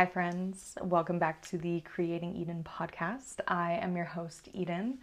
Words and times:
Hi, 0.00 0.06
friends. 0.06 0.76
Welcome 0.80 1.18
back 1.18 1.46
to 1.48 1.58
the 1.58 1.82
Creating 1.82 2.34
Eden 2.34 2.64
podcast. 2.64 3.40
I 3.46 3.72
am 3.82 3.94
your 3.94 4.06
host, 4.06 4.48
Eden, 4.54 4.96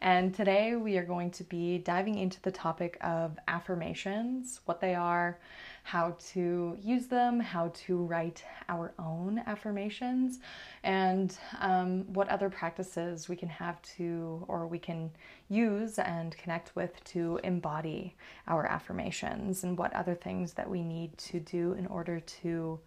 and 0.00 0.32
today 0.32 0.76
we 0.76 0.96
are 0.96 1.04
going 1.04 1.32
to 1.32 1.42
be 1.42 1.78
diving 1.78 2.18
into 2.18 2.40
the 2.40 2.52
topic 2.52 2.96
of 3.00 3.36
affirmations, 3.48 4.60
what 4.64 4.80
they 4.80 4.94
are, 4.94 5.40
how 5.82 6.16
to 6.34 6.78
use 6.80 7.08
them, 7.08 7.40
how 7.40 7.72
to 7.74 7.96
write 8.04 8.44
our 8.68 8.94
own 8.96 9.42
affirmations, 9.44 10.38
and 10.84 11.36
um, 11.58 12.04
what 12.12 12.28
other 12.28 12.48
practices 12.48 13.28
we 13.28 13.34
can 13.34 13.48
have 13.48 13.82
to 13.82 14.44
or 14.46 14.68
we 14.68 14.78
can 14.78 15.10
use 15.48 15.98
and 15.98 16.36
connect 16.36 16.76
with 16.76 17.02
to 17.02 17.40
embody 17.42 18.14
our 18.46 18.66
affirmations, 18.66 19.64
and 19.64 19.76
what 19.76 19.92
other 19.94 20.14
things 20.14 20.52
that 20.52 20.70
we 20.70 20.84
need 20.84 21.18
to 21.18 21.40
do 21.40 21.72
in 21.72 21.88
order 21.88 22.20
to 22.20 22.78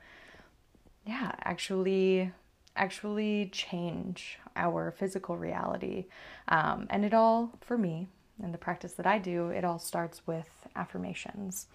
yeah, 1.08 1.32
actually 1.44 2.32
actually 2.76 3.50
change 3.52 4.38
our 4.56 4.92
physical 4.92 5.36
reality. 5.36 6.06
Um, 6.48 6.86
and 6.92 7.04
it 7.04 7.14
all, 7.14 7.52
for 7.62 7.76
me, 7.76 8.08
and 8.42 8.54
the 8.54 8.58
practice 8.60 8.94
that 8.94 9.08
I 9.08 9.18
do, 9.18 9.50
it 9.50 9.66
all 9.66 9.80
starts 9.80 10.22
with 10.28 10.48
affirmations. 10.76 11.66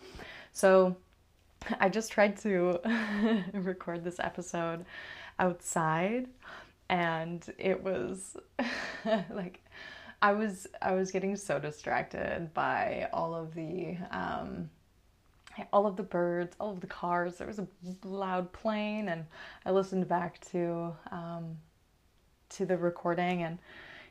So 0.53 0.97
I 1.81 1.89
just 1.89 2.13
tried 2.13 2.37
to 2.43 2.79
record 3.53 4.05
this 4.05 4.21
episode 4.21 4.85
outside 5.39 6.29
and 6.89 7.53
it 7.59 7.83
was 7.83 8.37
like 9.31 9.61
I 10.21 10.33
was 10.33 10.67
I 10.81 10.93
was 10.93 11.11
getting 11.11 11.35
so 11.37 11.59
distracted 11.59 12.53
by 12.55 13.09
all 13.13 13.35
of 13.35 13.55
the 13.55 13.97
um, 14.11 14.71
all 15.73 15.87
of 15.87 15.97
the 15.97 16.03
birds, 16.03 16.57
all 16.61 16.71
of 16.71 16.81
the 16.81 16.87
cars. 16.87 17.37
There 17.37 17.47
was 17.47 17.59
a 17.59 17.67
loud 18.05 18.53
plane, 18.53 19.09
and 19.09 19.27
I 19.65 19.71
listened 19.71 20.09
back 20.09 20.41
to 20.51 20.95
um, 21.11 21.57
to 22.51 22.67
the 22.67 22.77
recording, 22.77 23.43
and 23.43 23.59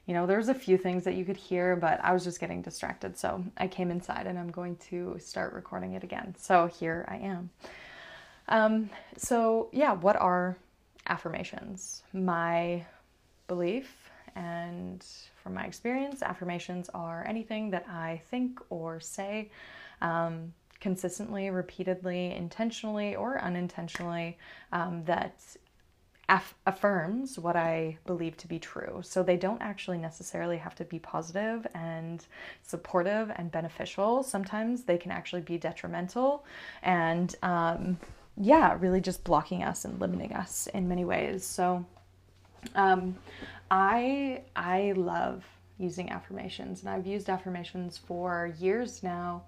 you 0.06 0.14
know 0.14 0.26
there 0.26 0.38
was 0.38 0.50
a 0.50 0.54
few 0.54 0.78
things 0.78 1.04
that 1.04 1.16
you 1.16 1.26
could 1.26 1.38
hear, 1.38 1.76
but 1.76 2.00
I 2.04 2.14
was 2.14 2.24
just 2.24 2.40
getting 2.40 2.62
distracted. 2.62 3.18
So 3.18 3.44
I 3.58 3.68
came 3.68 3.92
inside, 3.92 4.28
and 4.28 4.38
I'm 4.38 4.52
going 4.52 4.76
to 4.90 5.18
start 5.20 5.54
recording 5.54 5.94
it 5.94 6.04
again. 6.04 6.36
So 6.38 6.68
here 6.68 7.06
I 7.08 7.18
am. 7.18 7.50
Um, 8.48 8.90
so 9.18 9.70
yeah, 9.72 9.94
what 9.94 10.16
are 10.16 10.58
affirmations? 11.08 12.04
My 12.14 12.86
belief 13.48 14.10
and 14.36 15.06
from 15.44 15.54
my 15.54 15.66
experience, 15.66 16.22
affirmations 16.22 16.90
are 16.94 17.26
anything 17.28 17.72
that 17.72 17.86
I 17.90 18.22
think 18.30 18.60
or 18.70 19.00
say. 19.00 19.52
Um, 20.02 20.54
consistently, 20.82 21.50
repeatedly, 21.50 22.34
intentionally 22.34 23.16
or 23.16 23.40
unintentionally 23.40 24.38
um, 24.74 25.04
that 25.06 25.40
aff- 26.28 26.56
affirms 26.66 27.40
what 27.40 27.56
I 27.56 27.98
believe 28.06 28.36
to 28.38 28.48
be 28.48 28.60
true. 28.60 29.00
So 29.04 29.24
they 29.24 29.38
don't 29.38 29.62
actually 29.62 30.00
necessarily 30.00 30.58
have 30.58 30.76
to 30.76 30.84
be 30.84 31.00
positive 31.00 31.66
and 31.74 32.26
supportive 32.64 33.32
and 33.38 33.50
beneficial. 33.52 34.24
Sometimes 34.24 34.84
they 34.84 34.98
can 34.98 35.12
actually 35.12 35.42
be 35.42 35.58
detrimental 35.58 36.44
and, 36.84 37.34
um, 37.44 37.98
yeah, 38.38 38.76
really 38.80 39.02
just 39.02 39.24
blocking 39.24 39.64
us 39.64 39.86
and 39.86 40.00
limiting 40.02 40.34
us 40.34 40.68
in 40.74 40.88
many 40.88 41.06
ways. 41.06 41.46
So, 41.46 41.86
um, 42.76 43.18
I 43.70 44.42
I 44.56 44.94
love 44.96 45.46
using 45.78 46.10
affirmations, 46.12 46.82
and 46.82 46.90
I've 46.90 47.08
used 47.08 47.30
affirmations 47.30 47.98
for 47.98 48.54
years 48.60 49.02
now. 49.04 49.44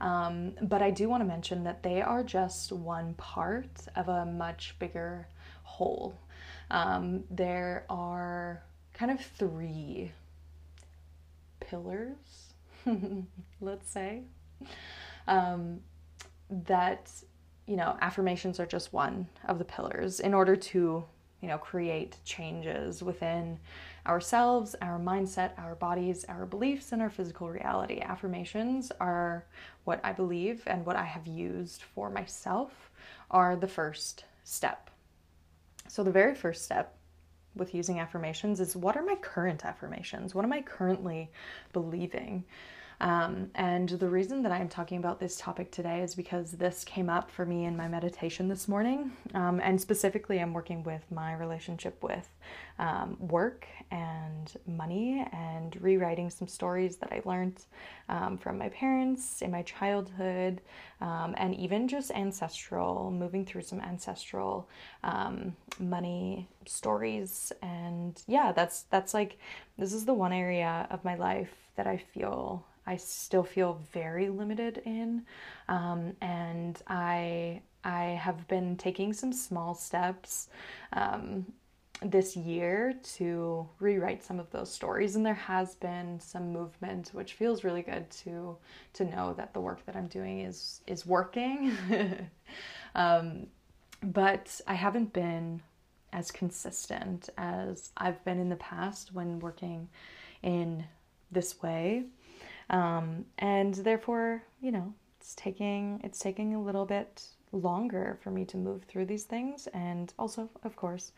Um, 0.00 0.52
but 0.62 0.82
I 0.82 0.90
do 0.90 1.08
want 1.08 1.22
to 1.22 1.26
mention 1.26 1.64
that 1.64 1.82
they 1.82 2.02
are 2.02 2.22
just 2.22 2.72
one 2.72 3.14
part 3.14 3.70
of 3.94 4.08
a 4.08 4.26
much 4.26 4.76
bigger 4.78 5.28
whole. 5.62 6.18
Um, 6.70 7.24
there 7.30 7.84
are 7.88 8.62
kind 8.92 9.10
of 9.10 9.20
three 9.20 10.12
pillars, 11.60 12.54
let's 13.60 13.90
say, 13.90 14.22
um, 15.26 15.80
that, 16.50 17.10
you 17.66 17.76
know, 17.76 17.96
affirmations 18.00 18.60
are 18.60 18.66
just 18.66 18.92
one 18.92 19.28
of 19.46 19.58
the 19.58 19.64
pillars 19.64 20.20
in 20.20 20.34
order 20.34 20.56
to, 20.56 21.04
you 21.40 21.48
know, 21.48 21.58
create 21.58 22.16
changes 22.24 23.02
within 23.02 23.58
ourselves, 24.06 24.74
our 24.80 24.98
mindset, 24.98 25.50
our 25.58 25.74
bodies, 25.74 26.24
our 26.28 26.46
beliefs, 26.46 26.92
and 26.92 27.02
our 27.02 27.10
physical 27.10 27.48
reality. 27.50 28.00
Affirmations 28.00 28.90
are 29.00 29.44
what 29.84 30.00
I 30.02 30.12
believe 30.12 30.62
and 30.66 30.86
what 30.86 30.96
I 30.96 31.04
have 31.04 31.26
used 31.26 31.82
for 31.82 32.10
myself 32.10 32.90
are 33.30 33.56
the 33.56 33.68
first 33.68 34.24
step. 34.44 34.90
So, 35.88 36.02
the 36.02 36.10
very 36.10 36.34
first 36.34 36.64
step 36.64 36.96
with 37.54 37.74
using 37.74 38.00
affirmations 38.00 38.60
is 38.60 38.76
what 38.76 38.96
are 38.96 39.04
my 39.04 39.16
current 39.16 39.64
affirmations? 39.64 40.34
What 40.34 40.44
am 40.44 40.52
I 40.52 40.62
currently 40.62 41.30
believing? 41.72 42.44
Um, 43.00 43.50
and 43.54 43.88
the 43.88 44.08
reason 44.08 44.42
that 44.42 44.52
I'm 44.52 44.68
talking 44.68 44.98
about 44.98 45.20
this 45.20 45.36
topic 45.36 45.70
today 45.70 46.00
is 46.00 46.14
because 46.14 46.52
this 46.52 46.84
came 46.84 47.10
up 47.10 47.30
for 47.30 47.44
me 47.44 47.64
in 47.64 47.76
my 47.76 47.88
meditation 47.88 48.48
this 48.48 48.68
morning. 48.68 49.12
Um, 49.34 49.60
and 49.60 49.80
specifically, 49.80 50.40
I'm 50.40 50.54
working 50.54 50.82
with 50.82 51.02
my 51.10 51.34
relationship 51.34 52.02
with 52.02 52.28
um, 52.78 53.16
work 53.20 53.66
and 53.90 54.52
money 54.66 55.26
and 55.32 55.80
rewriting 55.80 56.30
some 56.30 56.48
stories 56.48 56.96
that 56.96 57.12
I 57.12 57.20
learned 57.24 57.64
um, 58.08 58.38
from 58.38 58.58
my 58.58 58.68
parents 58.70 59.42
in 59.42 59.50
my 59.50 59.62
childhood 59.62 60.60
um, 61.00 61.34
and 61.36 61.54
even 61.54 61.88
just 61.88 62.10
ancestral, 62.10 63.10
moving 63.10 63.44
through 63.44 63.62
some 63.62 63.80
ancestral 63.80 64.68
um, 65.04 65.54
money 65.78 66.48
stories. 66.64 67.52
And 67.62 68.20
yeah, 68.26 68.52
that's, 68.52 68.82
that's 68.84 69.12
like, 69.12 69.38
this 69.78 69.92
is 69.92 70.06
the 70.06 70.14
one 70.14 70.32
area 70.32 70.86
of 70.90 71.04
my 71.04 71.14
life 71.14 71.52
that 71.76 71.86
I 71.86 71.98
feel 71.98 72.64
I 72.86 72.96
still 72.96 73.42
feel 73.42 73.80
very 73.92 74.28
limited 74.28 74.82
in, 74.84 75.26
um, 75.68 76.14
and 76.20 76.80
I 76.86 77.62
I 77.84 78.04
have 78.20 78.46
been 78.48 78.76
taking 78.76 79.12
some 79.12 79.32
small 79.32 79.74
steps 79.74 80.48
um, 80.92 81.46
this 82.02 82.36
year 82.36 82.94
to 83.16 83.68
rewrite 83.78 84.22
some 84.22 84.38
of 84.38 84.50
those 84.50 84.72
stories, 84.72 85.16
and 85.16 85.24
there 85.24 85.34
has 85.34 85.74
been 85.76 86.20
some 86.20 86.52
movement, 86.52 87.10
which 87.12 87.34
feels 87.34 87.64
really 87.64 87.82
good 87.82 88.10
to 88.22 88.56
to 88.94 89.04
know 89.04 89.34
that 89.34 89.52
the 89.52 89.60
work 89.60 89.84
that 89.86 89.96
I'm 89.96 90.08
doing 90.08 90.40
is 90.40 90.80
is 90.86 91.06
working. 91.06 91.76
um, 92.94 93.46
but 94.02 94.60
I 94.66 94.74
haven't 94.74 95.12
been 95.12 95.62
as 96.12 96.30
consistent 96.30 97.28
as 97.36 97.90
I've 97.96 98.24
been 98.24 98.38
in 98.38 98.48
the 98.48 98.56
past 98.56 99.12
when 99.12 99.40
working 99.40 99.88
in 100.42 100.84
this 101.30 101.60
way 101.62 102.04
um, 102.70 103.24
and 103.38 103.74
therefore, 103.74 104.42
you 104.60 104.72
know, 104.72 104.94
it's 105.20 105.34
taking 105.34 106.00
it's 106.04 106.18
taking 106.18 106.54
a 106.54 106.62
little 106.62 106.84
bit 106.84 107.22
longer 107.52 108.18
for 108.22 108.30
me 108.30 108.44
to 108.44 108.56
move 108.56 108.84
through 108.84 109.06
these 109.06 109.24
things. 109.24 109.66
And 109.68 110.12
also, 110.18 110.50
of 110.62 110.76
course, 110.76 111.12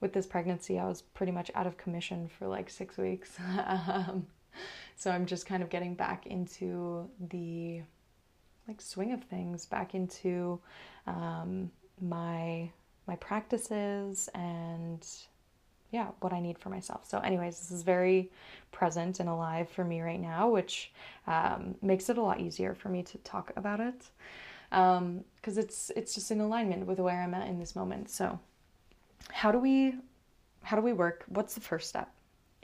with 0.00 0.12
this 0.12 0.26
pregnancy, 0.26 0.78
I 0.78 0.86
was 0.86 1.02
pretty 1.02 1.32
much 1.32 1.50
out 1.54 1.66
of 1.66 1.76
commission 1.76 2.28
for 2.28 2.46
like 2.46 2.70
six 2.70 2.96
weeks. 2.96 3.36
um, 3.66 4.26
so 4.96 5.10
I'm 5.10 5.26
just 5.26 5.46
kind 5.46 5.62
of 5.62 5.70
getting 5.70 5.94
back 5.94 6.26
into 6.26 7.08
the 7.30 7.82
like 8.68 8.80
swing 8.80 9.12
of 9.12 9.24
things, 9.24 9.66
back 9.66 9.94
into 9.94 10.60
um, 11.06 11.70
my 12.00 12.70
my 13.06 13.16
practices 13.16 14.28
and 14.34 15.04
yeah, 15.92 16.08
what 16.20 16.32
I 16.32 16.40
need 16.40 16.58
for 16.58 16.70
myself. 16.70 17.06
So, 17.06 17.18
anyways, 17.18 17.58
this 17.58 17.70
is 17.70 17.82
very 17.82 18.30
present 18.72 19.20
and 19.20 19.28
alive 19.28 19.68
for 19.68 19.84
me 19.84 20.00
right 20.00 20.20
now, 20.20 20.48
which 20.48 20.90
um, 21.26 21.74
makes 21.82 22.08
it 22.08 22.16
a 22.16 22.22
lot 22.22 22.40
easier 22.40 22.74
for 22.74 22.88
me 22.88 23.02
to 23.02 23.18
talk 23.18 23.52
about 23.56 23.78
it 23.78 24.10
because 24.70 24.98
um, 24.98 25.24
it's 25.44 25.90
it's 25.94 26.14
just 26.14 26.30
in 26.30 26.40
alignment 26.40 26.86
with 26.86 26.98
where 26.98 27.22
I'm 27.22 27.34
at 27.34 27.46
in 27.46 27.58
this 27.58 27.76
moment. 27.76 28.10
So, 28.10 28.40
how 29.30 29.52
do 29.52 29.58
we 29.58 29.94
how 30.62 30.76
do 30.76 30.82
we 30.82 30.94
work? 30.94 31.24
What's 31.28 31.54
the 31.54 31.60
first 31.60 31.90
step 31.90 32.10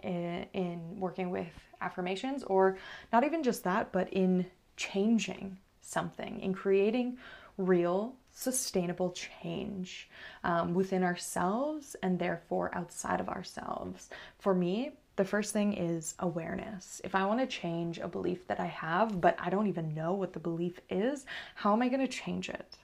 in, 0.02 0.46
in 0.54 0.98
working 0.98 1.28
with 1.28 1.52
affirmations, 1.82 2.42
or 2.44 2.78
not 3.12 3.24
even 3.24 3.42
just 3.42 3.62
that, 3.64 3.92
but 3.92 4.10
in 4.10 4.46
changing 4.76 5.58
something, 5.82 6.40
in 6.40 6.54
creating 6.54 7.18
real 7.58 8.14
sustainable 8.32 9.10
change 9.10 10.08
um, 10.44 10.74
within 10.74 11.02
ourselves 11.02 11.96
and 12.02 12.18
therefore 12.18 12.74
outside 12.74 13.20
of 13.20 13.28
ourselves. 13.28 14.10
For 14.38 14.54
me, 14.54 14.92
the 15.16 15.24
first 15.24 15.52
thing 15.52 15.72
is 15.72 16.14
awareness. 16.20 17.00
If 17.02 17.16
I 17.16 17.26
want 17.26 17.40
to 17.40 17.46
change 17.46 17.98
a 17.98 18.06
belief 18.06 18.46
that 18.46 18.60
I 18.60 18.66
have, 18.66 19.20
but 19.20 19.36
I 19.40 19.50
don't 19.50 19.66
even 19.66 19.92
know 19.92 20.12
what 20.12 20.32
the 20.32 20.38
belief 20.38 20.80
is, 20.88 21.26
how 21.56 21.72
am 21.72 21.82
I 21.82 21.88
going 21.88 22.06
to 22.06 22.06
change 22.06 22.48
it? 22.48 22.76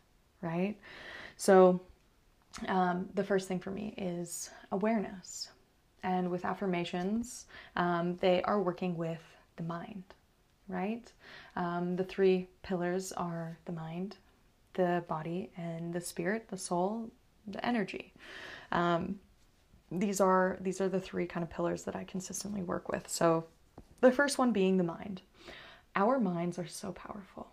Right? 0.43 0.77
So, 1.37 1.81
um, 2.69 3.09
the 3.15 3.25
first 3.25 3.49
thing 3.49 3.61
for 3.61 3.71
me 3.71 3.95
is 3.97 4.51
awareness. 4.73 5.49
And 6.03 6.31
with 6.31 6.45
affirmations, 6.45 7.47
um, 7.77 8.17
they 8.17 8.43
are 8.43 8.61
working 8.61 8.97
with 8.97 9.23
the 9.57 9.63
mind, 9.63 10.03
right? 10.69 11.11
Um, 11.57 11.97
the 11.97 12.05
three 12.05 12.49
pillars 12.63 13.13
are 13.13 13.59
the 13.65 13.73
mind, 13.73 14.17
the 14.75 15.05
body 15.09 15.51
and 15.57 15.93
the 15.93 16.01
spirit, 16.01 16.49
the 16.49 16.59
soul, 16.59 17.11
the 17.47 17.65
energy. 17.65 18.13
Um, 18.73 19.21
these 19.91 20.21
are 20.21 20.59
these 20.61 20.81
are 20.81 20.89
the 20.89 21.01
three 21.01 21.27
kind 21.27 21.45
of 21.45 21.51
pillars 21.51 21.85
that 21.85 21.97
I 21.97 22.05
consistently 22.05 22.63
work 22.63 22.89
with. 22.89 23.09
So 23.09 23.45
the 24.01 24.13
first 24.13 24.39
one 24.39 24.53
being 24.53 24.77
the 24.77 24.85
mind. 24.85 25.23
Our 25.97 26.19
minds 26.19 26.59
are 26.59 26.67
so 26.67 26.93
powerful. 26.93 27.49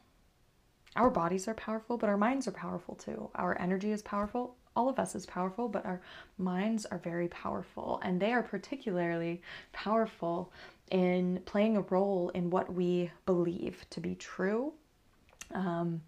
Our 0.95 1.09
bodies 1.09 1.47
are 1.47 1.53
powerful, 1.53 1.97
but 1.97 2.09
our 2.09 2.17
minds 2.17 2.47
are 2.47 2.51
powerful 2.51 2.95
too. 2.95 3.29
Our 3.35 3.59
energy 3.61 3.91
is 3.91 4.01
powerful. 4.01 4.55
All 4.75 4.89
of 4.89 4.99
us 4.99 5.15
is 5.15 5.25
powerful, 5.25 5.69
but 5.69 5.85
our 5.85 6.01
minds 6.37 6.85
are 6.85 6.97
very 6.97 7.27
powerful, 7.27 7.99
and 8.03 8.19
they 8.19 8.31
are 8.33 8.43
particularly 8.43 9.41
powerful 9.73 10.51
in 10.89 11.41
playing 11.45 11.77
a 11.77 11.81
role 11.81 12.29
in 12.29 12.49
what 12.49 12.73
we 12.73 13.11
believe 13.25 13.85
to 13.89 13.99
be 13.99 14.15
true. 14.15 14.73
Um, 15.53 16.01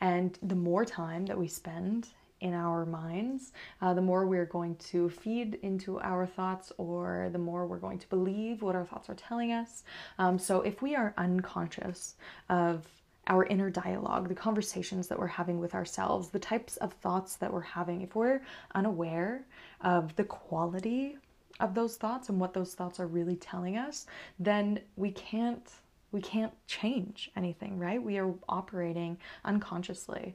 and 0.00 0.38
the 0.42 0.54
more 0.54 0.84
time 0.84 1.26
that 1.26 1.38
we 1.38 1.48
spend 1.48 2.08
in 2.40 2.52
our 2.52 2.84
minds, 2.84 3.52
uh, 3.80 3.94
the 3.94 4.02
more 4.02 4.26
we're 4.26 4.44
going 4.44 4.76
to 4.76 5.08
feed 5.08 5.58
into 5.62 5.98
our 6.00 6.26
thoughts, 6.26 6.70
or 6.76 7.30
the 7.32 7.38
more 7.38 7.66
we're 7.66 7.78
going 7.78 7.98
to 7.98 8.08
believe 8.08 8.62
what 8.62 8.74
our 8.74 8.84
thoughts 8.84 9.08
are 9.08 9.14
telling 9.14 9.52
us. 9.52 9.84
Um, 10.18 10.38
so, 10.38 10.60
if 10.60 10.82
we 10.82 10.94
are 10.94 11.14
unconscious 11.16 12.16
of 12.50 12.86
our 13.28 13.44
inner 13.46 13.70
dialogue, 13.70 14.28
the 14.28 14.34
conversations 14.34 15.08
that 15.08 15.18
we're 15.18 15.26
having 15.26 15.58
with 15.58 15.74
ourselves, 15.74 16.28
the 16.28 16.38
types 16.38 16.76
of 16.76 16.92
thoughts 16.94 17.36
that 17.36 17.52
we're 17.52 17.60
having, 17.60 18.02
if 18.02 18.14
we're 18.14 18.42
unaware 18.74 19.44
of 19.80 20.14
the 20.16 20.24
quality 20.24 21.16
of 21.58 21.74
those 21.74 21.96
thoughts 21.96 22.28
and 22.28 22.38
what 22.38 22.52
those 22.52 22.74
thoughts 22.74 23.00
are 23.00 23.06
really 23.06 23.36
telling 23.36 23.76
us, 23.76 24.06
then 24.38 24.78
we 24.96 25.10
can't 25.10 25.68
we 26.12 26.20
can't 26.20 26.52
change 26.66 27.30
anything, 27.36 27.78
right? 27.78 28.02
We 28.02 28.18
are 28.18 28.32
operating 28.48 29.18
unconsciously. 29.44 30.34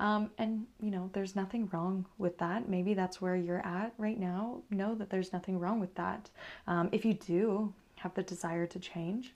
Um, 0.00 0.30
and, 0.38 0.66
you 0.80 0.90
know, 0.90 1.08
there's 1.12 1.36
nothing 1.36 1.68
wrong 1.72 2.04
with 2.18 2.36
that. 2.38 2.68
Maybe 2.68 2.94
that's 2.94 3.20
where 3.20 3.36
you're 3.36 3.64
at 3.64 3.94
right 3.96 4.18
now. 4.18 4.62
Know 4.70 4.94
that 4.96 5.10
there's 5.10 5.32
nothing 5.32 5.58
wrong 5.58 5.80
with 5.80 5.94
that. 5.94 6.30
Um, 6.66 6.88
if 6.92 7.04
you 7.04 7.14
do 7.14 7.72
have 7.96 8.12
the 8.14 8.22
desire 8.22 8.66
to 8.66 8.78
change, 8.78 9.32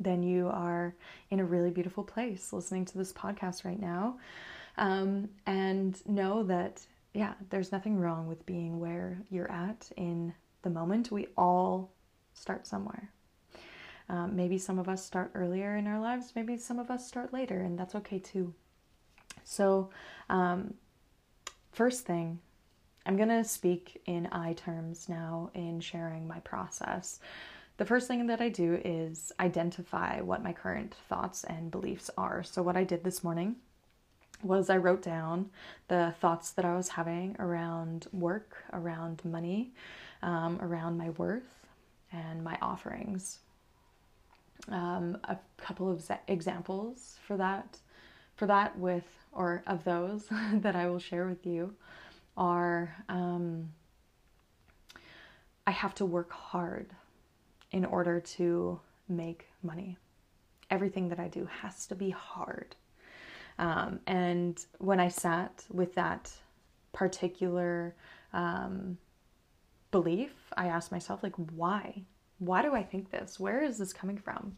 then 0.00 0.22
you 0.22 0.48
are 0.48 0.94
in 1.30 1.40
a 1.40 1.44
really 1.44 1.70
beautiful 1.70 2.04
place 2.04 2.52
listening 2.52 2.84
to 2.86 2.98
this 2.98 3.12
podcast 3.12 3.64
right 3.64 3.80
now. 3.80 4.18
Um, 4.78 5.28
and 5.46 6.06
know 6.06 6.42
that, 6.44 6.84
yeah, 7.14 7.34
there's 7.50 7.72
nothing 7.72 7.98
wrong 7.98 8.26
with 8.26 8.44
being 8.46 8.80
where 8.80 9.18
you're 9.30 9.50
at 9.50 9.90
in 9.96 10.34
the 10.62 10.70
moment. 10.70 11.10
We 11.10 11.28
all 11.36 11.92
start 12.34 12.66
somewhere. 12.66 13.10
Um, 14.08 14.36
maybe 14.36 14.58
some 14.58 14.78
of 14.78 14.88
us 14.88 15.04
start 15.04 15.32
earlier 15.34 15.76
in 15.76 15.86
our 15.86 16.00
lives, 16.00 16.32
maybe 16.36 16.56
some 16.56 16.78
of 16.78 16.90
us 16.90 17.06
start 17.06 17.32
later, 17.32 17.60
and 17.60 17.78
that's 17.78 17.94
okay 17.96 18.18
too. 18.18 18.54
So, 19.44 19.90
um, 20.28 20.74
first 21.72 22.06
thing, 22.06 22.38
I'm 23.04 23.16
going 23.16 23.28
to 23.28 23.44
speak 23.44 24.00
in 24.06 24.28
I 24.30 24.52
terms 24.52 25.08
now 25.08 25.50
in 25.54 25.80
sharing 25.80 26.26
my 26.26 26.40
process. 26.40 27.20
The 27.78 27.84
first 27.84 28.08
thing 28.08 28.26
that 28.28 28.40
I 28.40 28.48
do 28.48 28.80
is 28.84 29.32
identify 29.38 30.20
what 30.20 30.42
my 30.42 30.52
current 30.52 30.94
thoughts 31.08 31.44
and 31.44 31.70
beliefs 31.70 32.10
are. 32.16 32.42
So, 32.42 32.62
what 32.62 32.76
I 32.76 32.84
did 32.84 33.02
this 33.02 33.24
morning 33.24 33.56
was 34.42 34.70
I 34.70 34.76
wrote 34.76 35.02
down 35.02 35.50
the 35.88 36.14
thoughts 36.20 36.50
that 36.52 36.64
I 36.64 36.76
was 36.76 36.90
having 36.90 37.36
around 37.38 38.06
work, 38.12 38.64
around 38.72 39.24
money, 39.24 39.72
um, 40.22 40.58
around 40.60 40.96
my 40.96 41.10
worth, 41.10 41.66
and 42.12 42.44
my 42.44 42.56
offerings 42.62 43.40
um, 44.68 45.18
a 45.24 45.36
couple 45.56 45.90
of 45.90 46.10
examples 46.28 47.18
for 47.26 47.36
that 47.36 47.78
for 48.34 48.46
that 48.46 48.78
with 48.78 49.04
or 49.32 49.62
of 49.66 49.84
those 49.84 50.26
that 50.54 50.76
I 50.76 50.88
will 50.88 50.98
share 50.98 51.26
with 51.26 51.46
you 51.46 51.74
are 52.36 52.94
um, 53.08 53.70
I 55.66 55.70
have 55.70 55.94
to 55.96 56.04
work 56.04 56.30
hard 56.30 56.92
in 57.72 57.84
order 57.84 58.20
to 58.20 58.80
make 59.08 59.46
money. 59.62 59.96
Everything 60.70 61.08
that 61.08 61.18
I 61.18 61.28
do 61.28 61.48
has 61.62 61.86
to 61.86 61.94
be 61.94 62.10
hard. 62.10 62.76
Um, 63.58 64.00
and 64.06 64.64
when 64.78 65.00
I 65.00 65.08
sat 65.08 65.64
with 65.72 65.94
that 65.94 66.30
particular 66.92 67.94
um, 68.32 68.98
belief, 69.90 70.32
I 70.56 70.66
asked 70.66 70.92
myself, 70.92 71.22
like, 71.22 71.34
why? 71.36 72.02
Why 72.38 72.62
do 72.62 72.74
I 72.74 72.82
think 72.82 73.10
this? 73.10 73.40
Where 73.40 73.62
is 73.62 73.78
this 73.78 73.92
coming 73.92 74.18
from? 74.18 74.56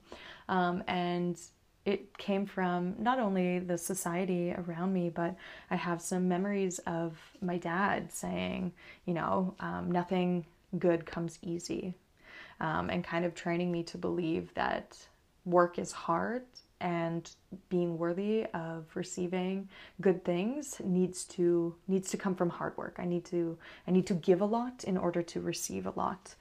Um, 0.49 0.83
and 0.87 1.39
it 1.85 2.19
came 2.19 2.45
from 2.45 2.95
not 2.99 3.19
only 3.19 3.61
the 3.61 3.79
society 3.79 4.53
around 4.53 4.93
me, 4.93 5.09
but 5.09 5.37
I 5.71 5.77
have 5.77 6.03
some 6.03 6.29
memories 6.29 6.81
of 6.81 7.19
my 7.41 7.57
dad 7.57 8.13
saying, 8.13 8.73
you 9.07 9.15
know, 9.15 9.55
um, 9.61 9.91
nothing 9.91 10.45
good 10.79 11.07
comes 11.07 11.39
easy, 11.41 11.95
um, 12.61 12.91
and 12.91 13.03
kind 13.03 13.25
of 13.25 13.35
training 13.35 13.73
me 13.73 13.83
to 13.85 13.97
believe 13.97 14.53
that 14.55 14.99
work 15.47 15.79
is 15.79 15.93
hard 15.93 16.43
and 16.81 17.31
being 17.69 17.99
worthy 17.99 18.47
of 18.55 18.85
receiving 18.95 19.69
good 20.01 20.25
things 20.25 20.81
needs 20.85 21.25
to 21.25 21.75
needs 21.89 22.11
to 22.11 22.17
come 22.17 22.35
from 22.35 22.51
hard 22.51 22.77
work 22.77 22.97
i 22.99 23.05
need 23.05 23.25
to 23.25 23.57
i 23.87 23.91
need 23.91 24.07
to 24.07 24.15
give 24.15 24.41
a 24.41 24.45
lot 24.45 24.85
in 24.85 24.97
order 24.97 25.23
to 25.23 25.41
receive 25.41 25.87
a 25.87 25.93
lot 25.97 26.35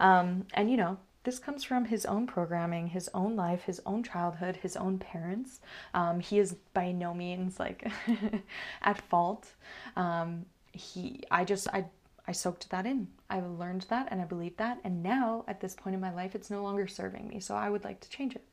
um, 0.00 0.46
and 0.54 0.70
you 0.70 0.76
know 0.76 0.96
this 1.24 1.38
comes 1.38 1.62
from 1.62 1.84
his 1.84 2.04
own 2.06 2.26
programming 2.26 2.88
his 2.88 3.10
own 3.14 3.36
life 3.36 3.62
his 3.64 3.80
own 3.86 4.02
childhood 4.02 4.56
his 4.56 4.76
own 4.76 4.98
parents 4.98 5.60
um, 5.94 6.20
he 6.20 6.38
is 6.38 6.56
by 6.74 6.90
no 6.90 7.12
means 7.12 7.60
like 7.60 7.90
at 8.82 9.00
fault 9.08 9.52
um, 9.96 10.44
he 10.72 11.22
i 11.30 11.44
just 11.44 11.68
i 11.68 11.84
I 12.26 12.32
soaked 12.32 12.70
that 12.70 12.86
in. 12.86 13.08
I 13.28 13.40
learned 13.40 13.86
that 13.88 14.08
and 14.10 14.20
I 14.20 14.24
believed 14.24 14.58
that. 14.58 14.78
And 14.84 15.02
now, 15.02 15.44
at 15.48 15.60
this 15.60 15.74
point 15.74 15.94
in 15.94 16.00
my 16.00 16.12
life, 16.14 16.34
it's 16.34 16.50
no 16.50 16.62
longer 16.62 16.86
serving 16.86 17.26
me. 17.26 17.40
So 17.40 17.54
I 17.56 17.68
would 17.68 17.84
like 17.84 18.00
to 18.00 18.08
change 18.08 18.36
it. 18.36 18.44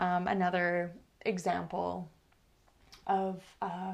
Um, 0.00 0.26
another 0.26 0.92
example 1.26 2.10
of 3.06 3.42
uh, 3.62 3.92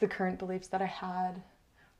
the 0.00 0.06
current 0.06 0.38
beliefs 0.38 0.68
that 0.68 0.82
I 0.82 0.86
had, 0.86 1.42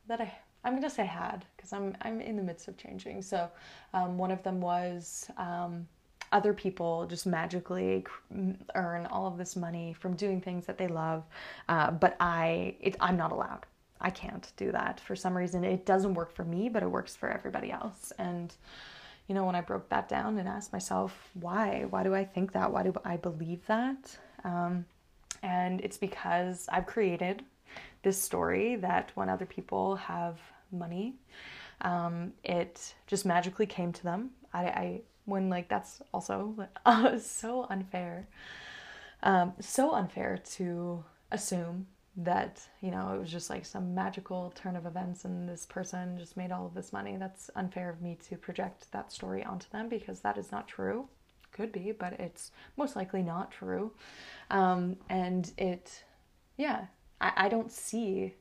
that 0.06 0.20
I 0.20 0.32
I'm 0.64 0.74
gonna 0.74 0.90
say 0.90 1.06
had 1.06 1.44
because 1.56 1.72
I'm 1.72 1.96
I'm 2.02 2.20
in 2.20 2.36
the 2.36 2.42
midst 2.42 2.68
of 2.68 2.76
changing. 2.76 3.22
So 3.22 3.48
um, 3.94 4.18
one 4.18 4.30
of 4.30 4.42
them 4.42 4.60
was 4.60 5.30
um, 5.38 5.88
other 6.32 6.52
people 6.52 7.06
just 7.06 7.26
magically 7.26 8.04
earn 8.74 9.06
all 9.06 9.26
of 9.26 9.38
this 9.38 9.56
money 9.56 9.94
from 9.98 10.14
doing 10.14 10.40
things 10.40 10.66
that 10.66 10.76
they 10.76 10.88
love, 10.88 11.24
uh, 11.68 11.90
but 11.90 12.16
I 12.20 12.76
it, 12.80 12.96
I'm 13.00 13.16
not 13.16 13.32
allowed. 13.32 13.64
I 14.00 14.10
can't 14.10 14.52
do 14.56 14.70
that 14.72 15.00
for 15.00 15.16
some 15.16 15.36
reason. 15.36 15.64
It 15.64 15.86
doesn't 15.86 16.14
work 16.14 16.32
for 16.32 16.44
me, 16.44 16.68
but 16.68 16.82
it 16.82 16.90
works 16.90 17.16
for 17.16 17.30
everybody 17.30 17.72
else, 17.72 18.12
and 18.18 18.54
you 19.28 19.34
know, 19.34 19.44
when 19.44 19.54
I 19.54 19.60
broke 19.60 19.88
that 19.90 20.08
down 20.08 20.38
and 20.38 20.48
asked 20.48 20.72
myself, 20.72 21.30
why? 21.34 21.84
Why 21.90 22.02
do 22.02 22.14
I 22.14 22.24
think 22.24 22.52
that? 22.52 22.72
Why 22.72 22.82
do 22.82 22.94
I 23.04 23.18
believe 23.18 23.64
that? 23.66 24.16
Um, 24.42 24.86
and 25.42 25.80
it's 25.82 25.98
because 25.98 26.66
I've 26.70 26.86
created 26.86 27.44
this 28.02 28.20
story 28.20 28.76
that 28.76 29.12
when 29.14 29.28
other 29.28 29.44
people 29.44 29.96
have 29.96 30.38
money, 30.72 31.14
um, 31.82 32.32
it 32.42 32.94
just 33.06 33.26
magically 33.26 33.66
came 33.66 33.92
to 33.92 34.02
them. 34.02 34.30
I, 34.52 34.64
I 34.64 35.00
when 35.26 35.50
like 35.50 35.68
that's 35.68 36.00
also 36.12 36.66
uh, 36.86 37.18
so 37.20 37.66
unfair, 37.68 38.26
um, 39.22 39.52
so 39.60 39.92
unfair 39.92 40.38
to 40.56 41.04
assume 41.30 41.86
that 42.18 42.60
you 42.80 42.90
know 42.90 43.14
it 43.14 43.20
was 43.20 43.30
just 43.30 43.48
like 43.48 43.64
some 43.64 43.94
magical 43.94 44.52
turn 44.56 44.74
of 44.74 44.86
events 44.86 45.24
and 45.24 45.48
this 45.48 45.64
person 45.64 46.18
just 46.18 46.36
made 46.36 46.50
all 46.50 46.66
of 46.66 46.74
this 46.74 46.92
money. 46.92 47.16
That's 47.16 47.50
unfair 47.54 47.88
of 47.88 48.02
me 48.02 48.18
to 48.28 48.36
project 48.36 48.90
that 48.92 49.12
story 49.12 49.44
onto 49.44 49.68
them 49.70 49.88
because 49.88 50.20
that 50.20 50.36
is 50.36 50.50
not 50.50 50.66
true. 50.66 51.08
Could 51.52 51.70
be 51.72 51.92
but 51.92 52.14
it's 52.14 52.50
most 52.76 52.96
likely 52.96 53.22
not 53.22 53.52
true. 53.52 53.92
Um, 54.50 54.96
and 55.08 55.50
it 55.56 56.04
yeah 56.56 56.86
I, 57.20 57.32
I, 57.36 57.48
don't 57.48 57.70
see 57.70 58.34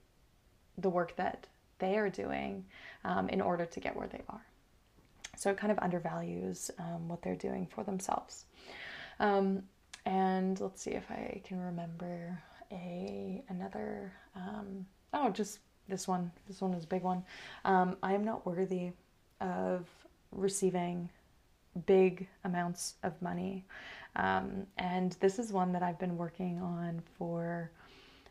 the 0.78 0.90
work 0.90 1.16
that 1.18 1.48
they 1.80 1.98
are 1.98 2.10
doing 2.10 2.66
um, 3.04 3.30
in 3.30 3.42
order 3.42 3.66
to 3.66 3.80
get 3.80 3.96
where 3.96 4.08
they 4.08 4.22
are. 4.30 4.46
So 5.36 5.52
it 5.52 5.58
kind 5.58 5.72
of 5.72 5.80
undervalues 5.80 6.72
um, 6.80 7.08
what 7.08 7.22
they're 7.22 7.36
doing 7.36 7.68
for 7.68 7.84
themselves. 7.84 8.46
Um, 9.20 9.64
and 10.06 10.60
let's 10.62 10.82
see 10.82 10.92
if 10.92 11.12
i 11.12 11.42
can 11.44 11.60
remember 11.60 12.40
a 12.72 13.44
another 13.50 14.14
um, 14.36 14.86
oh 15.14 15.30
just 15.30 15.60
this 15.88 16.08
one. 16.08 16.32
This 16.48 16.62
one 16.62 16.74
is 16.74 16.84
a 16.84 16.88
big 16.88 17.04
one. 17.04 17.24
Um, 17.66 17.98
i 18.04 18.14
am 18.14 18.24
not 18.24 18.46
worthy 18.46 18.92
of 19.40 19.88
receiving 20.32 21.10
big 21.86 22.28
amounts 22.44 22.96
of 23.04 23.20
money. 23.22 23.66
Um, 24.16 24.66
and 24.78 25.16
this 25.20 25.38
is 25.38 25.54
one 25.54 25.72
that 25.74 25.84
i've 25.84 26.00
been 26.00 26.18
working 26.18 26.60
on 26.60 27.02
for 27.18 27.70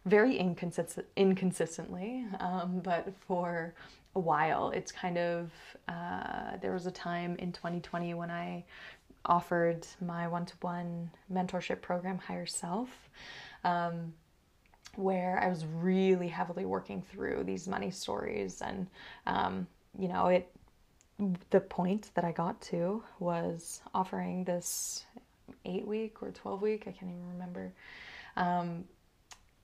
very 0.04 0.36
inconsistent 0.36 1.06
inconsistently 1.16 2.24
um, 2.40 2.80
but 2.82 3.12
for 3.26 3.74
a 4.14 4.20
while. 4.20 4.70
It's 4.70 4.90
kind 4.90 5.18
of 5.18 5.50
uh, 5.88 6.56
there 6.60 6.72
was 6.72 6.86
a 6.86 6.90
time 6.90 7.36
in 7.38 7.52
2020 7.52 8.14
when 8.14 8.30
i 8.30 8.64
offered 9.26 9.86
my 10.00 10.28
one-to-one 10.28 11.10
mentorship 11.32 11.82
program 11.82 12.18
higher 12.18 12.46
self. 12.46 12.88
Um, 13.64 14.12
where 14.96 15.38
I 15.42 15.48
was 15.48 15.64
really 15.66 16.28
heavily 16.28 16.64
working 16.64 17.02
through 17.02 17.44
these 17.44 17.68
money 17.68 17.90
stories. 17.90 18.62
And, 18.62 18.86
um, 19.26 19.66
you 19.98 20.08
know, 20.08 20.26
it, 20.28 20.50
the 21.50 21.60
point 21.60 22.10
that 22.14 22.24
I 22.24 22.32
got 22.32 22.60
to 22.62 23.02
was 23.18 23.82
offering 23.94 24.44
this 24.44 25.04
eight 25.64 25.86
week 25.86 26.22
or 26.22 26.30
12 26.30 26.62
week, 26.62 26.82
I 26.86 26.92
can't 26.92 27.10
even 27.10 27.28
remember, 27.32 27.72
um, 28.36 28.84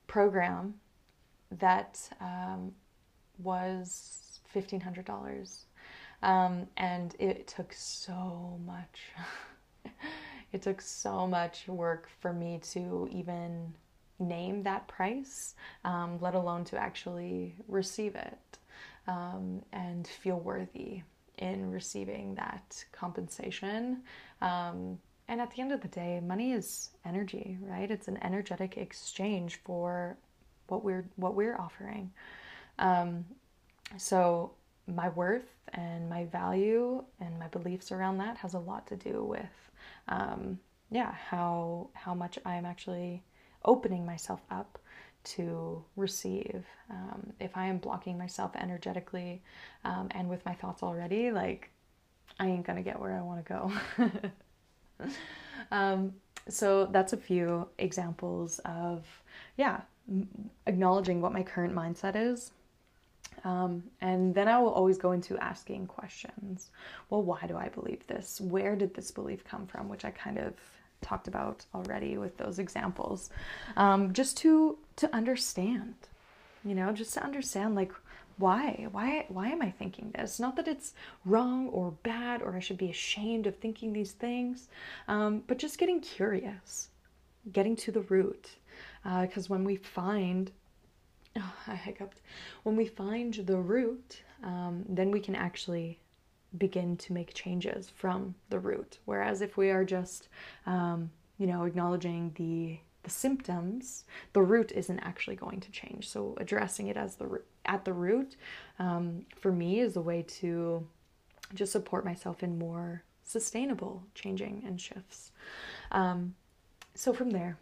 program 0.07 0.75
that 1.59 1.99
um, 2.19 2.71
was 3.39 4.39
$1,500. 4.53 5.65
Um, 6.21 6.67
and 6.77 7.15
it 7.19 7.47
took 7.47 7.73
so 7.73 8.59
much. 8.65 9.11
it 10.53 10.61
took 10.61 10.81
so 10.81 11.27
much 11.27 11.67
work 11.67 12.09
for 12.21 12.31
me 12.31 12.59
to 12.71 13.09
even 13.11 13.73
name 14.19 14.63
that 14.63 14.87
price, 14.87 15.55
um, 15.83 16.17
let 16.21 16.35
alone 16.35 16.63
to 16.65 16.77
actually 16.77 17.55
receive 17.67 18.15
it 18.15 18.57
um, 19.07 19.61
and 19.71 20.07
feel 20.07 20.39
worthy 20.39 21.01
in 21.37 21.71
receiving 21.71 22.35
that 22.35 22.83
compensation. 22.91 24.03
Um, 24.41 24.99
and 25.27 25.41
at 25.41 25.51
the 25.51 25.61
end 25.61 25.71
of 25.71 25.81
the 25.81 25.87
day, 25.87 26.19
money 26.19 26.51
is 26.51 26.89
energy, 27.05 27.57
right? 27.61 27.89
It's 27.89 28.07
an 28.07 28.19
energetic 28.21 28.77
exchange 28.77 29.59
for 29.63 30.17
what 30.67 30.83
we're 30.83 31.05
what 31.15 31.35
we're 31.35 31.57
offering. 31.57 32.11
Um, 32.79 33.25
so 33.97 34.51
my 34.87 35.09
worth 35.09 35.47
and 35.73 36.09
my 36.09 36.25
value 36.25 37.03
and 37.19 37.39
my 37.39 37.47
beliefs 37.47 37.91
around 37.91 38.17
that 38.17 38.37
has 38.37 38.53
a 38.53 38.59
lot 38.59 38.85
to 38.87 38.95
do 38.95 39.23
with, 39.23 39.71
um, 40.07 40.59
yeah, 40.91 41.13
how 41.13 41.89
how 41.93 42.13
much 42.13 42.37
I'm 42.45 42.65
actually 42.65 43.23
opening 43.65 44.05
myself 44.05 44.41
up 44.49 44.79
to 45.23 45.83
receive. 45.95 46.65
Um, 46.89 47.33
if 47.39 47.55
I 47.55 47.67
am 47.67 47.77
blocking 47.77 48.17
myself 48.17 48.51
energetically 48.55 49.41
um, 49.85 50.09
and 50.11 50.29
with 50.29 50.45
my 50.45 50.53
thoughts 50.53 50.83
already, 50.83 51.31
like 51.31 51.69
I 52.39 52.47
ain't 52.47 52.65
gonna 52.65 52.83
get 52.83 52.99
where 52.99 53.13
I 53.13 53.21
want 53.21 53.45
to 53.45 53.71
go. 54.99 55.09
um, 55.71 56.13
so 56.49 56.87
that's 56.87 57.13
a 57.13 57.17
few 57.17 57.67
examples 57.77 58.59
of, 58.65 59.05
yeah, 59.55 59.81
acknowledging 60.67 61.21
what 61.21 61.31
my 61.31 61.43
current 61.43 61.73
mindset 61.73 62.15
is. 62.15 62.51
Um, 63.45 63.83
and 64.01 64.33
then 64.33 64.47
I 64.47 64.59
will 64.59 64.71
always 64.71 64.97
go 64.97 65.11
into 65.11 65.37
asking 65.37 65.87
questions. 65.87 66.69
Well, 67.09 67.23
why 67.23 67.45
do 67.47 67.57
I 67.57 67.69
believe 67.69 68.05
this? 68.07 68.39
Where 68.41 68.75
did 68.75 68.93
this 68.93 69.11
belief 69.11 69.43
come 69.43 69.67
from? 69.67 69.89
Which 69.89 70.05
I 70.05 70.11
kind 70.11 70.37
of 70.37 70.53
talked 71.03 71.27
about 71.27 71.65
already 71.75 72.17
with 72.17 72.37
those 72.37 72.59
examples. 72.59 73.29
Um, 73.77 74.13
just 74.13 74.37
to 74.37 74.77
to 74.95 75.13
understand, 75.15 75.95
you 76.63 76.73
know, 76.75 76.91
just 76.91 77.13
to 77.15 77.23
understand 77.23 77.75
like 77.75 77.91
why 78.37 78.87
why 78.91 79.25
why 79.29 79.49
am 79.49 79.61
i 79.61 79.69
thinking 79.69 80.11
this 80.15 80.39
not 80.39 80.55
that 80.55 80.67
it's 80.67 80.93
wrong 81.25 81.67
or 81.69 81.91
bad 82.03 82.41
or 82.41 82.55
i 82.55 82.59
should 82.59 82.77
be 82.77 82.89
ashamed 82.89 83.45
of 83.45 83.55
thinking 83.57 83.93
these 83.93 84.13
things 84.13 84.69
um, 85.07 85.43
but 85.47 85.57
just 85.57 85.77
getting 85.77 86.01
curious 86.01 86.89
getting 87.51 87.75
to 87.75 87.91
the 87.91 88.01
root 88.01 88.49
because 89.21 89.45
uh, 89.45 89.53
when 89.53 89.63
we 89.63 89.75
find 89.75 90.51
oh, 91.37 91.53
i 91.67 91.75
hiccuped 91.75 92.21
when 92.63 92.75
we 92.75 92.85
find 92.85 93.33
the 93.45 93.57
root 93.57 94.21
um, 94.43 94.83
then 94.89 95.11
we 95.11 95.19
can 95.19 95.35
actually 95.35 95.99
begin 96.57 96.95
to 96.97 97.13
make 97.13 97.33
changes 97.33 97.91
from 97.95 98.35
the 98.49 98.59
root 98.59 98.99
whereas 99.05 99.41
if 99.41 99.57
we 99.57 99.69
are 99.69 99.83
just 99.83 100.29
um, 100.65 101.09
you 101.37 101.47
know 101.47 101.63
acknowledging 101.63 102.31
the 102.35 102.79
the 103.03 103.09
symptoms, 103.09 104.05
the 104.31 104.41
root 104.41 104.71
isn't 104.71 104.99
actually 104.99 105.35
going 105.35 105.59
to 105.59 105.71
change. 105.71 106.09
So 106.09 106.35
addressing 106.37 106.87
it 106.87 106.97
as 106.97 107.15
the 107.15 107.41
at 107.65 107.85
the 107.85 107.93
root, 107.93 108.35
um, 108.79 109.25
for 109.35 109.51
me, 109.51 109.79
is 109.79 109.95
a 109.95 110.01
way 110.01 110.23
to 110.23 110.87
just 111.53 111.71
support 111.71 112.03
myself 112.03 112.43
in 112.43 112.57
more 112.57 113.03
sustainable 113.23 114.03
changing 114.15 114.63
and 114.65 114.79
shifts. 114.79 115.31
Um, 115.91 116.35
so 116.95 117.13
from 117.13 117.31
there, 117.31 117.57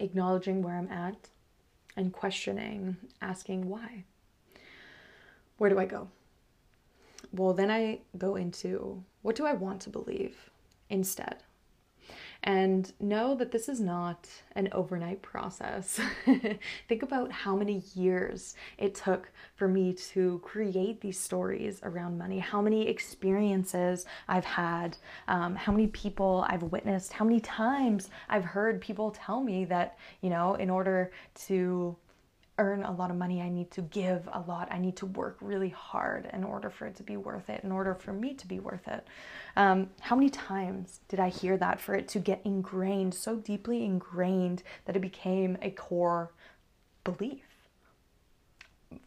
acknowledging 0.00 0.62
where 0.62 0.76
I'm 0.76 0.90
at 0.90 1.28
and 1.96 2.12
questioning, 2.12 2.96
asking 3.22 3.68
why. 3.68 4.04
Where 5.58 5.70
do 5.70 5.78
I 5.78 5.86
go? 5.86 6.08
Well, 7.32 7.52
then 7.52 7.70
I 7.70 8.00
go 8.16 8.36
into 8.36 9.02
what 9.22 9.36
do 9.36 9.46
I 9.46 9.52
want 9.52 9.80
to 9.82 9.90
believe 9.90 10.50
instead? 10.90 11.36
And 12.46 12.92
know 13.00 13.34
that 13.36 13.52
this 13.52 13.70
is 13.70 13.80
not 13.80 14.28
an 14.54 14.68
overnight 14.72 15.22
process. 15.22 15.98
Think 16.88 17.02
about 17.02 17.32
how 17.32 17.56
many 17.56 17.82
years 17.94 18.54
it 18.76 18.94
took 18.94 19.32
for 19.54 19.66
me 19.66 19.94
to 20.12 20.40
create 20.44 21.00
these 21.00 21.18
stories 21.18 21.80
around 21.82 22.18
money, 22.18 22.38
how 22.38 22.60
many 22.60 22.86
experiences 22.86 24.04
I've 24.28 24.44
had, 24.44 24.98
um, 25.26 25.54
how 25.54 25.72
many 25.72 25.86
people 25.86 26.44
I've 26.46 26.64
witnessed, 26.64 27.14
how 27.14 27.24
many 27.24 27.40
times 27.40 28.10
I've 28.28 28.44
heard 28.44 28.78
people 28.78 29.10
tell 29.10 29.42
me 29.42 29.64
that, 29.64 29.96
you 30.20 30.28
know, 30.28 30.54
in 30.56 30.68
order 30.68 31.12
to 31.46 31.96
earn 32.58 32.82
a 32.84 32.92
lot 32.92 33.10
of 33.10 33.16
money, 33.16 33.42
I 33.42 33.48
need 33.48 33.70
to 33.72 33.82
give 33.82 34.28
a 34.32 34.40
lot. 34.40 34.68
I 34.70 34.78
need 34.78 34.96
to 34.96 35.06
work 35.06 35.36
really 35.40 35.70
hard 35.70 36.30
in 36.32 36.44
order 36.44 36.70
for 36.70 36.86
it 36.86 36.94
to 36.96 37.02
be 37.02 37.16
worth 37.16 37.50
it, 37.50 37.64
in 37.64 37.72
order 37.72 37.94
for 37.94 38.12
me 38.12 38.34
to 38.34 38.46
be 38.46 38.60
worth 38.60 38.86
it. 38.86 39.06
Um, 39.56 39.90
how 40.00 40.14
many 40.14 40.30
times 40.30 41.00
did 41.08 41.18
I 41.18 41.30
hear 41.30 41.56
that 41.56 41.80
for 41.80 41.94
it 41.94 42.06
to 42.08 42.18
get 42.18 42.40
ingrained, 42.44 43.14
so 43.14 43.36
deeply 43.36 43.84
ingrained 43.84 44.62
that 44.84 44.96
it 44.96 45.00
became 45.00 45.58
a 45.62 45.70
core 45.70 46.30
belief? 47.02 47.42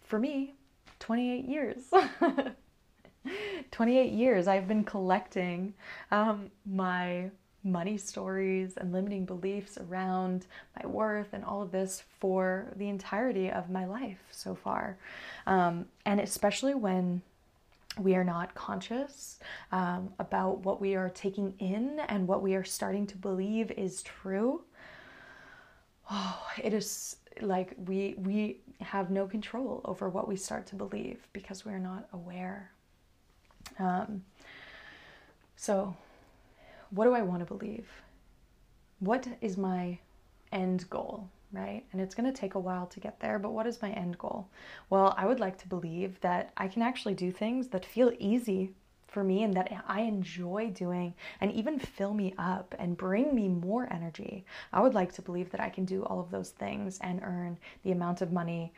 For 0.04 0.20
me, 0.20 0.56
28 1.00 1.46
years. 1.46 1.84
28 3.72 4.12
years 4.12 4.48
I've 4.48 4.68
been 4.68 4.84
collecting 4.84 5.74
um, 6.12 6.50
my 6.66 7.30
money 7.72 7.98
stories 7.98 8.78
and 8.78 8.92
limiting 8.92 9.26
beliefs 9.26 9.78
around 9.78 10.48
my 10.80 10.88
worth 10.88 11.34
and 11.34 11.44
all 11.44 11.62
of 11.62 11.72
this 11.72 12.04
for 12.20 12.74
the 12.76 12.90
entirety 12.90 13.52
of 13.52 13.70
my 13.70 13.86
life 13.86 14.20
so 14.32 14.56
far. 14.56 14.98
Um, 15.46 15.86
and 16.06 16.20
especially 16.20 16.74
when 16.74 17.22
we 18.00 18.16
are 18.16 18.24
not 18.24 18.54
conscious 18.54 19.40
um, 19.72 20.14
about 20.20 20.60
what 20.60 20.80
we 20.80 20.96
are 20.96 21.10
taking 21.10 21.54
in 21.60 22.00
and 22.08 22.28
what 22.28 22.42
we 22.42 22.56
are 22.56 22.64
starting 22.64 23.08
to 23.08 23.18
believe 23.18 23.72
is 23.72 24.04
true. 24.04 24.62
Oh, 26.12 26.48
it 26.64 26.74
is 26.74 27.18
like 27.42 27.74
we 27.86 28.16
we 28.18 28.58
have 28.82 29.10
no 29.10 29.28
control 29.28 29.82
over 29.86 30.10
what 30.10 30.28
we 30.28 30.36
start 30.36 30.68
to 30.68 30.76
believe 30.76 31.28
because 31.34 31.66
we're 31.66 31.80
not 31.80 32.08
aware. 32.14 32.72
Um, 33.80 34.24
so 35.56 35.96
what 36.92 37.06
do 37.06 37.14
I 37.14 37.22
want 37.22 37.40
to 37.40 37.46
believe? 37.46 37.88
What 39.00 39.28
is 39.42 39.58
my 39.58 40.00
end 40.52 40.90
goal, 40.90 41.30
right? 41.52 41.84
And 41.92 42.02
it's 42.02 42.16
going 42.16 42.32
to 42.32 42.38
take 42.38 42.56
a 42.56 42.60
while 42.60 42.88
to 42.88 43.00
get 43.00 43.20
there, 43.20 43.40
but 43.40 43.52
what 43.52 43.68
is 43.68 43.82
my 43.82 43.92
end 43.92 44.18
goal? 44.18 44.50
Well, 44.90 45.14
I 45.18 45.26
would 45.26 45.40
like 45.40 45.58
to 45.60 45.68
believe 45.68 46.20
that 46.22 46.52
I 46.58 46.68
can 46.68 46.82
actually 46.82 47.14
do 47.14 47.32
things 47.32 47.68
that 47.70 47.86
feel 47.86 48.12
easy 48.20 48.72
for 49.08 49.24
me 49.24 49.44
and 49.44 49.54
that 49.54 49.72
I 49.88 50.02
enjoy 50.02 50.72
doing 50.72 51.14
and 51.40 51.52
even 51.52 51.80
fill 51.80 52.14
me 52.14 52.34
up 52.38 52.76
and 52.78 52.98
bring 52.98 53.34
me 53.34 53.48
more 53.48 53.92
energy. 53.92 54.46
I 54.74 54.82
would 54.82 54.94
like 54.94 55.14
to 55.14 55.22
believe 55.22 55.50
that 55.52 55.62
I 55.62 55.70
can 55.70 55.86
do 55.86 56.04
all 56.04 56.20
of 56.20 56.30
those 56.30 56.50
things 56.52 57.00
and 57.02 57.22
earn 57.24 57.58
the 57.84 57.92
amount 57.92 58.22
of 58.22 58.34
money 58.34 58.74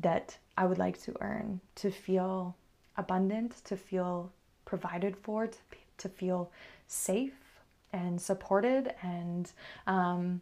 that 0.00 0.36
I 0.56 0.66
would 0.66 0.78
like 0.78 1.00
to 1.02 1.14
earn 1.20 1.60
to 1.76 1.90
feel 1.90 2.56
abundant, 2.96 3.62
to 3.64 3.76
feel 3.76 4.32
provided 4.64 5.16
for, 5.16 5.46
to, 5.46 5.58
to 5.98 6.08
feel 6.08 6.50
safe 6.86 7.43
and 7.94 8.20
supported 8.20 8.92
and 9.02 9.52
um, 9.86 10.40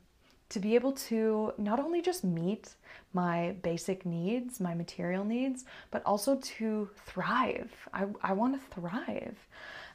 to 0.48 0.58
be 0.58 0.74
able 0.74 0.92
to 0.92 1.52
not 1.58 1.78
only 1.78 2.00
just 2.00 2.24
meet 2.24 2.74
my 3.12 3.54
basic 3.62 4.04
needs, 4.06 4.58
my 4.58 4.74
material 4.74 5.24
needs, 5.24 5.64
but 5.90 6.02
also 6.04 6.36
to 6.36 6.88
thrive. 7.06 7.70
I, 7.92 8.06
I 8.22 8.32
want 8.32 8.54
to 8.54 8.80
thrive. 8.80 9.36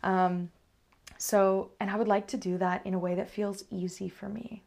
Um, 0.03 0.51
so, 1.17 1.71
and 1.79 1.89
I 1.89 1.97
would 1.97 2.07
like 2.07 2.27
to 2.27 2.37
do 2.37 2.59
that 2.59 2.85
in 2.85 2.93
a 2.93 2.99
way 2.99 3.15
that 3.15 3.29
feels 3.29 3.63
easy 3.71 4.07
for 4.07 4.29
me. 4.29 4.61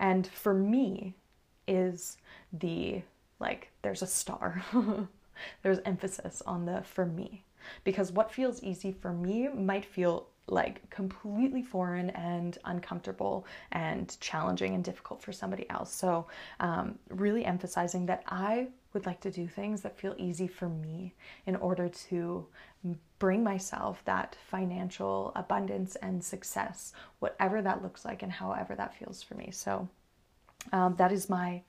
And 0.00 0.26
for 0.26 0.52
me 0.52 1.14
is 1.68 2.16
the 2.52 3.02
like, 3.38 3.70
there's 3.82 4.02
a 4.02 4.06
star, 4.06 4.64
there's 5.62 5.78
emphasis 5.84 6.42
on 6.46 6.66
the 6.66 6.82
for 6.82 7.06
me. 7.06 7.44
Because 7.84 8.10
what 8.12 8.32
feels 8.32 8.62
easy 8.62 8.92
for 8.92 9.12
me 9.12 9.48
might 9.48 9.84
feel 9.84 10.28
like 10.48 10.88
completely 10.90 11.62
foreign 11.62 12.10
and 12.10 12.58
uncomfortable 12.64 13.46
and 13.72 14.16
challenging 14.20 14.74
and 14.74 14.84
difficult 14.84 15.20
for 15.22 15.32
somebody 15.32 15.68
else. 15.70 15.92
So, 15.92 16.26
um, 16.60 16.98
really 17.10 17.44
emphasizing 17.44 18.06
that 18.06 18.22
I 18.28 18.68
would 18.92 19.06
like 19.06 19.20
to 19.20 19.30
do 19.30 19.46
things 19.48 19.82
that 19.82 19.98
feel 19.98 20.14
easy 20.16 20.46
for 20.46 20.68
me 20.68 21.14
in 21.46 21.56
order 21.56 21.88
to 21.88 22.46
bring 23.18 23.42
myself 23.42 24.02
that 24.04 24.36
financial 24.48 25.32
abundance 25.34 25.96
and 25.96 26.22
success, 26.22 26.92
whatever 27.18 27.60
that 27.62 27.82
looks 27.82 28.04
like 28.04 28.22
and 28.22 28.32
however 28.32 28.74
that 28.74 28.94
feels 28.94 29.22
for 29.22 29.34
me. 29.34 29.50
So, 29.50 29.88
um, 30.72 30.94
that 30.96 31.12
is 31.12 31.28
my 31.28 31.62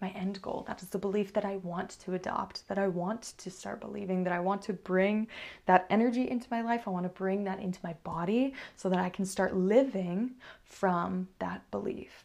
my 0.00 0.08
end 0.10 0.40
goal. 0.40 0.64
That 0.66 0.82
is 0.82 0.88
the 0.88 0.98
belief 0.98 1.32
that 1.34 1.44
I 1.44 1.56
want 1.58 1.98
to 2.00 2.14
adopt, 2.14 2.66
that 2.68 2.78
I 2.78 2.88
want 2.88 3.34
to 3.38 3.50
start 3.50 3.80
believing, 3.80 4.24
that 4.24 4.32
I 4.32 4.40
want 4.40 4.62
to 4.62 4.72
bring 4.72 5.28
that 5.66 5.86
energy 5.90 6.28
into 6.30 6.46
my 6.50 6.62
life. 6.62 6.82
I 6.86 6.90
want 6.90 7.04
to 7.04 7.10
bring 7.10 7.44
that 7.44 7.60
into 7.60 7.80
my 7.82 7.94
body 8.04 8.54
so 8.76 8.88
that 8.88 8.98
I 8.98 9.10
can 9.10 9.26
start 9.26 9.54
living 9.54 10.32
from 10.64 11.28
that 11.38 11.70
belief. 11.70 12.24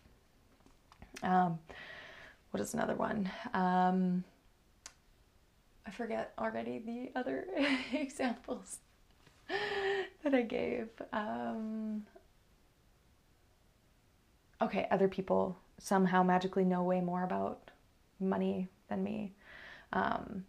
Um, 1.23 1.59
what 2.51 2.61
is 2.61 2.73
another 2.73 2.95
one? 2.95 3.29
Um, 3.53 4.23
I 5.85 5.91
forget 5.91 6.33
already 6.39 6.79
the 6.79 7.11
other 7.17 7.45
examples 7.93 8.79
that 10.23 10.33
I 10.33 10.41
gave. 10.41 10.89
Um, 11.13 12.05
okay, 14.61 14.87
other 14.89 15.07
people 15.07 15.57
somehow 15.77 16.23
magically 16.23 16.63
know 16.63 16.83
way 16.83 17.01
more 17.01 17.23
about 17.23 17.64
money 18.19 18.67
than 18.89 19.03
me. 19.03 19.33
Um, 19.93 20.45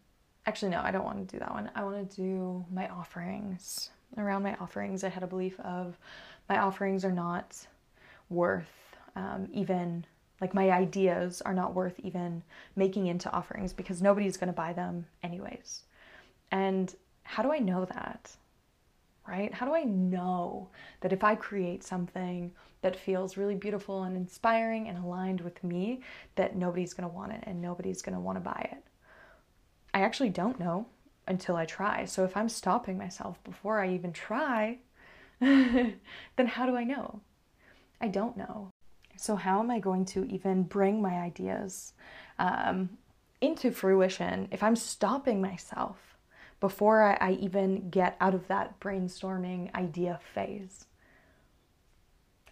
actually, 0.47 0.71
no, 0.71 0.81
I 0.83 0.91
don't 0.91 1.05
want 1.05 1.27
to 1.27 1.35
do 1.35 1.39
that 1.39 1.53
one. 1.53 1.71
I 1.75 1.85
want 1.85 2.11
to 2.11 2.17
do 2.17 2.65
my 2.73 2.89
offerings. 2.89 3.91
Around 4.17 4.45
my 4.45 4.55
offerings, 4.57 5.05
I 5.05 5.09
had 5.09 5.23
a 5.23 5.27
belief 5.27 5.59
of 5.61 5.99
my 6.49 6.59
offerings 6.59 7.05
are 7.05 7.13
not 7.13 7.67
worth 8.29 8.71
um, 9.17 9.49
even 9.53 10.05
like 10.41 10.55
my 10.55 10.71
ideas 10.71 11.41
are 11.43 11.55
not 11.55 11.75
worth 11.75 11.99
even 12.01 12.43
making 12.77 13.07
into 13.07 13.33
offerings 13.33 13.73
because 13.73 14.03
nobody's 14.03 14.37
going 14.37 14.49
to 14.49 14.53
buy 14.53 14.73
them 14.73 15.07
anyways. 15.23 15.85
And 16.53 16.95
how 17.23 17.43
do 17.43 17.51
I 17.51 17.59
know 17.59 17.87
that? 17.87 18.31
Right? 19.27 19.53
How 19.53 19.67
do 19.67 19.75
I 19.75 19.83
know 19.83 20.69
that 21.01 21.13
if 21.13 21.25
I 21.25 21.35
create 21.35 21.83
something 21.83 22.53
that 22.87 22.95
feels 22.95 23.37
really 23.37 23.57
beautiful 23.57 24.05
and 24.05 24.17
inspiring 24.17 24.87
and 24.87 24.97
aligned 24.97 25.41
with 25.41 25.65
me, 25.65 26.03
that 26.37 26.55
nobody's 26.55 26.95
going 26.95 27.09
to 27.09 27.13
want 27.13 27.33
it 27.33 27.43
and 27.43 27.61
nobody's 27.61 28.01
going 28.01 28.15
to 28.15 28.21
want 28.21 28.37
to 28.37 28.41
buy 28.41 28.69
it? 28.71 28.85
I 29.93 30.03
actually 30.03 30.29
don't 30.29 30.61
know 30.61 30.87
until 31.27 31.57
I 31.57 31.65
try. 31.65 32.05
So 32.05 32.23
if 32.23 32.37
I'm 32.37 32.49
stopping 32.49 32.97
myself 32.97 33.43
before 33.43 33.81
I 33.81 33.93
even 33.93 34.13
try, 34.13 34.79
then 35.41 35.97
how 36.47 36.65
do 36.65 36.77
I 36.77 36.85
know? 36.85 37.23
I 38.01 38.07
don't 38.07 38.37
know. 38.37 38.71
So, 39.17 39.35
how 39.35 39.59
am 39.59 39.71
I 39.71 39.81
going 39.81 40.05
to 40.07 40.25
even 40.27 40.63
bring 40.63 41.03
my 41.03 41.15
ideas 41.15 41.93
um, 42.39 42.91
into 43.41 43.73
fruition 43.73 44.47
if 44.53 44.63
I'm 44.63 44.77
stopping 44.77 45.41
myself 45.41 46.17
before 46.61 47.03
I, 47.03 47.15
I 47.15 47.33
even 47.33 47.91
get 47.91 48.17
out 48.21 48.35
of 48.35 48.47
that 48.47 48.79
brainstorming 48.79 49.75
idea 49.75 50.21
phase? 50.35 50.87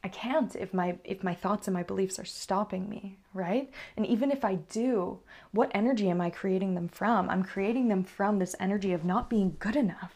I 0.05 0.09
can't 0.09 0.55
if 0.55 0.75
my 0.75 0.99
if 1.03 1.25
my 1.25 1.35
thoughts 1.35 1.67
and 1.67 1.75
my 1.75 1.83
beliefs 1.83 2.19
are 2.19 2.27
stopping 2.27 2.91
me, 2.91 3.17
right? 3.33 3.71
And 3.97 4.07
even 4.07 4.31
if 4.31 4.45
I 4.45 4.57
do, 4.57 5.21
what 5.51 5.71
energy 5.75 6.11
am 6.11 6.21
I 6.21 6.29
creating 6.29 6.75
them 6.75 6.89
from? 6.89 7.31
I'm 7.31 7.43
creating 7.43 7.89
them 7.89 8.05
from 8.05 8.39
this 8.39 8.55
energy 8.61 8.93
of 8.93 9.07
not 9.07 9.31
being 9.31 9.57
good 9.59 9.77
enough. 9.77 10.13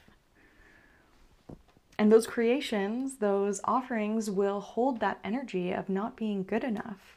And 1.98 2.12
those 2.12 2.26
creations, 2.26 3.16
those 3.16 3.62
offerings 3.64 4.30
will 4.30 4.60
hold 4.60 5.00
that 5.00 5.20
energy 5.24 5.72
of 5.72 5.88
not 5.88 6.16
being 6.16 6.44
good 6.44 6.64
enough. 6.64 7.16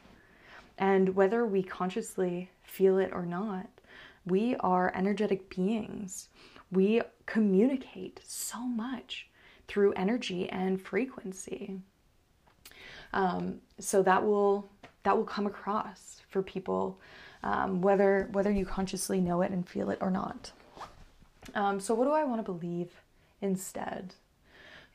And 0.77 1.13
whether 1.13 1.45
we 1.45 1.61
consciously 1.61 2.51
feel 2.63 2.97
it 2.97 3.11
or 3.13 3.25
not, 3.25 3.67
we 4.25 4.55
are 4.61 4.95
energetic 4.95 5.53
beings. 5.53 6.29
We 6.71 7.01
communicate 7.25 8.21
so 8.25 8.61
much 8.61 9.27
through 9.67 9.91
energy 9.93 10.49
and 10.49 10.81
frequency. 10.81 11.81
Um, 13.13 13.61
so 13.79 14.03
that 14.03 14.23
will 14.23 14.69
that 15.03 15.17
will 15.17 15.25
come 15.25 15.47
across 15.47 16.21
for 16.29 16.41
people, 16.41 16.99
um, 17.43 17.81
whether 17.81 18.29
whether 18.31 18.51
you 18.51 18.65
consciously 18.65 19.19
know 19.19 19.41
it 19.41 19.51
and 19.51 19.67
feel 19.67 19.89
it 19.89 19.99
or 20.01 20.11
not. 20.11 20.51
Um, 21.55 21.79
so 21.79 21.93
what 21.93 22.05
do 22.05 22.11
I 22.11 22.23
want 22.23 22.45
to 22.45 22.51
believe 22.51 22.91
instead? 23.41 24.13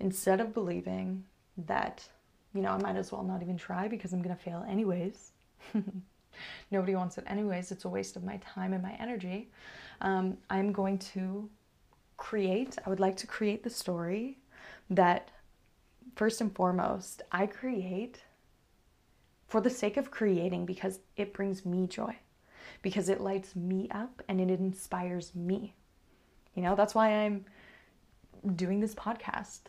instead 0.01 0.41
of 0.41 0.55
believing 0.55 1.25
that, 1.67 2.07
you 2.55 2.63
know, 2.63 2.71
I 2.71 2.79
might 2.79 2.97
as 2.97 3.13
well 3.13 3.23
not 3.23 3.43
even 3.43 3.57
try 3.57 3.89
because 3.89 4.13
I'm 4.13 4.23
to 4.23 4.35
fail 4.35 4.65
anyways. 4.69 5.33
Nobody 6.71 6.95
wants 6.95 7.19
it 7.19 7.25
anyways. 7.27 7.73
It's 7.73 7.85
a 7.85 7.89
waste 7.89 8.17
of 8.17 8.25
my 8.25 8.37
time 8.39 8.73
and 8.73 8.83
my 8.83 8.93
energy. 9.01 9.49
Um, 10.01 10.37
I'm 10.51 10.73
going 10.73 10.99
to 10.99 11.49
create, 12.17 12.77
I 12.85 12.91
would 12.91 13.01
like 13.01 13.17
to 13.19 13.27
create 13.27 13.63
the 13.63 13.71
story 13.71 14.39
that, 14.91 15.31
first 16.15 16.41
and 16.41 16.55
foremost, 16.55 17.23
I 17.33 17.47
create 17.47 18.21
for 19.49 19.61
the 19.61 19.71
sake 19.71 19.97
of 19.97 20.11
creating 20.11 20.67
because 20.67 21.01
it 21.17 21.33
brings 21.33 21.65
me 21.65 21.87
joy, 21.87 22.17
because 22.83 23.09
it 23.09 23.21
lights 23.21 23.55
me 23.55 23.89
up 23.91 24.23
and 24.29 24.41
it 24.41 24.51
inspires 24.51 25.35
me. 25.35 25.75
You 26.55 26.63
know, 26.63 26.75
that's 26.75 26.95
why 26.95 27.11
I'm 27.13 27.45
doing 28.55 28.81
this 28.81 28.95
podcast 28.95 29.61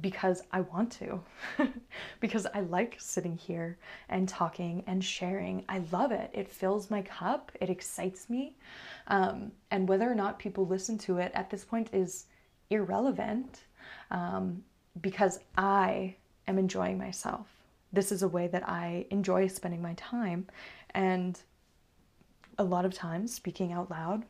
because 0.00 0.42
I 0.52 0.62
want 0.62 0.90
to, 0.92 1.20
because 2.20 2.46
I 2.54 2.60
like 2.60 2.96
sitting 2.98 3.36
here 3.36 3.78
and 4.08 4.28
talking 4.28 4.82
and 4.86 5.02
sharing. 5.02 5.64
I 5.68 5.82
love 5.92 6.12
it. 6.12 6.30
It 6.34 6.50
fills 6.50 6.90
my 6.90 7.02
cup, 7.02 7.52
it 7.60 7.70
excites 7.70 8.28
me. 8.28 8.56
Um, 9.06 9.52
and 9.70 9.88
whether 9.88 10.10
or 10.10 10.14
not 10.14 10.38
people 10.38 10.66
listen 10.66 10.98
to 10.98 11.18
it 11.18 11.30
at 11.34 11.50
this 11.50 11.64
point 11.64 11.90
is 11.92 12.26
irrelevant 12.70 13.62
um, 14.10 14.62
because 15.00 15.40
I 15.56 16.16
am 16.48 16.58
enjoying 16.58 16.98
myself. 16.98 17.46
This 17.92 18.12
is 18.12 18.22
a 18.22 18.28
way 18.28 18.46
that 18.48 18.68
I 18.68 19.06
enjoy 19.10 19.48
spending 19.48 19.82
my 19.82 19.94
time. 19.94 20.46
And 20.94 21.38
a 22.58 22.64
lot 22.64 22.84
of 22.84 22.94
times, 22.94 23.34
speaking 23.34 23.72
out 23.72 23.90
loud 23.90 24.24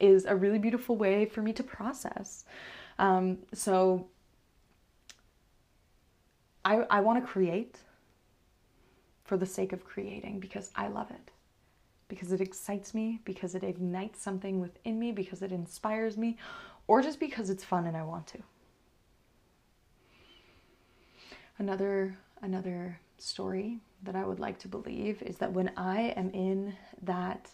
is 0.00 0.24
a 0.24 0.34
really 0.34 0.58
beautiful 0.58 0.96
way 0.96 1.26
for 1.26 1.42
me 1.42 1.52
to 1.52 1.62
process. 1.62 2.44
Um, 2.98 3.38
so, 3.52 4.08
I, 6.64 6.84
I 6.90 7.00
want 7.00 7.24
to 7.24 7.26
create 7.26 7.78
for 9.24 9.36
the 9.36 9.46
sake 9.46 9.72
of 9.72 9.84
creating 9.84 10.40
because 10.40 10.70
I 10.76 10.88
love 10.88 11.10
it. 11.10 11.30
Because 12.08 12.32
it 12.32 12.40
excites 12.40 12.92
me, 12.92 13.20
because 13.24 13.54
it 13.54 13.64
ignites 13.64 14.22
something 14.22 14.60
within 14.60 14.98
me, 14.98 15.12
because 15.12 15.42
it 15.42 15.52
inspires 15.52 16.18
me, 16.18 16.36
or 16.86 17.00
just 17.00 17.18
because 17.18 17.48
it's 17.48 17.64
fun 17.64 17.86
and 17.86 17.96
I 17.96 18.02
want 18.02 18.26
to. 18.28 18.38
Another 21.58 22.16
another 22.42 22.98
story 23.18 23.78
that 24.02 24.16
I 24.16 24.24
would 24.24 24.40
like 24.40 24.58
to 24.60 24.68
believe 24.68 25.22
is 25.22 25.36
that 25.36 25.52
when 25.52 25.70
I 25.76 26.12
am 26.16 26.30
in 26.30 26.74
that 27.02 27.48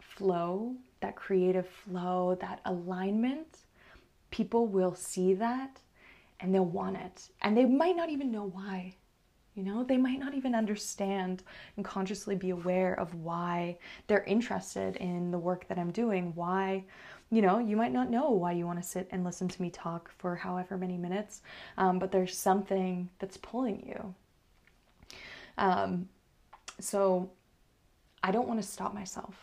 flow, 0.00 0.74
that 1.00 1.16
creative 1.16 1.68
flow, 1.68 2.36
that 2.40 2.60
alignment, 2.64 3.58
people 4.30 4.66
will 4.66 4.94
see 4.94 5.34
that 5.34 5.80
and 6.40 6.54
they'll 6.54 6.64
want 6.64 6.96
it. 6.96 7.28
And 7.42 7.56
they 7.56 7.64
might 7.64 7.96
not 7.96 8.10
even 8.10 8.30
know 8.30 8.44
why. 8.44 8.94
You 9.54 9.62
know, 9.62 9.84
they 9.84 9.96
might 9.96 10.18
not 10.18 10.34
even 10.34 10.54
understand 10.54 11.44
and 11.76 11.84
consciously 11.84 12.34
be 12.34 12.50
aware 12.50 12.94
of 12.98 13.14
why 13.14 13.78
they're 14.08 14.24
interested 14.24 14.96
in 14.96 15.30
the 15.30 15.38
work 15.38 15.68
that 15.68 15.78
I'm 15.78 15.92
doing. 15.92 16.32
Why, 16.34 16.84
you 17.30 17.40
know, 17.40 17.60
you 17.60 17.76
might 17.76 17.92
not 17.92 18.10
know 18.10 18.30
why 18.30 18.52
you 18.52 18.66
want 18.66 18.82
to 18.82 18.88
sit 18.88 19.08
and 19.12 19.22
listen 19.22 19.46
to 19.46 19.62
me 19.62 19.70
talk 19.70 20.10
for 20.18 20.34
however 20.34 20.76
many 20.76 20.96
minutes, 20.96 21.42
um, 21.78 22.00
but 22.00 22.10
there's 22.10 22.36
something 22.36 23.08
that's 23.20 23.36
pulling 23.36 23.86
you. 23.86 24.14
Um, 25.56 26.08
so 26.80 27.30
I 28.24 28.32
don't 28.32 28.48
want 28.48 28.60
to 28.60 28.66
stop 28.66 28.92
myself 28.92 29.36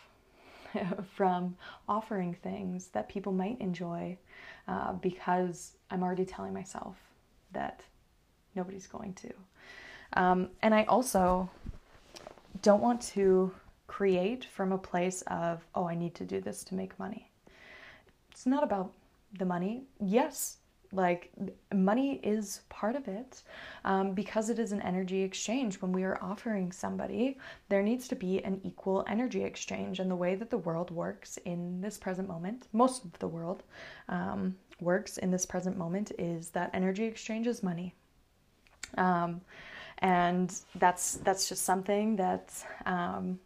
from 1.14 1.56
offering 1.88 2.34
things 2.34 2.88
that 2.88 3.08
people 3.08 3.32
might 3.32 3.58
enjoy 3.60 4.18
uh, 4.68 4.92
because 4.92 5.72
I'm 5.90 6.02
already 6.02 6.26
telling 6.26 6.52
myself 6.52 6.96
that 7.52 7.82
nobody's 8.54 8.86
going 8.86 9.14
to. 9.14 9.32
Um, 10.14 10.48
and 10.62 10.74
I 10.74 10.84
also 10.84 11.50
don't 12.60 12.82
want 12.82 13.00
to 13.02 13.52
create 13.86 14.44
from 14.44 14.72
a 14.72 14.78
place 14.78 15.22
of, 15.22 15.64
oh, 15.74 15.86
I 15.86 15.94
need 15.94 16.14
to 16.16 16.24
do 16.24 16.40
this 16.40 16.64
to 16.64 16.74
make 16.74 16.98
money. 16.98 17.30
It's 18.30 18.46
not 18.46 18.64
about 18.64 18.92
the 19.38 19.44
money. 19.44 19.84
Yes, 20.00 20.58
like 20.92 21.30
money 21.74 22.20
is 22.22 22.60
part 22.68 22.96
of 22.96 23.08
it 23.08 23.42
um, 23.84 24.12
because 24.12 24.50
it 24.50 24.58
is 24.58 24.72
an 24.72 24.82
energy 24.82 25.22
exchange. 25.22 25.80
When 25.80 25.92
we 25.92 26.04
are 26.04 26.18
offering 26.22 26.70
somebody, 26.70 27.38
there 27.68 27.82
needs 27.82 28.08
to 28.08 28.16
be 28.16 28.44
an 28.44 28.60
equal 28.62 29.04
energy 29.08 29.42
exchange. 29.42 30.00
And 30.00 30.10
the 30.10 30.16
way 30.16 30.34
that 30.34 30.50
the 30.50 30.58
world 30.58 30.90
works 30.90 31.38
in 31.44 31.80
this 31.80 31.98
present 31.98 32.28
moment, 32.28 32.68
most 32.72 33.04
of 33.04 33.18
the 33.18 33.28
world 33.28 33.62
um, 34.08 34.54
works 34.80 35.18
in 35.18 35.30
this 35.30 35.46
present 35.46 35.76
moment, 35.78 36.12
is 36.18 36.50
that 36.50 36.70
energy 36.74 37.04
exchange 37.04 37.46
is 37.46 37.62
money. 37.62 37.94
Um, 38.98 39.40
and 40.02 40.54
that's 40.76 41.14
that's 41.24 41.48
just 41.48 41.64
something 41.64 42.16
that 42.16 42.52
um, 42.86 43.40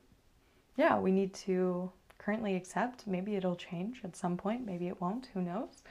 yeah 0.76 0.98
we 0.98 1.12
need 1.12 1.34
to 1.34 1.90
currently 2.18 2.56
accept. 2.56 3.06
Maybe 3.06 3.36
it'll 3.36 3.56
change 3.56 4.00
at 4.04 4.16
some 4.16 4.36
point. 4.36 4.66
Maybe 4.66 4.88
it 4.88 5.00
won't. 5.00 5.28
Who 5.34 5.42
knows? 5.42 5.82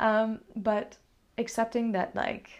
Um, 0.00 0.40
but 0.56 0.98
accepting 1.38 1.92
that, 1.92 2.14
like, 2.16 2.50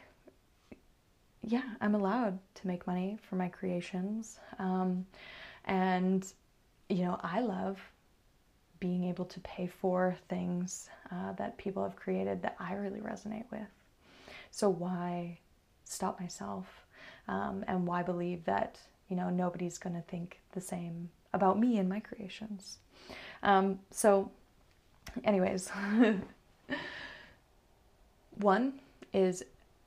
yeah, 1.43 1.63
I'm 1.81 1.95
allowed 1.95 2.39
to 2.57 2.67
make 2.67 2.87
money 2.87 3.19
for 3.29 3.37
my 3.37 3.49
creations. 3.49 4.41
Um, 4.59 5.07
And, 5.67 6.27
you 6.91 7.05
know, 7.05 7.19
I 7.23 7.41
love 7.41 7.81
being 8.81 9.05
able 9.05 9.25
to 9.27 9.41
pay 9.41 9.67
for 9.67 10.17
things 10.29 10.91
uh, 11.13 11.33
that 11.35 11.57
people 11.59 11.83
have 11.83 11.97
created 11.97 12.43
that 12.43 12.57
I 12.61 12.75
really 12.75 13.01
resonate 13.01 13.51
with. 13.51 13.69
So 14.51 14.71
why 14.71 15.39
stop 15.85 16.21
myself? 16.21 16.84
Um, 17.29 17.65
and 17.67 17.87
why 17.87 18.03
believe 18.03 18.45
that, 18.45 18.79
you 19.09 19.17
know, 19.17 19.31
nobody's 19.31 19.79
going 19.79 19.97
to 19.97 20.03
think 20.03 20.41
the 20.53 20.61
same 20.61 21.11
about 21.33 21.59
me 21.59 21.79
and 21.79 21.89
my 21.89 22.01
creations? 22.01 22.79
Um, 23.43 23.81
so, 23.91 24.31
anyways, 25.25 25.71
one 28.39 28.81
is 29.13 29.45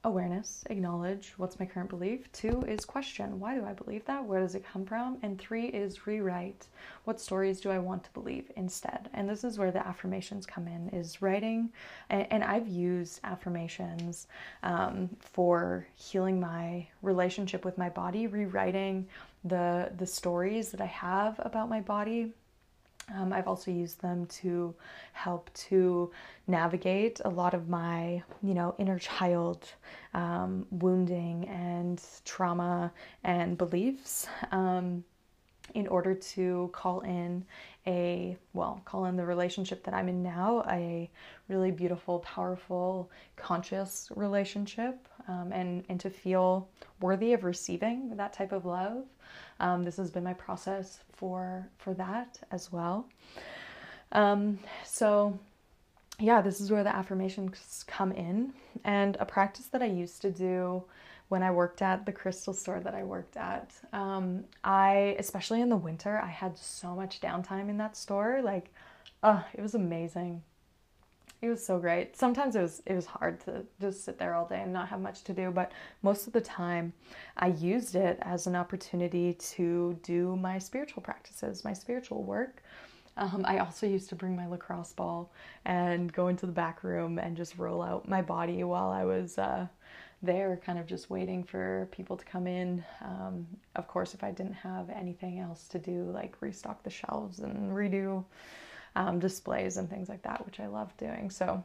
awareness, 0.08 0.64
acknowledge 0.70 1.34
what's 1.38 1.60
my 1.60 1.66
current 1.66 1.90
belief. 1.90 2.32
Two 2.32 2.64
is 2.64 2.86
question, 2.86 3.40
why 3.40 3.56
do 3.56 3.66
I 3.66 3.74
believe 3.74 4.06
that? 4.06 4.24
Where 4.24 4.40
does 4.40 4.56
it 4.56 4.66
come 4.66 4.86
from? 4.86 5.18
And 5.22 5.38
three 5.38 5.68
is 5.68 6.08
rewrite, 6.08 6.68
what 7.04 7.20
stories 7.20 7.60
do 7.62 7.70
I 7.70 7.78
want 7.78 8.04
to 8.06 8.14
believe 8.14 8.52
instead? 8.56 9.10
And 9.14 9.30
this 9.30 9.44
is 9.44 9.58
where 9.58 9.72
the 9.72 9.86
affirmations 9.86 10.46
come 10.46 10.68
in, 10.68 10.90
is 10.90 11.22
writing. 11.22 11.70
And, 12.10 12.44
I've 12.48 12.68
used 12.68 13.20
affirmations 13.26 14.28
um, 14.64 15.10
for 15.20 15.86
healing 15.96 16.40
my 16.40 16.88
relationship 17.02 17.66
with 17.66 17.78
my 17.78 17.90
body, 17.90 18.28
rewriting 18.28 19.08
the 19.44 19.92
the 19.98 20.06
stories 20.06 20.72
that 20.72 20.82
I 20.82 20.86
have 20.86 21.40
about 21.44 21.68
my 21.70 21.82
body 21.82 22.34
um, 23.16 23.32
I've 23.32 23.48
also 23.48 23.72
used 23.72 24.02
them 24.02 24.26
to 24.42 24.76
help 25.14 25.54
to 25.70 26.12
navigate 26.48 27.22
a 27.24 27.30
lot 27.30 27.54
of 27.54 27.70
my, 27.70 28.22
you 28.44 28.54
know, 28.54 28.76
inner 28.78 29.00
child 29.00 29.68
um, 30.14 30.66
wounding 30.72 31.48
and 31.48 32.02
trauma 32.26 32.92
and 33.24 33.58
beliefs 33.58 34.28
um, 34.52 35.04
in 35.74 35.88
order 35.88 36.14
to 36.14 36.70
call 36.74 37.02
in 37.02 37.46
a, 37.86 38.38
well, 38.54 38.82
call 38.84 39.06
in 39.06 39.16
the 39.16 39.26
relationship 39.26 39.84
that 39.86 39.94
I'm 39.94 40.10
in 40.10 40.22
now, 40.22 40.64
a 40.70 41.10
really 41.48 41.72
beautiful, 41.72 42.20
powerful, 42.20 43.10
conscious 43.38 44.12
relationship, 44.16 45.08
um, 45.30 45.52
and, 45.54 45.86
and 45.88 46.00
to 46.02 46.10
feel 46.10 46.68
worthy 47.00 47.34
of 47.34 47.44
receiving 47.44 48.16
that 48.18 48.34
type 48.34 48.52
of 48.52 48.66
love. 48.66 49.04
Um, 49.60 49.84
this 49.84 49.98
has 49.98 50.12
been 50.12 50.24
my 50.24 50.34
process 50.34 51.00
for 51.14 51.68
for 51.78 51.94
that 51.96 52.40
as 52.52 52.72
well. 52.72 53.08
Um, 54.12 54.60
so 54.86 55.38
yeah, 56.20 56.42
this 56.42 56.60
is 56.60 56.72
where 56.72 56.84
the 56.84 56.96
affirmations 56.96 57.84
come 57.88 58.12
in, 58.12 58.54
and 58.84 59.18
a 59.20 59.26
practice 59.26 59.68
that 59.68 59.84
I 59.84 59.88
used 59.88 60.22
to 60.24 60.32
do 60.32 60.84
when 61.30 61.44
I 61.44 61.52
worked 61.52 61.82
at 61.82 62.06
the 62.06 62.12
crystal 62.12 62.54
store 62.54 62.80
that 62.80 62.96
I 62.96 63.04
worked 63.04 63.38
at. 63.38 63.74
Um, 63.94 64.46
I, 64.64 65.16
especially 65.20 65.62
in 65.62 65.70
the 65.70 65.76
winter, 65.76 66.20
I 66.20 66.28
had 66.30 66.58
so 66.58 66.96
much 66.96 67.20
downtime 67.20 67.70
in 67.70 67.78
that 67.78 67.98
store. 67.98 68.42
Like, 68.42 68.74
oh, 69.24 69.44
it 69.54 69.62
was 69.62 69.76
amazing. 69.76 70.42
It 71.42 71.50
was 71.50 71.64
so 71.64 71.78
great. 71.78 72.18
Sometimes 72.18 72.56
it 72.56 72.62
was 72.62 72.82
it 72.88 72.94
was 72.96 73.06
hard 73.06 73.40
to 73.42 73.64
just 73.80 74.04
sit 74.04 74.18
there 74.18 74.34
all 74.34 74.48
day 74.48 74.62
and 74.62 74.74
not 74.74 74.88
have 74.90 75.02
much 75.02 75.24
to 75.26 75.34
do, 75.34 75.52
but 75.52 75.72
most 76.02 76.26
of 76.26 76.34
the 76.34 76.42
time 76.42 76.94
I 77.38 77.48
used 77.48 77.96
it 77.96 78.18
as 78.24 78.48
an 78.48 78.56
opportunity 78.56 79.34
to 79.34 80.00
do 80.02 80.36
my 80.36 80.58
spiritual 80.58 81.04
practices, 81.04 81.64
my 81.64 81.74
spiritual 81.74 82.24
work. 82.24 82.64
Um, 83.18 83.44
I 83.46 83.60
also 83.60 83.88
used 83.88 84.10
to 84.10 84.16
bring 84.16 84.36
my 84.36 84.48
lacrosse 84.48 84.94
ball 84.94 85.32
and 85.66 86.12
go 86.12 86.28
into 86.28 86.46
the 86.46 86.52
back 86.52 86.84
room 86.84 87.20
and 87.20 87.38
just 87.38 87.58
roll 87.58 87.82
out 87.82 88.08
my 88.08 88.22
body 88.22 88.64
while 88.64 88.90
I 88.90 89.06
was 89.06 89.38
uh, 89.38 89.68
there, 90.22 90.60
kind 90.64 90.80
of 90.80 90.86
just 90.88 91.10
waiting 91.10 91.44
for 91.44 91.88
people 91.92 92.18
to 92.18 92.26
come 92.26 92.48
in. 92.48 92.84
Um, 93.04 93.48
of 93.76 93.88
course, 93.88 94.14
if 94.14 94.24
I 94.24 94.32
didn't 94.32 94.54
have 94.54 94.90
anything 94.90 95.40
else 95.40 95.68
to 95.70 95.80
do, 95.80 96.04
like 96.12 96.36
restock 96.42 96.84
the 96.84 96.90
shelves 96.90 97.40
and 97.40 97.72
redo 97.72 98.24
um, 98.98 99.20
displays 99.20 99.78
and 99.78 99.88
things 99.88 100.10
like 100.10 100.24
that, 100.24 100.44
which 100.46 100.60
I 100.60 100.66
love 100.66 100.92
doing. 100.98 101.30
So, 101.30 101.64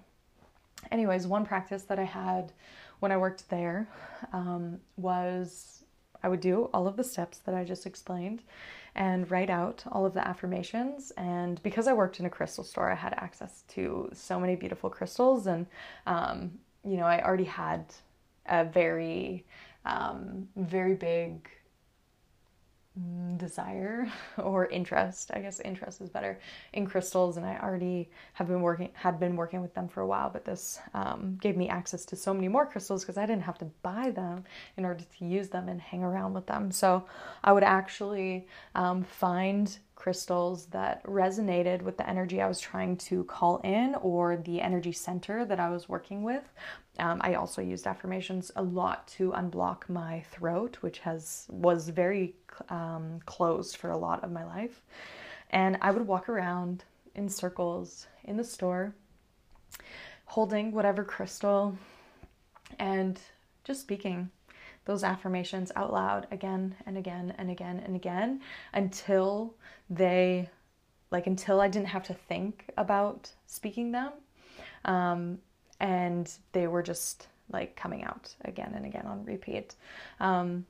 anyways, 0.90 1.26
one 1.26 1.46
practice 1.46 1.82
that 1.84 1.98
I 1.98 2.04
had 2.04 2.52
when 3.00 3.10
I 3.10 3.16
worked 3.16 3.48
there 3.48 3.88
um, 4.34 4.78
was 4.98 5.82
I 6.22 6.28
would 6.28 6.40
do 6.40 6.68
all 6.74 6.86
of 6.86 6.96
the 6.96 7.02
steps 7.02 7.38
that 7.38 7.54
I 7.54 7.64
just 7.64 7.86
explained 7.86 8.42
and 8.94 9.28
write 9.30 9.48
out 9.48 9.82
all 9.90 10.04
of 10.04 10.12
the 10.12 10.28
affirmations. 10.28 11.10
And 11.16 11.60
because 11.62 11.88
I 11.88 11.94
worked 11.94 12.20
in 12.20 12.26
a 12.26 12.30
crystal 12.30 12.62
store, 12.62 12.92
I 12.92 12.94
had 12.94 13.14
access 13.14 13.64
to 13.68 14.10
so 14.12 14.38
many 14.38 14.54
beautiful 14.54 14.90
crystals. 14.90 15.46
And, 15.46 15.66
um, 16.06 16.58
you 16.84 16.98
know, 16.98 17.06
I 17.06 17.24
already 17.24 17.44
had 17.44 17.86
a 18.44 18.64
very, 18.66 19.46
um, 19.86 20.48
very 20.54 20.94
big 20.94 21.48
desire 23.38 24.06
or 24.38 24.66
interest. 24.66 25.30
I 25.34 25.40
guess 25.40 25.60
interest 25.60 26.00
is 26.00 26.10
better 26.10 26.38
in 26.72 26.86
crystals 26.86 27.36
and 27.36 27.46
i 27.46 27.58
already 27.58 28.10
have 28.34 28.48
been 28.48 28.60
working 28.60 28.90
had 28.94 29.18
been 29.18 29.36
working 29.36 29.60
with 29.60 29.74
them 29.74 29.88
for 29.88 30.00
a 30.00 30.06
while 30.06 30.30
but 30.30 30.44
this 30.44 30.78
um, 30.94 31.38
gave 31.40 31.56
me 31.56 31.68
access 31.68 32.04
to 32.06 32.16
so 32.16 32.34
many 32.34 32.48
more 32.48 32.66
crystals 32.66 33.02
because 33.02 33.16
i 33.16 33.26
didn't 33.26 33.42
have 33.42 33.58
to 33.58 33.64
buy 33.82 34.10
them 34.10 34.44
in 34.76 34.84
order 34.84 35.04
to 35.18 35.24
use 35.24 35.48
them 35.48 35.68
and 35.68 35.80
hang 35.80 36.02
around 36.02 36.34
with 36.34 36.46
them. 36.46 36.70
So 36.70 37.04
i 37.44 37.52
would 37.52 37.64
actually 37.64 38.46
um, 38.74 39.02
find 39.02 39.78
crystals 40.02 40.66
that 40.66 41.00
resonated 41.04 41.80
with 41.80 41.96
the 41.96 42.10
energy 42.10 42.42
I 42.42 42.48
was 42.48 42.58
trying 42.58 42.96
to 43.08 43.22
call 43.22 43.58
in 43.58 43.94
or 44.02 44.36
the 44.36 44.60
energy 44.60 44.90
center 44.90 45.44
that 45.44 45.60
I 45.60 45.70
was 45.70 45.88
working 45.88 46.24
with. 46.24 46.42
Um, 46.98 47.20
I 47.22 47.34
also 47.34 47.62
used 47.62 47.86
affirmations 47.86 48.50
a 48.56 48.62
lot 48.62 49.06
to 49.18 49.30
unblock 49.30 49.88
my 49.88 50.24
throat, 50.32 50.78
which 50.80 50.98
has 50.98 51.46
was 51.50 51.88
very 51.88 52.34
um, 52.68 53.20
closed 53.26 53.76
for 53.76 53.90
a 53.90 53.96
lot 53.96 54.24
of 54.24 54.32
my 54.32 54.44
life. 54.44 54.82
And 55.50 55.78
I 55.80 55.92
would 55.92 56.04
walk 56.04 56.28
around 56.28 56.82
in 57.14 57.28
circles 57.28 58.08
in 58.24 58.36
the 58.36 58.42
store, 58.42 58.96
holding 60.24 60.72
whatever 60.72 61.04
crystal 61.04 61.78
and 62.80 63.20
just 63.62 63.82
speaking 63.82 64.32
those 64.84 65.04
affirmations 65.04 65.70
out 65.76 65.92
loud 65.92 66.26
again 66.30 66.74
and 66.86 66.98
again 66.98 67.34
and 67.38 67.50
again 67.50 67.80
and 67.84 67.94
again 67.94 68.40
until 68.72 69.54
they, 69.88 70.48
like, 71.10 71.26
until 71.26 71.60
I 71.60 71.68
didn't 71.68 71.88
have 71.88 72.04
to 72.04 72.14
think 72.14 72.70
about 72.76 73.30
speaking 73.46 73.92
them. 73.92 74.12
Um, 74.84 75.38
and 75.80 76.30
they 76.52 76.66
were 76.66 76.82
just 76.82 77.28
like 77.52 77.76
coming 77.76 78.04
out 78.04 78.34
again 78.44 78.72
and 78.74 78.86
again 78.86 79.06
on 79.06 79.24
repeat. 79.24 79.74
Um, 80.20 80.66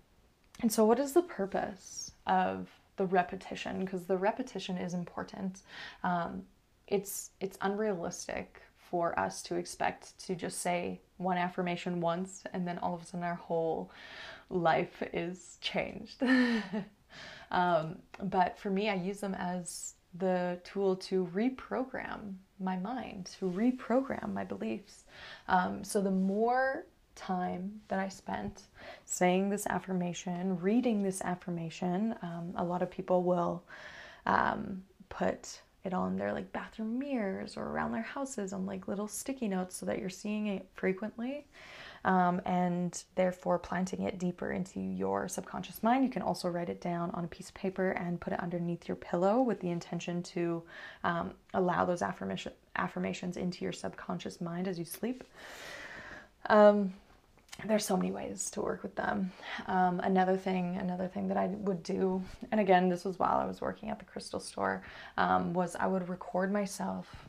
and 0.61 0.71
so, 0.71 0.85
what 0.85 0.99
is 0.99 1.13
the 1.13 1.23
purpose 1.23 2.13
of 2.27 2.69
the 2.97 3.07
repetition? 3.07 3.85
Because 3.85 4.05
the 4.05 4.17
repetition 4.17 4.77
is 4.79 4.95
important. 4.95 5.61
Um, 6.03 6.43
it's 6.89 7.31
it's 7.41 7.57
unrealistic 7.61 8.61
for 8.93 9.19
us 9.19 9.41
to 9.41 9.57
expect 9.57 10.19
to 10.19 10.35
just 10.35 10.61
say 10.61 11.01
one 11.17 11.39
affirmation 11.39 11.99
once 12.03 12.45
and 12.53 12.69
then 12.69 12.77
all 12.79 12.95
of 12.95 13.01
a 13.01 13.07
sudden 13.07 13.25
our 13.25 13.37
whole 13.37 13.91
life 14.51 15.03
is 15.15 15.57
changed. 15.63 16.23
um, 17.51 17.97
but 18.23 18.59
for 18.59 18.69
me, 18.69 18.91
I 18.91 18.95
use 18.95 19.21
them 19.21 19.35
as 19.35 19.95
the 20.19 20.61
tool 20.63 20.95
to 20.97 21.27
reprogram 21.35 22.35
my 22.61 22.77
mind, 22.77 23.31
to 23.41 23.47
reprogram 23.51 24.35
my 24.35 24.45
beliefs. 24.45 25.05
Um, 25.49 25.83
so 25.83 26.03
the 26.03 26.11
more 26.11 26.85
time 27.15 27.81
that 27.89 27.99
I 27.99 28.11
spent 28.11 28.65
saying 29.07 29.49
this 29.49 29.67
affirmation, 29.69 30.61
reading 30.61 31.03
this 31.03 31.23
affirmation, 31.23 32.15
um, 32.21 32.53
a 32.57 32.65
lot 32.65 32.83
of 32.83 32.91
people 32.91 33.23
will 33.23 33.65
um, 34.27 34.83
put 35.09 35.63
it 35.85 35.93
on 35.93 36.17
their 36.17 36.33
like 36.33 36.53
bathroom 36.53 36.99
mirrors 36.99 37.57
or 37.57 37.65
around 37.65 37.93
their 37.93 38.03
houses 38.03 38.53
on 38.53 38.67
like 38.67 38.89
little 38.89 39.09
sticky 39.09 39.49
notes 39.49 39.77
so 39.77 39.87
that 39.87 39.99
you're 39.99 40.11
seeing 40.11 40.47
it 40.47 40.69
frequently 40.75 41.47
um, 42.05 42.41
and 42.45 43.05
therefore 43.15 43.59
planting 43.59 44.03
it 44.03 44.19
deeper 44.19 44.53
into 44.53 44.81
your 44.81 45.29
subconscious 45.29 45.83
mind. 45.83 46.05
You 46.05 46.11
can 46.11 46.23
also 46.23 46.49
write 46.49 46.69
it 46.69 46.81
down 46.81 47.11
on 47.13 47.25
a 47.25 47.29
piece 47.29 47.49
of 47.49 47.55
paper 47.55 47.91
and 47.91 48.21
put 48.21 48.33
it 48.33 48.41
underneath 48.41 48.89
your 48.89 48.97
pillow 48.97 49.41
with 49.41 49.61
the 49.61 49.71
intention 49.71 50.23
to 50.25 50.63
um, 51.05 51.33
allow 51.55 51.85
those 51.85 52.03
affirmation, 52.03 52.53
affirmations 52.77 53.37
into 53.37 53.65
your 53.65 53.73
subconscious 53.73 54.41
mind 54.41 54.67
as 54.67 54.79
you 54.79 54.85
sleep. 54.85 55.25
Um, 56.49 56.93
there's 57.65 57.85
so 57.85 57.97
many 57.97 58.11
ways 58.11 58.51
to 58.51 58.61
work 58.61 58.83
with 58.83 58.95
them. 58.97 59.31
Um, 59.67 60.01
another 60.01 60.37
thing, 60.37 60.77
another 60.77 61.07
thing 61.07 61.29
that 61.29 61.37
I 61.37 61.47
would 61.47 61.83
do, 61.83 62.23
and 62.51 62.61
again, 62.61 62.89
this 62.89 63.05
was 63.05 63.19
while 63.19 63.39
I 63.39 63.47
was 63.47 63.61
working 63.61 63.91
at 63.91 63.99
the 63.99 64.05
crystal 64.05 64.41
store, 64.41 64.83
um, 65.17 65.53
was 65.53 65.77
I 65.77 65.87
would 65.87 66.09
record 66.09 66.53
myself 66.53 67.29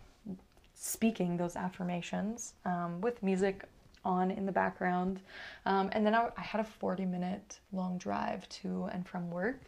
speaking 0.74 1.38
those 1.38 1.56
affirmations 1.56 2.54
um, 2.66 3.00
with 3.02 3.22
music 3.24 3.64
on 4.06 4.32
in 4.32 4.46
the 4.46 4.52
background, 4.52 5.22
um, 5.66 5.90
and 5.94 6.06
then 6.06 6.14
I, 6.14 6.30
I, 6.36 6.42
had 6.42 6.60
a 6.60 6.66
40 6.66 7.06
minute 7.06 7.60
long 7.72 7.98
drive 7.98 8.50
to 8.50 8.90
and 8.92 9.08
from 9.08 9.32
work. 9.32 9.62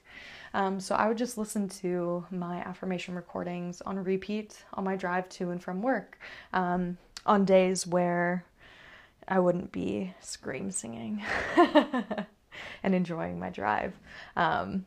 Um, 0.53 0.77
so 0.79 0.95
I 0.95 1.07
would 1.07 1.17
just 1.17 1.37
listen 1.37 1.69
to 1.69 2.25
my 2.31 2.57
affirmation 2.57 3.15
recordings 3.15 3.81
on 3.81 3.97
repeat 4.03 4.65
on 4.73 4.83
my 4.83 4.97
drive 4.97 5.29
to 5.29 5.51
and 5.51 5.63
from 5.63 5.81
work 5.81 6.19
um, 6.51 6.97
on 7.25 7.45
days 7.45 7.87
where 7.87 8.43
I 9.27 9.39
wouldn't 9.39 9.71
be 9.71 10.13
scream 10.21 10.71
singing 10.71 11.23
and 12.83 12.95
enjoying 12.95 13.39
my 13.39 13.49
drive. 13.49 13.93
Um, 14.35 14.85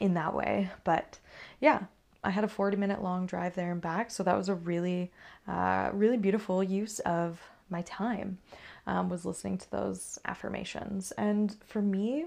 in 0.00 0.14
that 0.14 0.34
way. 0.34 0.70
But 0.84 1.18
yeah, 1.60 1.84
I 2.22 2.30
had 2.30 2.44
a 2.44 2.48
40 2.48 2.76
minute 2.76 3.02
long 3.02 3.26
drive 3.26 3.54
there 3.54 3.72
and 3.72 3.80
back. 3.80 4.10
So 4.10 4.22
that 4.22 4.36
was 4.36 4.48
a 4.48 4.54
really, 4.54 5.12
uh, 5.46 5.90
really 5.92 6.16
beautiful 6.16 6.62
use 6.62 7.00
of 7.00 7.40
my 7.70 7.82
time, 7.82 8.38
um, 8.86 9.08
was 9.08 9.24
listening 9.24 9.58
to 9.58 9.70
those 9.70 10.18
affirmations. 10.24 11.12
And 11.12 11.56
for 11.64 11.82
me, 11.82 12.26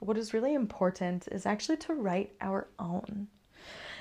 what 0.00 0.18
is 0.18 0.34
really 0.34 0.54
important 0.54 1.28
is 1.28 1.46
actually 1.46 1.76
to 1.78 1.94
write 1.94 2.32
our 2.40 2.66
own. 2.78 3.28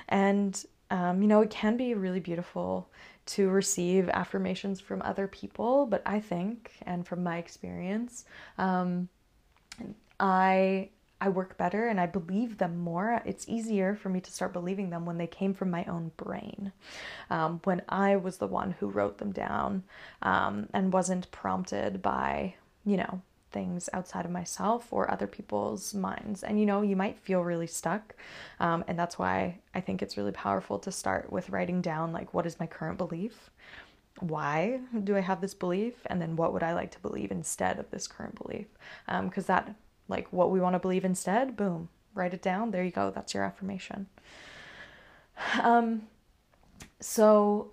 And, 0.10 0.64
um, 0.90 1.22
you 1.22 1.28
know, 1.28 1.42
it 1.42 1.50
can 1.50 1.78
be 1.78 1.94
really 1.94 2.20
beautiful 2.20 2.90
to 3.32 3.50
receive 3.50 4.10
affirmations 4.10 4.80
from 4.82 5.02
other 5.02 5.28
people, 5.28 5.86
but 5.86 6.02
I 6.06 6.20
think, 6.20 6.72
and 6.86 7.08
from 7.08 7.24
my 7.24 7.38
experience, 7.38 8.26
um, 8.58 9.08
I 10.20 10.90
I 11.24 11.30
work 11.30 11.56
better 11.56 11.88
and 11.88 12.00
I 12.00 12.08
believe 12.08 12.58
them 12.58 12.80
more. 12.80 13.22
It's 13.26 13.48
easier 13.48 13.96
for 13.96 14.10
me 14.10 14.22
to 14.22 14.32
start 14.32 14.54
believing 14.54 14.90
them 14.90 15.06
when 15.06 15.20
they 15.20 15.28
came 15.28 15.54
from 15.54 15.70
my 15.70 15.86
own 15.86 16.12
brain, 16.18 16.72
um, 17.30 17.62
when 17.64 17.84
I 17.88 18.16
was 18.16 18.38
the 18.38 18.48
one 18.48 18.72
who 18.72 18.88
wrote 18.88 19.20
them 19.20 19.32
down 19.32 19.84
um, 20.24 20.68
and 20.74 20.92
wasn't 20.92 21.30
prompted 21.32 22.02
by, 22.02 22.56
you 22.86 22.98
know, 22.98 23.22
things 23.52 23.90
outside 23.94 24.26
of 24.26 24.32
myself 24.32 24.92
or 24.92 25.10
other 25.10 25.28
people's 25.28 25.94
minds. 25.94 26.44
And 26.44 26.60
you 26.60 26.66
know, 26.66 26.82
you 26.82 26.96
might 26.96 27.18
feel 27.20 27.42
really 27.42 27.68
stuck. 27.68 28.16
Um, 28.60 28.84
and 28.88 28.98
that's 28.98 29.20
why 29.20 29.60
I 29.74 29.82
think 29.82 30.02
it's 30.02 30.18
really 30.18 30.32
powerful 30.32 30.80
to 30.80 30.92
start 30.92 31.32
with 31.32 31.50
writing 31.50 31.82
down, 31.82 32.12
like, 32.12 32.34
what 32.34 32.46
is 32.46 32.60
my 32.60 32.68
current 32.68 32.98
belief? 32.98 33.50
Why 34.20 34.82
do 35.04 35.16
I 35.16 35.22
have 35.22 35.42
this 35.42 35.54
belief? 35.54 35.96
And 36.06 36.22
then 36.22 36.36
what 36.36 36.54
would 36.54 36.64
I 36.64 36.74
like 36.74 36.92
to 36.92 37.00
believe 37.00 37.32
instead 37.32 37.80
of 37.80 37.90
this 37.92 38.08
current 38.08 38.36
belief? 38.42 38.68
Because 39.06 39.50
um, 39.50 39.56
that 39.56 39.76
like 40.08 40.32
what 40.32 40.52
we 40.52 40.60
want 40.60 40.76
to 40.76 40.80
believe 40.80 41.06
instead, 41.06 41.56
boom, 41.56 41.90
write 42.14 42.34
it 42.34 42.42
down. 42.42 42.72
There 42.72 42.84
you 42.84 42.92
go. 42.92 43.10
That's 43.10 43.34
your 43.34 43.44
affirmation. 43.44 44.08
Um, 45.62 46.04
so, 47.00 47.72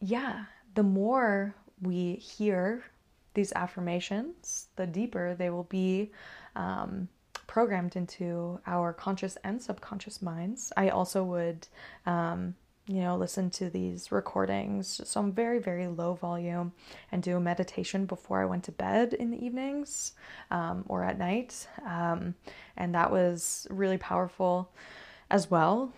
yeah, 0.00 0.46
the 0.74 0.82
more 0.82 1.54
we 1.80 2.14
hear 2.14 2.84
these 3.38 3.52
affirmations, 3.52 4.66
the 4.74 4.84
deeper 4.84 5.32
they 5.34 5.48
will 5.48 5.70
be 5.82 6.10
um, 6.56 7.08
programmed 7.46 7.94
into 7.94 8.60
our 8.66 8.92
conscious 8.92 9.38
and 9.44 9.62
subconscious 9.62 10.20
minds. 10.20 10.72
I 10.76 10.88
also 10.88 11.22
would 11.22 11.68
um, 12.04 12.56
you 12.88 13.00
know, 13.00 13.16
listen 13.16 13.48
to 13.50 13.70
these 13.70 14.10
recordings, 14.10 15.00
some 15.04 15.30
very, 15.30 15.60
very 15.60 15.86
low 15.86 16.14
volume, 16.14 16.72
and 17.12 17.22
do 17.22 17.36
a 17.36 17.40
meditation 17.40 18.06
before 18.06 18.42
I 18.42 18.46
went 18.46 18.64
to 18.64 18.72
bed 18.72 19.14
in 19.14 19.30
the 19.30 19.44
evenings 19.44 20.14
um, 20.50 20.84
or 20.88 21.04
at 21.04 21.16
night. 21.18 21.68
Um, 21.86 22.34
and 22.76 22.92
that 22.96 23.12
was 23.12 23.68
really 23.70 23.98
powerful 23.98 24.72
as 25.30 25.48
well. 25.48 25.92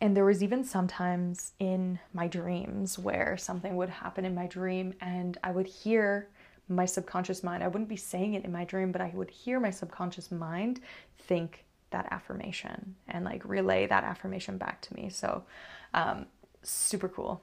And 0.00 0.16
there 0.16 0.24
was 0.24 0.42
even 0.42 0.64
sometimes 0.64 1.52
in 1.58 1.98
my 2.12 2.26
dreams 2.28 2.98
where 2.98 3.36
something 3.38 3.74
would 3.76 3.88
happen 3.88 4.24
in 4.24 4.34
my 4.34 4.46
dream 4.46 4.92
and 5.00 5.38
I 5.42 5.50
would 5.52 5.66
hear 5.66 6.28
my 6.68 6.84
subconscious 6.84 7.42
mind. 7.42 7.62
I 7.62 7.68
wouldn't 7.68 7.88
be 7.88 7.96
saying 7.96 8.34
it 8.34 8.44
in 8.44 8.52
my 8.52 8.64
dream, 8.64 8.92
but 8.92 9.00
I 9.00 9.10
would 9.14 9.30
hear 9.30 9.60
my 9.60 9.70
subconscious 9.70 10.30
mind 10.30 10.80
think 11.26 11.64
that 11.90 12.08
affirmation 12.10 12.96
and 13.08 13.24
like 13.24 13.44
relay 13.44 13.86
that 13.86 14.04
affirmation 14.04 14.58
back 14.58 14.80
to 14.82 14.94
me. 14.94 15.08
So 15.08 15.44
um, 15.92 16.26
super 16.62 17.08
cool. 17.08 17.40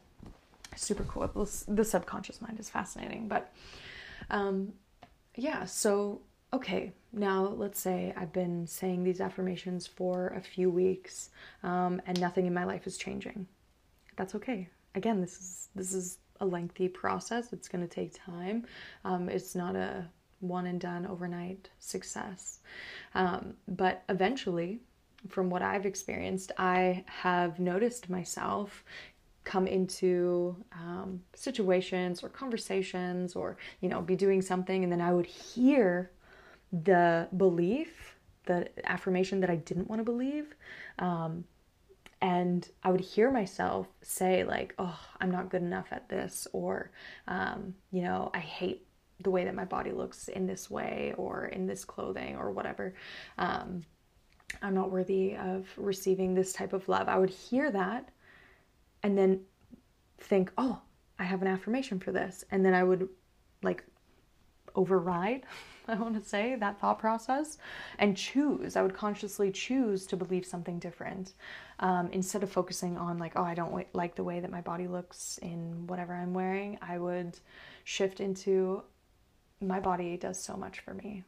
Super 0.76 1.04
cool. 1.04 1.48
The 1.68 1.86
subconscious 1.86 2.42
mind 2.42 2.60
is 2.60 2.70
fascinating. 2.70 3.28
But 3.28 3.54
um, 4.30 4.74
yeah, 5.36 5.66
so 5.66 6.22
okay, 6.54 6.92
now 7.14 7.44
let's 7.44 7.80
say 7.80 8.14
I've 8.18 8.34
been 8.34 8.68
saying 8.68 9.04
these 9.04 9.22
affirmations 9.22 9.88
for 9.88 10.28
a 10.36 10.42
few 10.42 10.70
weeks 10.70 11.30
um, 11.64 12.02
and 12.06 12.20
nothing 12.20 12.46
in 12.46 12.54
my 12.54 12.66
life 12.66 12.88
is 12.88 12.98
changing. 12.98 13.48
That's 14.18 14.36
okay. 14.36 14.70
Again, 14.96 15.22
this 15.22 15.38
is 15.40 15.70
this 15.76 15.94
is 15.94 16.18
a 16.42 16.46
lengthy 16.46 16.90
process. 16.90 17.54
It's 17.54 17.70
going 17.70 17.88
to 17.88 17.94
take 17.94 18.14
time. 18.14 18.66
Um, 19.06 19.30
it's 19.30 19.56
not 19.56 19.76
a 19.76 20.06
one 20.42 20.66
and 20.68 20.82
done 20.82 21.06
overnight 21.06 21.70
success. 21.80 22.60
Um, 23.16 23.54
but 23.68 24.04
eventually, 24.10 24.82
from 25.30 25.50
what 25.50 25.62
I've 25.62 25.86
experienced, 25.86 26.52
I 26.58 27.06
have 27.08 27.60
noticed 27.60 28.10
myself 28.10 28.84
come 29.44 29.68
into 29.68 30.56
um, 30.74 31.22
situations 31.36 32.24
or 32.24 32.30
conversations 32.30 33.36
or, 33.36 33.58
you 33.82 33.90
know, 33.90 34.02
be 34.02 34.16
doing 34.16 34.42
something, 34.42 34.84
and 34.84 34.92
then 34.92 35.02
I 35.02 35.14
would 35.14 35.26
hear 35.26 36.12
the 36.72 37.28
belief, 37.38 38.18
the 38.46 38.70
affirmation 38.90 39.40
that 39.42 39.50
I 39.50 39.58
didn't 39.58 39.90
want 39.90 40.00
to 40.00 40.04
believe. 40.04 40.56
Um, 41.00 41.46
and 42.22 42.68
I 42.84 42.92
would 42.92 43.02
hear 43.02 43.32
myself 43.32 43.88
say, 44.02 44.44
like, 44.44 44.76
oh, 44.78 45.00
I'm 45.20 45.32
not 45.32 45.50
good 45.50 45.64
enough 45.64 45.88
at 45.92 46.08
this, 46.08 46.48
or, 46.54 46.92
um, 47.28 47.74
you 47.92 48.04
know, 48.04 48.30
I 48.34 48.40
hate 48.40 48.86
the 49.24 49.32
way 49.32 49.46
that 49.46 49.56
my 49.56 49.66
body 49.66 49.92
looks 49.92 50.28
in 50.28 50.48
this 50.48 50.70
way 50.70 51.14
or 51.18 51.46
in 51.46 51.66
this 51.66 51.86
clothing 51.86 52.36
or 52.36 52.52
whatever. 52.52 52.94
Um, 53.38 53.84
I'm 54.62 54.74
not 54.74 54.92
worthy 54.92 55.36
of 55.36 55.68
receiving 55.78 56.34
this 56.34 56.54
type 56.54 56.74
of 56.74 56.88
love. 56.88 57.08
I 57.08 57.18
would 57.18 57.30
hear 57.30 57.72
that 57.72 58.10
and 59.04 59.18
then 59.18 59.42
think, 60.20 60.52
oh, 60.58 60.82
I 61.18 61.24
have 61.24 61.42
an 61.42 61.48
affirmation 61.48 62.00
for 62.00 62.12
this. 62.12 62.44
And 62.52 62.66
then 62.66 62.74
I 62.74 62.84
would 62.84 63.08
like 63.64 63.84
override, 64.76 65.44
I 65.88 65.96
want 65.96 66.22
to 66.22 66.28
say, 66.28 66.56
that 66.56 66.80
thought 66.80 67.00
process 67.00 67.58
and 68.00 68.16
choose. 68.16 68.76
I 68.76 68.82
would 68.82 68.94
consciously 68.94 69.52
choose 69.52 70.06
to 70.08 70.18
believe 70.18 70.46
something 70.46 70.80
different 70.80 71.34
um, 71.80 72.10
instead 72.12 72.44
of 72.44 72.52
focusing 72.52 72.98
on, 72.98 73.18
like, 73.18 73.34
oh, 73.36 73.44
I 73.44 73.54
don't 73.54 73.86
like 73.94 74.16
the 74.16 74.24
way 74.24 74.40
that 74.40 74.52
my 74.52 74.62
body 74.62 74.88
looks 74.88 75.40
in 75.42 75.88
whatever 75.88 76.14
I'm 76.14 76.34
wearing. 76.34 76.78
I 76.82 76.98
would 76.98 77.40
shift 77.84 78.20
into, 78.20 78.84
my 79.60 79.80
body 79.80 80.18
does 80.18 80.42
so 80.42 80.56
much 80.56 80.80
for 80.80 80.94
me. 80.94 81.24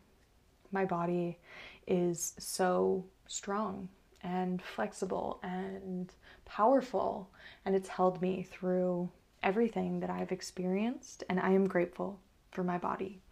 My 0.71 0.86
body 0.86 1.39
is 1.88 2.34
so 2.38 3.03
strong 3.27 3.89
and 4.21 4.62
flexible 4.62 5.39
and 5.43 6.12
powerful, 6.45 7.29
and 7.65 7.75
it's 7.75 7.89
held 7.89 8.21
me 8.21 8.47
through 8.49 9.10
everything 9.41 9.99
that 9.99 10.10
I've 10.10 10.32
experienced, 10.32 11.23
and 11.29 11.39
I 11.39 11.51
am 11.51 11.67
grateful 11.67 12.19
for 12.51 12.63
my 12.63 12.77
body. 12.77 13.22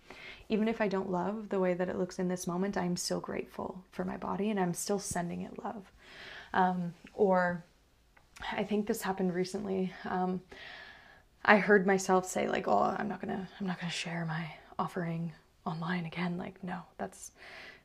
Even 0.52 0.68
if 0.68 0.82
I 0.82 0.90
don't 0.90 1.10
love 1.10 1.48
the 1.48 1.60
way 1.60 1.74
that 1.74 1.88
it 1.88 1.98
looks 1.98 2.20
in 2.20 2.28
this 2.28 2.46
moment, 2.46 2.78
I'm 2.78 2.98
still 2.98 3.22
grateful 3.22 3.84
for 3.92 4.04
my 4.04 4.18
body 4.18 4.50
and 4.50 4.60
I'm 4.60 4.74
still 4.74 5.00
sending 5.00 5.42
it 5.42 5.64
love. 5.64 5.90
Um, 6.54 6.94
or 7.14 7.64
I 8.52 8.64
think 8.64 8.86
this 8.86 9.02
happened 9.02 9.34
recently. 9.34 9.94
Um, 10.04 10.42
I 11.46 11.58
heard 11.58 11.88
myself 11.88 12.28
say 12.28 12.50
like, 12.50 12.68
"Oh, 12.68 12.96
I'm 12.98 13.08
not 13.08 13.22
gonna, 13.22 13.48
I'm 13.60 13.66
not 13.66 13.80
gonna 13.80 13.92
share 13.92 14.26
my 14.26 14.52
offering 14.78 15.32
online 15.66 16.06
again." 16.06 16.38
Like, 16.38 16.62
no, 16.64 16.82
that's 16.98 17.32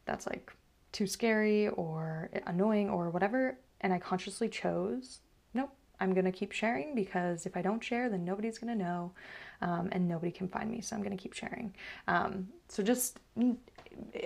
that's 0.04 0.26
like 0.26 0.52
too 0.90 1.06
scary 1.06 1.68
or 1.68 2.30
annoying 2.46 2.90
or 2.90 3.10
whatever. 3.10 3.58
And 3.80 3.92
I 3.92 3.98
consciously 3.98 4.48
chose, 4.48 5.20
nope, 5.54 5.70
I'm 6.00 6.14
to 6.24 6.32
keep 6.32 6.52
sharing 6.52 6.94
because 6.94 7.46
if 7.46 7.56
I 7.56 7.62
don't 7.62 7.84
share, 7.84 8.08
then 8.08 8.24
nobody's 8.24 8.58
to 8.76 8.82
know 8.82 9.12
um, 9.62 9.88
and 9.92 10.08
nobody 10.08 10.30
can 10.30 10.48
find 10.48 10.70
me. 10.70 10.80
So 10.80 10.94
I'm 10.94 11.02
going 11.02 11.16
to 11.16 11.22
keep 11.22 11.32
sharing. 11.32 11.74
Um, 12.08 12.48
so 12.68 12.82
just, 12.82 13.20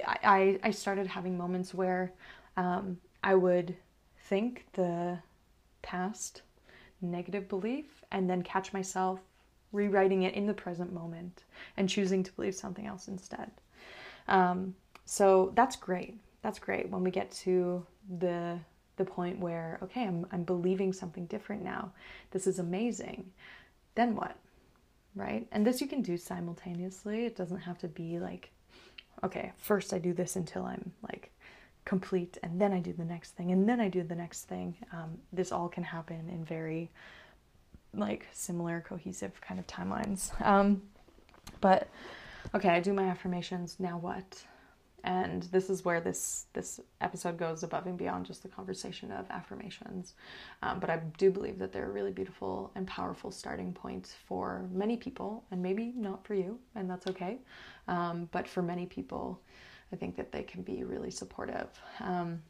I, 0.06 0.58
I 0.62 0.70
started 0.70 1.06
having 1.06 1.36
moments 1.36 1.74
where 1.74 2.12
um, 2.56 2.98
I 3.22 3.34
would 3.34 3.76
think 4.24 4.66
the 4.72 5.18
past 5.82 6.42
negative 7.02 7.48
belief 7.48 8.04
and 8.12 8.28
then 8.28 8.42
catch 8.42 8.72
myself 8.72 9.20
rewriting 9.72 10.24
it 10.24 10.34
in 10.34 10.46
the 10.46 10.54
present 10.54 10.92
moment 10.92 11.44
and 11.76 11.88
choosing 11.88 12.22
to 12.22 12.32
believe 12.32 12.54
something 12.54 12.86
else 12.86 13.08
instead. 13.08 13.50
Um, 14.28 14.74
so 15.04 15.52
that's 15.54 15.76
great 15.76 16.14
that's 16.42 16.58
great 16.58 16.88
when 16.88 17.02
we 17.02 17.10
get 17.10 17.30
to 17.30 17.84
the 18.18 18.58
the 18.96 19.04
point 19.04 19.38
where 19.38 19.78
okay 19.82 20.04
I'm, 20.06 20.26
I'm 20.32 20.44
believing 20.44 20.92
something 20.92 21.26
different 21.26 21.62
now 21.62 21.92
this 22.30 22.46
is 22.46 22.58
amazing 22.58 23.30
then 23.94 24.14
what 24.14 24.36
right? 25.14 25.46
And 25.52 25.66
this 25.66 25.80
you 25.80 25.86
can 25.86 26.02
do 26.02 26.16
simultaneously. 26.16 27.26
It 27.26 27.36
doesn't 27.36 27.60
have 27.60 27.78
to 27.78 27.88
be 27.88 28.18
like 28.18 28.50
okay 29.22 29.52
first 29.58 29.92
i 29.92 29.98
do 29.98 30.12
this 30.12 30.36
until 30.36 30.64
i'm 30.64 30.92
like 31.02 31.30
complete 31.84 32.38
and 32.42 32.60
then 32.60 32.72
i 32.72 32.78
do 32.78 32.92
the 32.92 33.04
next 33.04 33.32
thing 33.32 33.52
and 33.52 33.68
then 33.68 33.80
i 33.80 33.88
do 33.88 34.02
the 34.02 34.14
next 34.14 34.44
thing. 34.44 34.76
Um, 34.92 35.18
this 35.32 35.50
all 35.50 35.68
can 35.68 35.82
happen 35.82 36.28
in 36.28 36.44
very 36.44 36.90
like 37.94 38.26
similar 38.32 38.80
cohesive 38.86 39.40
kind 39.40 39.58
of 39.58 39.66
timelines. 39.66 40.30
Um, 40.46 40.82
but 41.60 41.88
okay 42.54 42.68
i 42.68 42.80
do 42.80 42.92
my 42.92 43.04
affirmations. 43.04 43.76
Now 43.78 43.98
what 43.98 44.44
and 45.04 45.44
this 45.44 45.70
is 45.70 45.84
where 45.84 46.00
this 46.00 46.46
this 46.52 46.80
episode 47.00 47.38
goes 47.38 47.62
above 47.62 47.86
and 47.86 47.98
beyond 47.98 48.26
just 48.26 48.42
the 48.42 48.48
conversation 48.48 49.12
of 49.12 49.30
affirmations 49.30 50.14
um, 50.62 50.80
but 50.80 50.90
i 50.90 50.98
do 51.18 51.30
believe 51.30 51.58
that 51.58 51.72
they're 51.72 51.88
a 51.88 51.92
really 51.92 52.12
beautiful 52.12 52.70
and 52.74 52.86
powerful 52.86 53.30
starting 53.30 53.72
point 53.72 54.16
for 54.26 54.68
many 54.72 54.96
people 54.96 55.44
and 55.50 55.62
maybe 55.62 55.92
not 55.96 56.24
for 56.26 56.34
you 56.34 56.58
and 56.74 56.88
that's 56.90 57.06
okay 57.06 57.38
um, 57.88 58.28
but 58.32 58.48
for 58.48 58.62
many 58.62 58.86
people 58.86 59.40
i 59.92 59.96
think 59.96 60.16
that 60.16 60.32
they 60.32 60.42
can 60.42 60.62
be 60.62 60.84
really 60.84 61.10
supportive 61.10 61.68
um, 62.00 62.40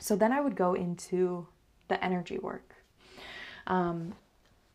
So 0.00 0.16
then 0.16 0.32
I 0.32 0.40
would 0.40 0.56
go 0.56 0.74
into 0.74 1.46
the 1.88 2.02
energy 2.04 2.38
work. 2.38 2.74
Um, 3.66 4.14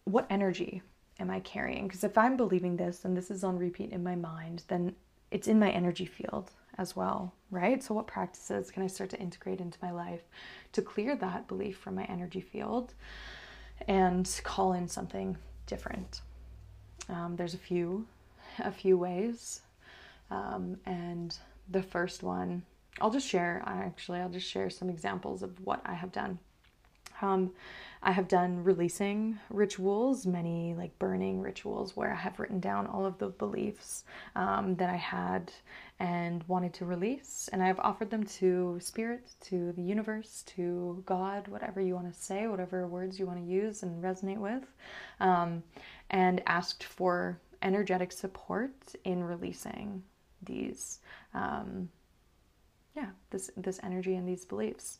what 0.05 0.27
energy 0.29 0.81
am 1.19 1.29
I 1.29 1.39
carrying? 1.41 1.87
Because 1.87 2.03
if 2.03 2.17
I'm 2.17 2.37
believing 2.37 2.77
this 2.77 3.05
and 3.05 3.17
this 3.17 3.31
is 3.31 3.43
on 3.43 3.57
repeat 3.57 3.91
in 3.91 4.03
my 4.03 4.15
mind, 4.15 4.63
then 4.67 4.95
it's 5.31 5.47
in 5.47 5.59
my 5.59 5.71
energy 5.71 6.05
field 6.05 6.51
as 6.77 6.95
well, 6.95 7.33
right? 7.51 7.81
So, 7.83 7.93
what 7.93 8.07
practices 8.07 8.71
can 8.71 8.83
I 8.83 8.87
start 8.87 9.09
to 9.11 9.19
integrate 9.19 9.61
into 9.61 9.77
my 9.81 9.91
life 9.91 10.23
to 10.73 10.81
clear 10.81 11.15
that 11.15 11.47
belief 11.47 11.77
from 11.77 11.95
my 11.95 12.03
energy 12.05 12.41
field 12.41 12.93
and 13.87 14.29
call 14.43 14.73
in 14.73 14.87
something 14.87 15.37
different? 15.65 16.21
Um, 17.09 17.35
there's 17.35 17.53
a 17.53 17.59
few, 17.59 18.05
a 18.59 18.71
few 18.71 18.97
ways, 18.97 19.61
um, 20.29 20.77
and 20.85 21.37
the 21.69 21.83
first 21.83 22.23
one, 22.23 22.63
I'll 22.99 23.11
just 23.11 23.27
share. 23.27 23.63
Actually, 23.65 24.19
I'll 24.19 24.29
just 24.29 24.49
share 24.49 24.69
some 24.69 24.89
examples 24.89 25.43
of 25.43 25.65
what 25.65 25.81
I 25.85 25.93
have 25.93 26.11
done. 26.11 26.39
Um, 27.21 27.51
I 28.03 28.11
have 28.11 28.27
done 28.27 28.63
releasing 28.63 29.39
rituals, 29.49 30.25
many 30.25 30.75
like 30.75 30.97
burning 30.99 31.41
rituals, 31.41 31.95
where 31.95 32.11
I 32.11 32.15
have 32.15 32.39
written 32.39 32.59
down 32.59 32.87
all 32.87 33.05
of 33.05 33.17
the 33.17 33.29
beliefs 33.29 34.03
um, 34.35 34.75
that 34.75 34.89
I 34.89 34.95
had 34.95 35.51
and 35.99 36.43
wanted 36.47 36.73
to 36.75 36.85
release. 36.85 37.49
And 37.51 37.63
I've 37.63 37.79
offered 37.79 38.09
them 38.09 38.23
to 38.23 38.77
spirit, 38.79 39.27
to 39.45 39.71
the 39.73 39.81
universe, 39.81 40.43
to 40.55 41.01
God, 41.05 41.47
whatever 41.47 41.81
you 41.81 41.95
want 41.95 42.13
to 42.13 42.19
say, 42.19 42.47
whatever 42.47 42.87
words 42.87 43.19
you 43.19 43.25
want 43.25 43.39
to 43.39 43.45
use 43.45 43.83
and 43.83 44.03
resonate 44.03 44.37
with, 44.37 44.63
um, 45.19 45.63
and 46.09 46.41
asked 46.45 46.83
for 46.83 47.39
energetic 47.61 48.11
support 48.11 48.71
in 49.03 49.23
releasing 49.23 50.03
these. 50.43 50.99
Um, 51.33 51.89
yeah, 52.95 53.09
this 53.29 53.51
this 53.57 53.79
energy 53.83 54.15
and 54.15 54.27
these 54.27 54.45
beliefs 54.45 54.99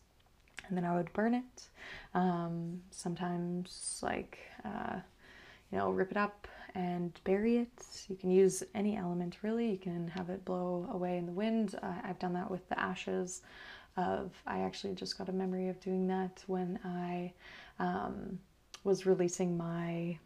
and 0.67 0.77
then 0.77 0.85
I 0.85 0.95
would 0.95 1.11
burn 1.13 1.33
it. 1.33 1.67
Um, 2.13 2.81
sometimes, 2.91 3.99
like, 4.03 4.39
uh, 4.65 4.97
you 5.71 5.77
know, 5.77 5.89
rip 5.91 6.11
it 6.11 6.17
up 6.17 6.47
and 6.77 7.19
bury 7.23 7.57
it. 7.57 8.05
You 8.07 8.15
can 8.15 8.29
use 8.29 8.63
any 8.75 8.95
element 8.95 9.37
really. 9.41 9.71
You 9.71 9.77
can 9.77 10.07
have 10.09 10.29
it 10.29 10.45
blow 10.45 10.87
away 10.91 11.17
in 11.17 11.25
the 11.25 11.31
wind. 11.31 11.75
Uh, 11.81 11.93
I've 12.03 12.19
done 12.19 12.33
that 12.33 12.49
with 12.49 12.67
the 12.69 12.79
ashes 12.79 13.41
of. 13.97 14.31
I 14.45 14.59
actually 14.59 14.93
just 14.93 15.17
got 15.17 15.27
a 15.27 15.33
memory 15.33 15.69
of 15.69 15.79
doing 15.79 16.07
that 16.07 16.43
when 16.45 16.79
I 16.85 17.33
um, 17.79 18.39
was 18.83 19.05
releasing 19.05 19.57
my. 19.57 20.17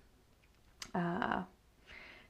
Uh, 0.94 1.44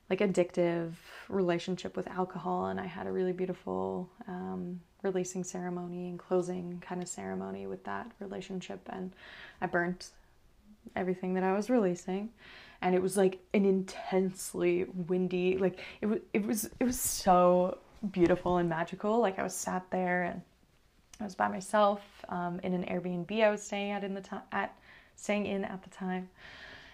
like 0.09 0.19
addictive 0.19 0.91
relationship 1.29 1.95
with 1.95 2.05
alcohol 2.09 2.65
and 2.65 2.81
i 2.81 2.85
had 2.85 3.07
a 3.07 3.11
really 3.11 3.31
beautiful 3.31 4.09
um, 4.27 4.77
releasing 5.03 5.41
ceremony 5.41 6.09
and 6.09 6.19
closing 6.19 6.81
kind 6.85 7.01
of 7.01 7.07
ceremony 7.07 7.65
with 7.65 7.83
that 7.85 8.11
relationship 8.19 8.79
and 8.91 9.13
I 9.61 9.67
burnt 9.67 10.09
everything 10.95 11.33
that 11.35 11.43
I 11.43 11.53
was 11.53 11.69
releasing 11.69 12.29
and 12.81 12.95
it 12.95 13.01
was 13.01 13.15
like 13.15 13.39
an 13.53 13.65
intensely 13.65 14.85
windy 15.07 15.57
like 15.57 15.79
it 16.01 16.07
was 16.07 16.19
it 16.33 16.45
was 16.45 16.69
it 16.79 16.83
was 16.83 16.99
so 16.99 17.77
beautiful 18.11 18.57
and 18.57 18.67
magical. 18.69 19.19
Like 19.19 19.37
I 19.37 19.43
was 19.43 19.53
sat 19.53 19.85
there 19.91 20.23
and 20.23 20.41
I 21.19 21.25
was 21.25 21.35
by 21.35 21.47
myself 21.47 22.01
um, 22.29 22.59
in 22.63 22.73
an 22.73 22.83
Airbnb 22.85 23.43
I 23.43 23.51
was 23.51 23.61
staying 23.61 23.91
at 23.91 24.03
in 24.03 24.13
the 24.13 24.21
time 24.21 24.41
at 24.51 24.75
staying 25.15 25.45
in 25.45 25.63
at 25.65 25.83
the 25.83 25.89
time. 25.89 26.29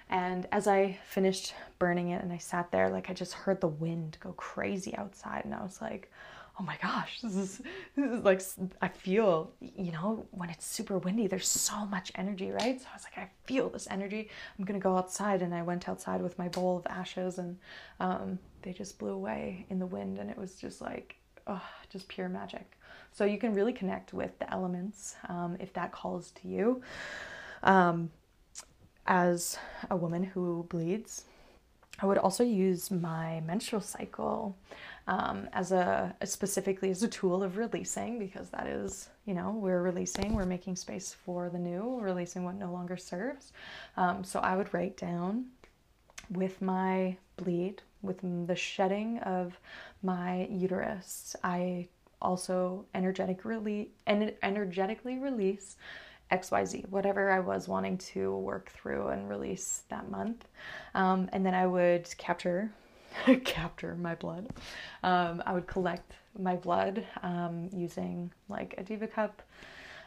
And 0.10 0.48
as 0.52 0.68
I 0.68 0.98
finished 1.10 1.54
burning 1.80 2.10
it 2.10 2.24
and 2.24 2.32
I 2.32 2.38
sat 2.38 2.72
there 2.72 2.90
like 2.90 3.10
I 3.10 3.14
just 3.14 3.34
heard 3.34 3.62
the 3.62 3.68
wind 3.68 4.18
go 4.20 4.34
crazy 4.34 4.96
outside 4.96 5.46
and 5.46 5.54
I 5.54 5.64
was 5.64 5.82
like 5.82 6.12
oh 6.60 6.64
my 6.64 6.78
gosh, 6.82 7.22
this 7.22 7.36
is 7.36 7.62
this 7.96 8.12
is 8.12 8.24
like 8.24 8.42
I 8.82 8.88
feel, 8.88 9.52
you 9.60 9.92
know, 9.92 10.26
when 10.32 10.50
it's 10.50 10.66
super 10.66 10.98
windy, 10.98 11.28
there's 11.28 11.48
so 11.48 11.86
much 11.86 12.12
energy, 12.16 12.52
right? 12.52 12.80
So 12.82 12.88
I 12.92 12.96
was 12.96 13.04
like, 13.04 13.18
I 13.18 13.30
feel 13.46 13.70
this 13.70 13.88
energy. 13.90 14.30
I'm 14.58 14.66
gonna 14.66 14.80
go 14.80 14.98
outside, 14.98 15.42
and 15.42 15.54
I 15.54 15.62
went 15.62 15.88
outside 15.88 16.22
with 16.22 16.38
my 16.38 16.48
bowl 16.48 16.78
of 16.78 16.88
ashes, 16.88 17.38
and 17.38 17.58
um, 18.00 18.40
they 18.64 18.74
just 18.74 18.98
blew 18.98 19.12
away 19.12 19.66
in 19.70 19.80
the 19.80 19.86
wind, 19.86 20.18
and 20.18 20.30
it 20.30 20.38
was 20.38 20.56
just 20.56 20.82
like, 20.82 21.16
oh, 21.46 21.62
just 21.90 22.08
pure 22.08 22.30
magic. 22.30 22.78
So 23.12 23.26
you 23.26 23.38
can 23.38 23.54
really 23.54 23.74
connect 23.74 24.14
with 24.14 24.38
the 24.40 24.52
elements 24.52 25.16
um, 25.30 25.58
if 25.60 25.74
that 25.74 25.92
calls 25.92 26.32
to 26.32 26.48
you. 26.48 26.82
Um, 27.64 28.12
as 29.06 29.58
a 29.90 29.96
woman 29.96 30.24
who 30.24 30.66
bleeds, 30.70 31.24
I 32.00 32.06
would 32.06 32.18
also 32.18 32.44
use 32.44 32.92
my 32.92 33.42
menstrual 33.42 33.82
cycle 33.82 34.56
um, 35.08 35.48
as 35.54 35.72
a, 35.72 36.14
specifically 36.26 36.92
as 36.92 37.02
a 37.02 37.08
tool 37.08 37.42
of 37.42 37.58
releasing 37.58 38.20
because 38.20 38.50
that 38.50 38.68
is 38.68 39.10
you 39.26 39.34
know 39.34 39.52
we're 39.52 39.82
releasing 39.82 40.34
we're 40.34 40.46
making 40.46 40.76
space 40.76 41.16
for 41.26 41.50
the 41.50 41.58
new 41.60 42.00
releasing 42.02 42.44
what 42.44 42.56
no 42.56 42.72
longer 42.72 42.98
serves. 42.98 43.52
Um, 43.96 44.24
so 44.24 44.40
i 44.40 44.56
would 44.56 44.74
write 44.74 44.98
down 44.98 45.46
with 46.30 46.62
my 46.62 47.18
bleed 47.38 47.82
with 48.02 48.20
the 48.48 48.56
shedding 48.56 49.20
of 49.20 49.60
my 50.04 50.48
uterus 50.52 51.36
i 51.44 51.88
also 52.22 52.86
energetically 52.94 53.92
and 54.08 54.34
energetically 54.44 55.18
release 55.20 55.78
xyz 56.32 56.88
whatever 56.90 57.32
i 57.32 57.40
was 57.40 57.68
wanting 57.68 57.98
to 57.98 58.36
work 58.38 58.70
through 58.72 59.08
and 59.08 59.30
release 59.30 59.84
that 59.90 60.10
month. 60.12 60.46
Um, 60.94 61.30
and 61.32 61.46
then 61.46 61.54
i 61.54 61.66
would 61.66 62.06
capture 62.18 62.72
capture 63.44 63.96
my 63.96 64.16
blood. 64.16 64.48
Um, 65.04 65.42
I 65.46 65.54
would 65.54 65.68
collect 65.68 66.14
my 66.38 66.56
blood 66.56 67.06
um, 67.24 67.70
using 67.74 68.32
like 68.50 68.76
a 68.78 68.84
diva 68.84 69.08
cup, 69.08 69.42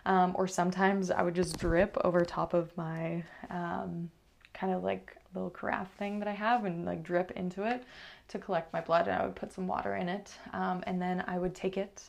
um, 0.07 0.35
or 0.37 0.47
sometimes 0.47 1.11
I 1.11 1.23
would 1.23 1.35
just 1.35 1.59
drip 1.59 1.97
over 2.05 2.25
top 2.25 2.55
of 2.55 2.77
my 2.77 3.25
um, 3.51 4.11
kind 4.55 4.73
of 4.73 4.83
like 4.83 5.17
little 5.35 5.51
carafe 5.51 5.91
thing 5.99 6.19
that 6.19 6.29
I 6.29 6.33
have 6.33 6.65
and 6.65 6.85
like 6.85 7.03
drip 7.03 7.31
into 7.33 7.65
it 7.65 7.85
to 8.31 8.39
collect 8.39 8.73
my 8.73 8.81
blood. 8.81 9.07
And 9.07 9.21
I 9.21 9.25
would 9.25 9.37
put 9.37 9.53
some 9.53 9.67
water 9.67 9.95
in 9.97 10.09
it, 10.09 10.33
um, 10.53 10.83
and 10.87 11.01
then 11.01 11.25
I 11.27 11.39
would 11.39 11.55
take 11.55 11.77
it 11.77 12.03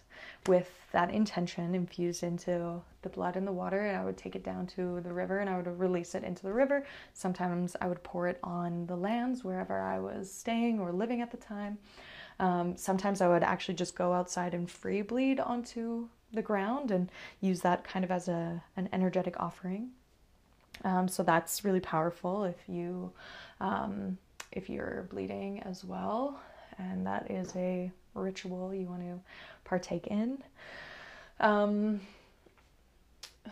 with 0.47 0.69
that 0.91 1.11
intention 1.11 1.75
infused 1.75 2.23
into 2.23 2.81
the 3.01 3.09
blood 3.09 3.35
and 3.35 3.47
the 3.47 3.51
water 3.51 3.85
and 3.85 3.97
I 3.97 4.03
would 4.03 4.17
take 4.17 4.35
it 4.35 4.43
down 4.43 4.67
to 4.67 5.01
the 5.01 5.13
river 5.13 5.39
and 5.39 5.49
I 5.49 5.57
would 5.57 5.79
release 5.79 6.15
it 6.15 6.23
into 6.23 6.43
the 6.43 6.53
river. 6.53 6.85
Sometimes 7.13 7.75
I 7.79 7.87
would 7.87 8.03
pour 8.03 8.27
it 8.27 8.39
on 8.43 8.85
the 8.87 8.95
lands 8.95 9.43
wherever 9.43 9.79
I 9.79 9.99
was 9.99 10.31
staying 10.31 10.79
or 10.79 10.91
living 10.91 11.21
at 11.21 11.31
the 11.31 11.37
time. 11.37 11.77
Um, 12.39 12.75
sometimes 12.75 13.21
I 13.21 13.27
would 13.27 13.43
actually 13.43 13.75
just 13.75 13.95
go 13.95 14.13
outside 14.13 14.53
and 14.53 14.69
free 14.69 15.01
bleed 15.01 15.39
onto 15.39 16.07
the 16.33 16.41
ground 16.41 16.91
and 16.91 17.11
use 17.39 17.61
that 17.61 17.83
kind 17.83 18.03
of 18.03 18.11
as 18.11 18.27
a 18.27 18.63
an 18.75 18.89
energetic 18.93 19.39
offering. 19.39 19.91
Um, 20.83 21.07
so 21.07 21.21
that's 21.21 21.63
really 21.63 21.79
powerful 21.79 22.43
if 22.45 22.57
you 22.67 23.11
um, 23.59 24.17
if 24.51 24.69
you're 24.69 25.07
bleeding 25.09 25.61
as 25.63 25.83
well, 25.83 26.39
and 26.77 27.05
that 27.05 27.29
is 27.31 27.55
a 27.55 27.91
ritual 28.13 28.73
you 28.73 28.87
want 28.87 29.01
to 29.01 29.19
partake 29.63 30.07
in. 30.07 30.43
Um, 31.39 32.01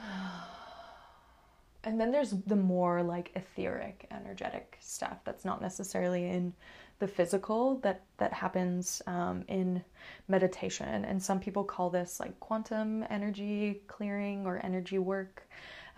and 1.83 1.99
then 1.99 2.11
there's 2.11 2.31
the 2.31 2.55
more 2.55 3.03
like 3.03 3.31
etheric, 3.35 4.07
energetic 4.11 4.77
stuff 4.81 5.17
that's 5.23 5.45
not 5.45 5.61
necessarily 5.61 6.29
in 6.29 6.53
the 6.99 7.07
physical 7.07 7.75
that 7.77 8.03
that 8.17 8.33
happens 8.33 9.01
um, 9.07 9.43
in 9.47 9.83
meditation. 10.27 11.05
And 11.05 11.21
some 11.21 11.39
people 11.39 11.63
call 11.63 11.89
this 11.89 12.19
like 12.19 12.39
quantum 12.39 13.05
energy 13.09 13.81
clearing 13.87 14.45
or 14.45 14.59
energy 14.63 14.99
work, 14.99 15.43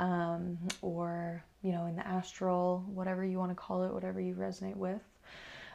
um, 0.01 0.57
or 0.81 1.43
you 1.61 1.71
know, 1.71 1.85
in 1.85 1.95
the 1.95 2.05
astral, 2.05 2.83
whatever 2.87 3.23
you 3.23 3.37
want 3.37 3.51
to 3.51 3.55
call 3.55 3.83
it, 3.83 3.93
whatever 3.93 4.19
you 4.19 4.33
resonate 4.33 4.75
with. 4.75 5.01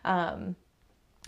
Um, 0.05 0.57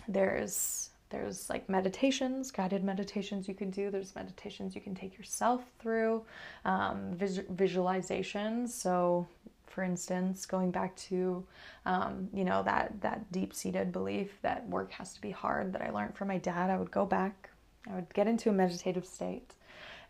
there's 0.07 0.89
there's 1.09 1.49
like 1.49 1.67
meditations, 1.69 2.51
guided 2.51 2.83
meditations 2.83 3.47
you 3.47 3.55
can 3.55 3.71
do. 3.71 3.89
There's 3.89 4.13
meditations 4.15 4.75
you 4.75 4.81
can 4.81 4.93
take 4.93 5.17
yourself 5.17 5.63
through, 5.79 6.23
um, 6.65 7.13
vis- 7.15 7.39
visualizations. 7.55 8.69
So, 8.69 9.25
for 9.65 9.83
instance, 9.83 10.45
going 10.45 10.69
back 10.69 10.95
to 10.97 11.43
um, 11.85 12.27
you 12.33 12.43
know 12.43 12.63
that 12.63 12.99
that 12.99 13.31
deep 13.31 13.53
seated 13.53 13.93
belief 13.93 14.41
that 14.41 14.67
work 14.67 14.91
has 14.91 15.13
to 15.13 15.21
be 15.21 15.31
hard 15.31 15.71
that 15.71 15.81
I 15.81 15.89
learned 15.89 16.15
from 16.17 16.27
my 16.27 16.37
dad, 16.37 16.69
I 16.69 16.77
would 16.77 16.91
go 16.91 17.05
back, 17.05 17.49
I 17.89 17.95
would 17.95 18.13
get 18.13 18.27
into 18.27 18.49
a 18.49 18.53
meditative 18.53 19.05
state, 19.05 19.55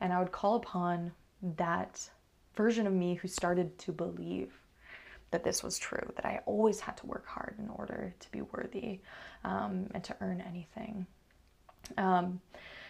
and 0.01 0.11
I 0.11 0.17
would 0.17 0.31
call 0.31 0.55
upon 0.55 1.11
that 1.55 2.09
version 2.59 2.85
of 2.85 2.91
me 2.91 3.13
who 3.13 3.27
started 3.29 3.77
to 3.79 3.93
believe 3.93 4.51
that 5.31 5.45
this 5.45 5.63
was 5.63 5.79
true, 5.79 6.11
that 6.17 6.25
I 6.25 6.41
always 6.45 6.81
had 6.81 6.97
to 6.97 7.05
work 7.05 7.25
hard 7.25 7.55
in 7.57 7.69
order 7.69 8.13
to 8.19 8.31
be 8.33 8.41
worthy 8.41 8.99
um, 9.45 9.87
and 9.93 10.03
to 10.03 10.15
earn 10.19 10.41
anything. 10.41 11.07
Um, 11.97 12.41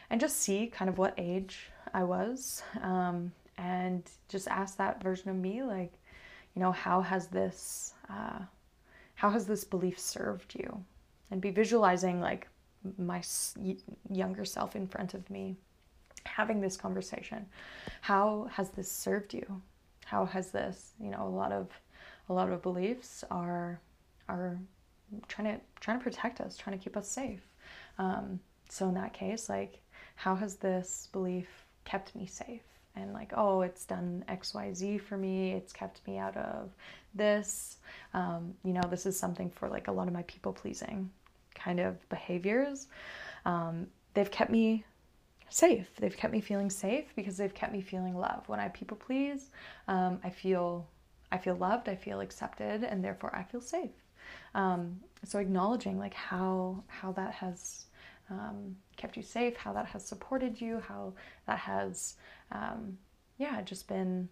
and 0.09 0.19
just 0.19 0.37
see 0.37 0.65
kind 0.65 0.89
of 0.89 0.97
what 0.97 1.13
age 1.19 1.69
I 1.93 2.03
was 2.03 2.63
um, 2.81 3.31
and 3.59 4.01
just 4.27 4.47
ask 4.47 4.75
that 4.77 5.03
version 5.03 5.29
of 5.29 5.35
me, 5.35 5.61
like, 5.61 5.93
you 6.55 6.63
know, 6.63 6.71
how 6.71 7.01
has 7.01 7.27
this, 7.27 7.93
uh, 8.09 8.39
how 9.13 9.29
has 9.29 9.45
this 9.45 9.63
belief 9.63 9.99
served 9.99 10.55
you? 10.55 10.83
And 11.29 11.39
be 11.39 11.51
visualizing 11.51 12.21
like 12.21 12.47
my 12.97 13.21
younger 14.09 14.45
self 14.45 14.75
in 14.75 14.87
front 14.87 15.13
of 15.13 15.29
me 15.29 15.57
having 16.25 16.61
this 16.61 16.77
conversation. 16.77 17.45
How 18.01 18.49
has 18.51 18.69
this 18.69 18.91
served 18.91 19.33
you? 19.33 19.61
How 20.05 20.25
has 20.25 20.51
this, 20.51 20.93
you 20.99 21.09
know, 21.09 21.27
a 21.27 21.29
lot 21.29 21.51
of 21.51 21.67
a 22.29 22.33
lot 22.33 22.49
of 22.51 22.61
beliefs 22.61 23.23
are 23.31 23.79
are 24.27 24.59
trying 25.27 25.55
to 25.55 25.61
trying 25.79 25.97
to 25.99 26.03
protect 26.03 26.41
us, 26.41 26.57
trying 26.57 26.77
to 26.77 26.83
keep 26.83 26.95
us 26.97 27.07
safe. 27.07 27.41
Um, 27.97 28.39
so 28.69 28.87
in 28.87 28.93
that 28.95 29.13
case, 29.13 29.49
like, 29.49 29.81
how 30.15 30.35
has 30.35 30.55
this 30.55 31.09
belief 31.11 31.47
kept 31.85 32.15
me 32.15 32.25
safe? 32.25 32.61
And 32.95 33.13
like, 33.13 33.31
oh, 33.35 33.61
it's 33.61 33.85
done 33.85 34.25
X, 34.27 34.53
Y, 34.53 34.73
Z 34.73 34.97
for 34.99 35.17
me. 35.17 35.53
It's 35.53 35.71
kept 35.71 36.05
me 36.07 36.17
out 36.17 36.35
of 36.35 36.71
this. 37.13 37.77
Um, 38.13 38.53
you 38.63 38.73
know, 38.73 38.81
this 38.89 39.05
is 39.05 39.17
something 39.17 39.49
for 39.49 39.69
like 39.69 39.87
a 39.87 39.91
lot 39.91 40.07
of 40.07 40.13
my 40.13 40.23
people 40.23 40.53
pleasing 40.53 41.09
kind 41.55 41.79
of 41.79 42.07
behaviors. 42.09 42.87
Um, 43.45 43.87
they've 44.13 44.29
kept 44.29 44.51
me 44.51 44.85
safe. 45.49 45.87
They've 45.99 46.15
kept 46.15 46.33
me 46.33 46.41
feeling 46.41 46.69
safe 46.69 47.05
because 47.15 47.37
they've 47.37 47.53
kept 47.53 47.73
me 47.73 47.81
feeling 47.81 48.15
love. 48.15 48.47
When 48.47 48.59
I 48.59 48.69
people 48.69 48.97
please, 48.97 49.49
um, 49.87 50.19
I 50.23 50.29
feel 50.29 50.87
I 51.31 51.37
feel 51.37 51.55
loved. 51.55 51.89
I 51.89 51.95
feel 51.95 52.21
accepted, 52.21 52.83
and 52.83 53.03
therefore 53.03 53.35
I 53.35 53.43
feel 53.43 53.61
safe. 53.61 53.91
Um, 54.55 54.99
so 55.23 55.39
acknowledging 55.39 55.99
like 55.99 56.13
how 56.13 56.83
how 56.87 57.11
that 57.13 57.33
has 57.33 57.85
um, 58.29 58.75
kept 58.95 59.17
you 59.17 59.23
safe, 59.23 59.57
how 59.57 59.73
that 59.73 59.87
has 59.87 60.05
supported 60.05 60.59
you, 60.59 60.79
how 60.79 61.13
that 61.47 61.59
has 61.59 62.15
um, 62.51 62.97
yeah 63.37 63.61
just 63.61 63.87
been 63.87 64.29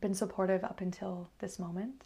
been 0.00 0.14
supportive 0.14 0.64
up 0.64 0.80
until 0.80 1.28
this 1.38 1.58
moment. 1.58 2.04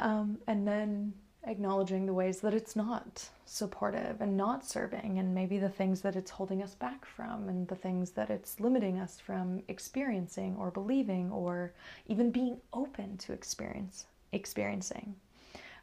Um, 0.00 0.38
and 0.46 0.66
then 0.66 1.14
acknowledging 1.46 2.06
the 2.06 2.14
ways 2.14 2.40
that 2.40 2.54
it's 2.54 2.74
not 2.76 3.28
supportive 3.44 4.20
and 4.20 4.36
not 4.36 4.64
serving, 4.64 5.18
and 5.18 5.34
maybe 5.34 5.58
the 5.58 5.68
things 5.68 6.00
that 6.00 6.16
it's 6.16 6.30
holding 6.30 6.62
us 6.62 6.74
back 6.74 7.04
from, 7.04 7.48
and 7.48 7.68
the 7.68 7.74
things 7.74 8.10
that 8.12 8.30
it's 8.30 8.60
limiting 8.60 8.98
us 8.98 9.20
from 9.20 9.62
experiencing 9.68 10.56
or 10.58 10.70
believing, 10.70 11.30
or 11.30 11.72
even 12.06 12.30
being 12.30 12.58
open 12.72 13.16
to 13.18 13.32
experience 13.32 14.06
experiencing. 14.32 15.14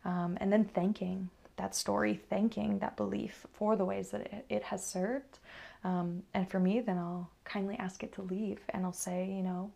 Um, 0.04 0.38
and 0.42 0.52
then 0.52 0.66
thanking 0.66 1.30
that 1.58 1.76
story, 1.76 2.20
thanking 2.30 2.80
that 2.80 2.98
belief 2.98 3.46
for 3.54 3.76
the 3.76 3.86
ways 3.86 4.10
that 4.10 4.22
it, 4.22 4.46
it 4.50 4.64
has 4.64 4.86
served. 4.86 5.40
Um, 5.84 6.24
and 6.34 6.50
for 6.50 6.60
me, 6.60 6.80
then 6.80 6.98
I'll 6.98 7.30
kindly 7.44 7.76
ask 7.78 8.04
it 8.04 8.14
to 8.14 8.22
leave, 8.24 8.60
and 8.70 8.86
I'll 8.86 8.94
say, 8.94 9.32
you 9.32 9.44
know, 9.44 9.72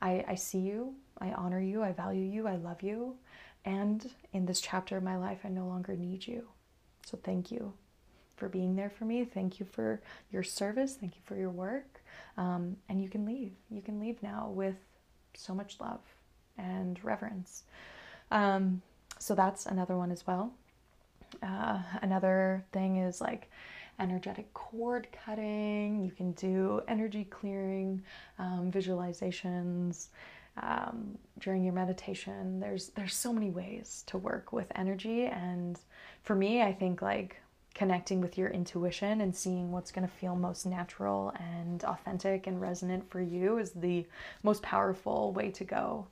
I, 0.00 0.24
I 0.28 0.34
see 0.34 0.58
you, 0.58 0.94
I 1.20 1.30
honor 1.32 1.60
you, 1.60 1.82
I 1.82 1.92
value 1.92 2.24
you, 2.24 2.46
I 2.46 2.56
love 2.56 2.82
you. 2.82 3.16
And 3.66 4.08
in 4.32 4.46
this 4.46 4.60
chapter 4.60 4.96
of 4.96 5.02
my 5.02 5.16
life, 5.16 5.40
I 5.44 5.48
no 5.48 5.66
longer 5.66 5.96
need 5.96 6.26
you. 6.26 6.48
So 7.04 7.18
thank 7.22 7.50
you 7.50 7.72
for 8.36 8.48
being 8.48 8.76
there 8.76 8.90
for 8.90 9.04
me. 9.04 9.24
Thank 9.24 9.58
you 9.58 9.66
for 9.66 10.00
your 10.30 10.44
service. 10.44 10.94
Thank 10.94 11.16
you 11.16 11.22
for 11.24 11.36
your 11.36 11.50
work. 11.50 12.00
Um, 12.38 12.76
and 12.88 13.02
you 13.02 13.08
can 13.08 13.26
leave. 13.26 13.52
You 13.70 13.82
can 13.82 13.98
leave 13.98 14.22
now 14.22 14.50
with 14.50 14.76
so 15.34 15.52
much 15.52 15.78
love 15.80 16.00
and 16.56 17.02
reverence. 17.04 17.64
Um, 18.30 18.82
so 19.18 19.34
that's 19.34 19.66
another 19.66 19.96
one 19.96 20.12
as 20.12 20.26
well. 20.26 20.52
Uh, 21.42 21.82
another 22.02 22.64
thing 22.72 22.98
is 22.98 23.20
like 23.20 23.50
energetic 23.98 24.52
cord 24.54 25.08
cutting. 25.24 26.04
You 26.04 26.10
can 26.10 26.32
do 26.32 26.82
energy 26.86 27.24
clearing, 27.24 28.02
um, 28.38 28.70
visualizations 28.70 30.08
um, 30.62 31.18
during 31.38 31.64
your 31.64 31.74
meditation. 31.74 32.60
There's 32.60 32.88
there's 32.90 33.14
so 33.14 33.32
many 33.32 33.50
ways 33.50 34.04
to 34.06 34.18
work 34.18 34.52
with 34.52 34.66
energy, 34.74 35.26
and 35.26 35.78
for 36.22 36.34
me, 36.34 36.62
I 36.62 36.72
think 36.72 37.02
like 37.02 37.40
connecting 37.74 38.22
with 38.22 38.38
your 38.38 38.48
intuition 38.48 39.20
and 39.20 39.36
seeing 39.36 39.70
what's 39.70 39.92
going 39.92 40.06
to 40.06 40.12
feel 40.14 40.34
most 40.34 40.64
natural 40.64 41.34
and 41.38 41.84
authentic 41.84 42.46
and 42.46 42.58
resonant 42.58 43.08
for 43.10 43.20
you 43.20 43.58
is 43.58 43.72
the 43.72 44.06
most 44.42 44.62
powerful 44.62 45.30
way 45.34 45.50
to 45.50 45.62
go. 45.62 46.06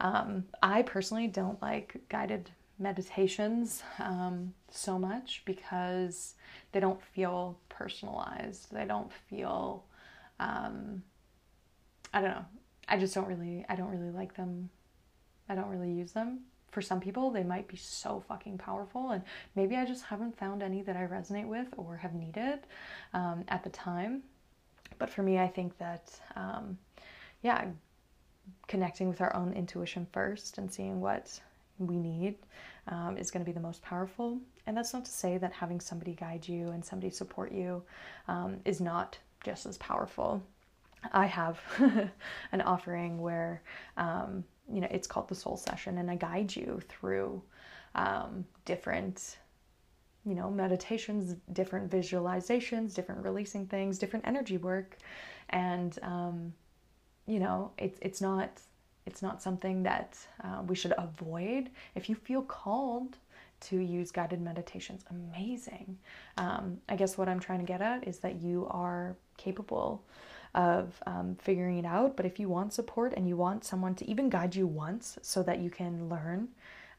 Um, 0.00 0.44
I 0.60 0.82
personally 0.82 1.28
don't 1.28 1.62
like 1.62 1.96
guided 2.08 2.50
meditations 2.80 3.84
um, 4.00 4.52
so 4.70 4.98
much 4.98 5.42
because 5.44 6.34
they 6.72 6.80
don't 6.80 7.00
feel 7.00 7.58
personalized. 7.68 8.72
They 8.72 8.84
don't 8.84 9.12
feel, 9.12 9.84
um, 10.40 11.02
I 12.12 12.20
don't 12.20 12.30
know. 12.30 12.44
I 12.88 12.98
just 12.98 13.14
don't 13.14 13.26
really, 13.26 13.64
I 13.68 13.76
don't 13.76 13.90
really 13.90 14.10
like 14.10 14.34
them. 14.34 14.70
I 15.48 15.54
don't 15.54 15.68
really 15.68 15.92
use 15.92 16.12
them. 16.12 16.40
For 16.70 16.82
some 16.82 17.00
people, 17.00 17.30
they 17.30 17.44
might 17.44 17.68
be 17.68 17.76
so 17.76 18.24
fucking 18.26 18.58
powerful, 18.58 19.10
and 19.10 19.22
maybe 19.54 19.76
I 19.76 19.84
just 19.84 20.04
haven't 20.04 20.36
found 20.36 20.62
any 20.62 20.82
that 20.82 20.96
I 20.96 21.06
resonate 21.06 21.46
with 21.46 21.68
or 21.76 21.96
have 21.96 22.14
needed 22.14 22.60
um, 23.12 23.44
at 23.48 23.62
the 23.62 23.70
time. 23.70 24.22
But 24.98 25.08
for 25.10 25.22
me, 25.22 25.38
I 25.38 25.46
think 25.46 25.78
that, 25.78 26.10
um, 26.34 26.76
yeah, 27.42 27.66
connecting 28.66 29.08
with 29.08 29.20
our 29.20 29.34
own 29.36 29.52
intuition 29.52 30.06
first 30.12 30.58
and 30.58 30.72
seeing 30.72 31.00
what 31.00 31.40
we 31.78 31.96
need 31.96 32.36
um, 32.88 33.16
is 33.16 33.30
going 33.30 33.44
to 33.44 33.48
be 33.48 33.54
the 33.54 33.60
most 33.60 33.82
powerful. 33.82 34.38
And 34.66 34.76
that's 34.76 34.92
not 34.92 35.04
to 35.04 35.10
say 35.10 35.38
that 35.38 35.52
having 35.52 35.80
somebody 35.80 36.14
guide 36.14 36.46
you 36.46 36.70
and 36.70 36.84
somebody 36.84 37.10
support 37.10 37.52
you 37.52 37.82
um, 38.28 38.58
is 38.64 38.80
not 38.80 39.18
just 39.44 39.66
as 39.66 39.78
powerful. 39.78 40.42
I 41.12 41.26
have 41.26 41.60
an 42.52 42.60
offering 42.60 43.20
where, 43.20 43.62
um, 43.96 44.44
you 44.72 44.80
know, 44.80 44.88
it's 44.90 45.06
called 45.06 45.28
the 45.28 45.34
Soul 45.34 45.56
Session, 45.56 45.98
and 45.98 46.10
I 46.10 46.16
guide 46.16 46.54
you 46.54 46.80
through 46.88 47.42
um, 47.94 48.44
different, 48.64 49.38
you 50.24 50.34
know, 50.34 50.50
meditations, 50.50 51.36
different 51.52 51.90
visualizations, 51.90 52.94
different 52.94 53.24
releasing 53.24 53.66
things, 53.66 53.98
different 53.98 54.26
energy 54.26 54.56
work, 54.56 54.96
and 55.50 55.98
um, 56.02 56.52
you 57.26 57.38
know, 57.38 57.70
it's 57.78 57.98
it's 58.02 58.20
not 58.20 58.60
it's 59.06 59.22
not 59.22 59.42
something 59.42 59.82
that 59.82 60.18
uh, 60.42 60.62
we 60.66 60.74
should 60.74 60.94
avoid. 60.96 61.70
If 61.94 62.08
you 62.08 62.14
feel 62.14 62.42
called 62.42 63.16
to 63.60 63.78
use 63.78 64.10
guided 64.10 64.40
meditations, 64.40 65.04
amazing. 65.10 65.98
Um, 66.38 66.78
I 66.88 66.96
guess 66.96 67.16
what 67.16 67.28
I'm 67.28 67.40
trying 67.40 67.60
to 67.60 67.64
get 67.64 67.80
at 67.80 68.06
is 68.06 68.18
that 68.18 68.40
you 68.42 68.66
are 68.70 69.16
capable 69.36 70.02
of 70.54 71.02
um, 71.06 71.36
figuring 71.40 71.78
it 71.78 71.84
out. 71.84 72.16
But 72.16 72.26
if 72.26 72.38
you 72.38 72.48
want 72.48 72.72
support 72.72 73.14
and 73.16 73.28
you 73.28 73.36
want 73.36 73.64
someone 73.64 73.94
to 73.96 74.08
even 74.08 74.28
guide 74.28 74.54
you 74.54 74.66
once 74.66 75.18
so 75.22 75.42
that 75.42 75.58
you 75.58 75.70
can 75.70 76.08
learn 76.08 76.48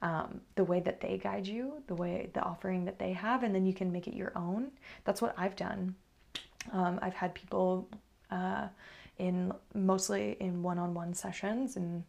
um, 0.01 0.41
the 0.55 0.63
way 0.63 0.81
that 0.81 1.01
they 1.01 1.17
guide 1.17 1.47
you, 1.47 1.81
the 1.87 1.95
way 1.95 2.29
the 2.33 2.41
offering 2.41 2.85
that 2.85 2.99
they 2.99 3.13
have, 3.13 3.43
and 3.43 3.55
then 3.55 3.65
you 3.65 3.73
can 3.73 3.91
make 3.91 4.07
it 4.07 4.13
your 4.13 4.31
own, 4.35 4.71
that's 5.05 5.21
what 5.21 5.33
I've 5.37 5.55
done. 5.55 5.95
Um, 6.71 6.99
I've 7.01 7.13
had 7.13 7.33
people 7.33 7.87
uh, 8.31 8.67
in 9.17 9.53
mostly 9.73 10.35
in 10.39 10.61
one 10.61 10.77
on 10.77 10.93
one 10.93 11.13
sessions 11.13 11.77
and 11.77 12.03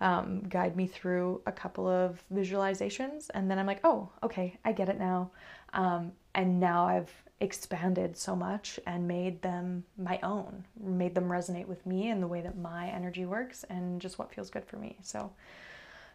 um, 0.00 0.40
guide 0.48 0.76
me 0.76 0.86
through 0.86 1.40
a 1.46 1.52
couple 1.52 1.86
of 1.86 2.22
visualizations. 2.32 3.30
And 3.34 3.50
then 3.50 3.58
I'm 3.58 3.66
like, 3.66 3.80
oh, 3.84 4.08
okay, 4.22 4.58
I 4.64 4.72
get 4.72 4.88
it 4.88 4.98
now. 4.98 5.30
Um, 5.72 6.12
and 6.34 6.58
now 6.58 6.86
I've 6.86 7.12
expanded 7.40 8.16
so 8.16 8.36
much 8.36 8.78
and 8.86 9.08
made 9.08 9.40
them 9.42 9.84
my 9.96 10.18
own, 10.22 10.64
made 10.78 11.14
them 11.14 11.28
resonate 11.28 11.66
with 11.66 11.84
me 11.86 12.10
and 12.10 12.22
the 12.22 12.26
way 12.26 12.42
that 12.42 12.58
my 12.58 12.88
energy 12.88 13.24
works 13.24 13.64
and 13.70 14.00
just 14.00 14.18
what 14.18 14.32
feels 14.32 14.50
good 14.50 14.64
for 14.64 14.76
me. 14.76 14.96
So, 15.02 15.32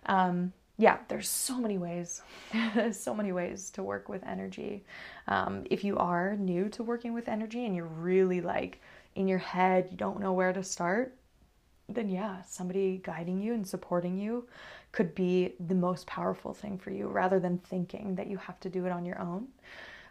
um, 0.06 0.54
yeah, 0.78 0.98
there's 1.08 1.28
so 1.30 1.60
many 1.60 1.78
ways, 1.78 2.22
so 2.92 3.14
many 3.14 3.32
ways 3.32 3.72
to 3.72 3.84
work 3.84 4.08
with 4.08 4.24
energy. 4.24 4.84
Um, 5.28 5.64
if 5.72 5.84
you 5.84 5.98
are 5.98 6.36
new 6.36 6.70
to 6.70 6.84
working 6.84 7.14
with 7.14 7.28
energy 7.28 7.66
and 7.66 7.76
you're 7.76 7.86
really 7.86 8.42
like 8.42 8.82
in 9.16 9.28
your 9.28 9.40
head, 9.40 9.88
you 9.90 9.98
don't 9.98 10.20
know 10.20 10.34
where 10.34 10.54
to 10.54 10.64
start, 10.64 11.16
then 11.88 12.10
yeah, 12.10 12.42
somebody 12.44 13.00
guiding 13.04 13.42
you 13.42 13.54
and 13.54 13.68
supporting 13.68 14.18
you 14.18 14.48
could 14.92 15.16
be 15.16 15.54
the 15.68 15.76
most 15.76 16.06
powerful 16.08 16.54
thing 16.54 16.78
for 16.78 16.92
you 16.92 17.08
rather 17.08 17.40
than 17.40 17.58
thinking 17.58 18.16
that 18.16 18.28
you 18.28 18.38
have 18.38 18.60
to 18.60 18.70
do 18.70 18.86
it 18.86 18.92
on 18.92 19.06
your 19.06 19.20
own. 19.20 19.48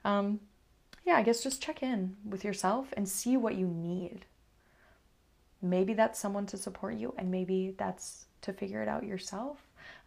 Um, 0.05 0.41
yeah, 1.05 1.17
I 1.17 1.23
guess 1.23 1.43
just 1.43 1.63
check 1.63 1.83
in 1.83 2.17
with 2.25 2.45
yourself 2.45 2.89
and 2.97 3.09
see 3.09 3.37
what 3.37 3.57
you 3.57 3.67
need. 3.67 4.25
Maybe 5.61 5.95
that's 5.95 6.19
someone 6.19 6.47
to 6.47 6.57
support 6.57 6.95
you, 6.95 7.15
and 7.19 7.31
maybe 7.31 7.75
that's 7.77 8.27
to 8.43 8.53
figure 8.53 8.83
it 8.83 8.89
out 8.89 9.05
yourself. 9.05 9.59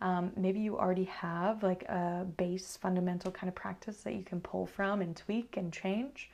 Um, 0.02 0.32
maybe 0.36 0.60
you 0.60 0.78
already 0.78 1.06
have 1.06 1.64
like 1.64 1.84
a 1.84 2.26
base 2.38 2.78
fundamental 2.78 3.32
kind 3.32 3.48
of 3.48 3.56
practice 3.56 3.98
that 4.02 4.14
you 4.14 4.24
can 4.24 4.42
pull 4.42 4.66
from 4.66 5.02
and 5.02 5.16
tweak 5.16 5.58
and 5.58 5.72
change. 5.72 6.30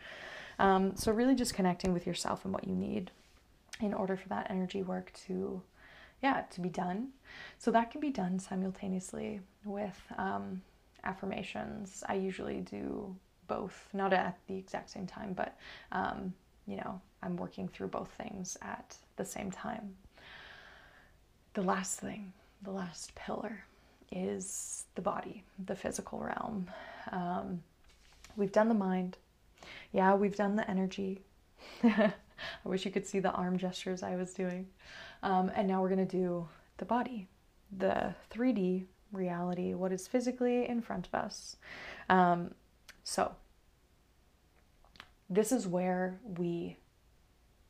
Um, 0.59 0.95
so, 0.95 1.11
really 1.11 1.36
just 1.36 1.53
connecting 1.53 1.93
with 1.93 2.05
yourself 2.05 2.45
and 2.45 2.53
what 2.53 2.68
you 2.68 2.76
need 2.76 3.11
in 3.82 3.93
order 3.93 4.16
for 4.16 4.30
that 4.30 4.47
energy 4.49 4.84
work 4.84 5.11
to, 5.28 5.61
yeah, 6.22 6.41
to 6.51 6.61
be 6.61 6.70
done. 6.70 7.09
So, 7.57 7.72
that 7.72 7.91
can 7.91 7.99
be 7.99 8.11
done 8.11 8.39
simultaneously 8.39 9.41
with 9.66 9.99
um, 10.18 10.61
affirmations. 11.03 12.03
I 12.07 12.16
usually 12.16 12.61
do 12.61 13.16
both, 13.48 13.88
not 13.94 14.14
at 14.14 14.38
the 14.48 14.58
exact 14.58 14.89
same 14.89 15.08
time, 15.08 15.34
but 15.34 15.58
um, 15.91 16.34
you 16.68 16.78
know, 16.78 17.02
I'm 17.22 17.38
working 17.38 17.68
through 17.68 17.88
both 17.88 18.10
things 18.10 18.58
at 18.62 18.98
the 19.16 19.26
same 19.26 19.52
time. 19.52 19.96
The 21.54 21.62
last 21.62 22.00
thing, 22.00 22.34
the 22.64 22.72
last 22.72 23.14
pillar, 23.16 23.64
is 24.12 24.86
the 24.96 25.02
body, 25.02 25.44
the 25.66 25.76
physical 25.76 26.20
realm. 26.20 26.70
Um, 27.12 27.62
we've 28.36 28.52
done 28.52 28.70
the 28.70 28.76
mind, 28.76 29.18
yeah, 29.91 30.14
we've 30.16 30.36
done 30.36 30.56
the 30.56 30.70
energy, 30.70 31.22
I 31.84 32.14
wish 32.70 32.86
you 32.86 32.91
could 32.91 33.08
see 33.08 33.20
the 33.20 33.32
arm 33.32 33.58
gestures 33.58 34.04
I 34.04 34.16
was 34.16 34.34
doing. 34.34 34.68
Um, 35.22 35.52
and 35.56 35.68
now 35.68 35.82
we're 35.82 35.89
going 35.89 36.06
to 36.06 36.18
do 36.18 36.48
the 36.78 36.86
body, 36.86 37.28
the 37.78 38.14
3D 38.32 38.86
reality, 39.12 39.74
what 39.74 39.91
is 39.91 40.08
physically 40.08 40.68
in 40.68 40.82
front 40.82 41.08
of 41.08 41.16
us. 41.16 41.58
Um, 42.10 42.54
so, 43.04 43.36
this 45.30 45.51
is 45.51 45.68
where 45.68 46.20
we 46.38 46.78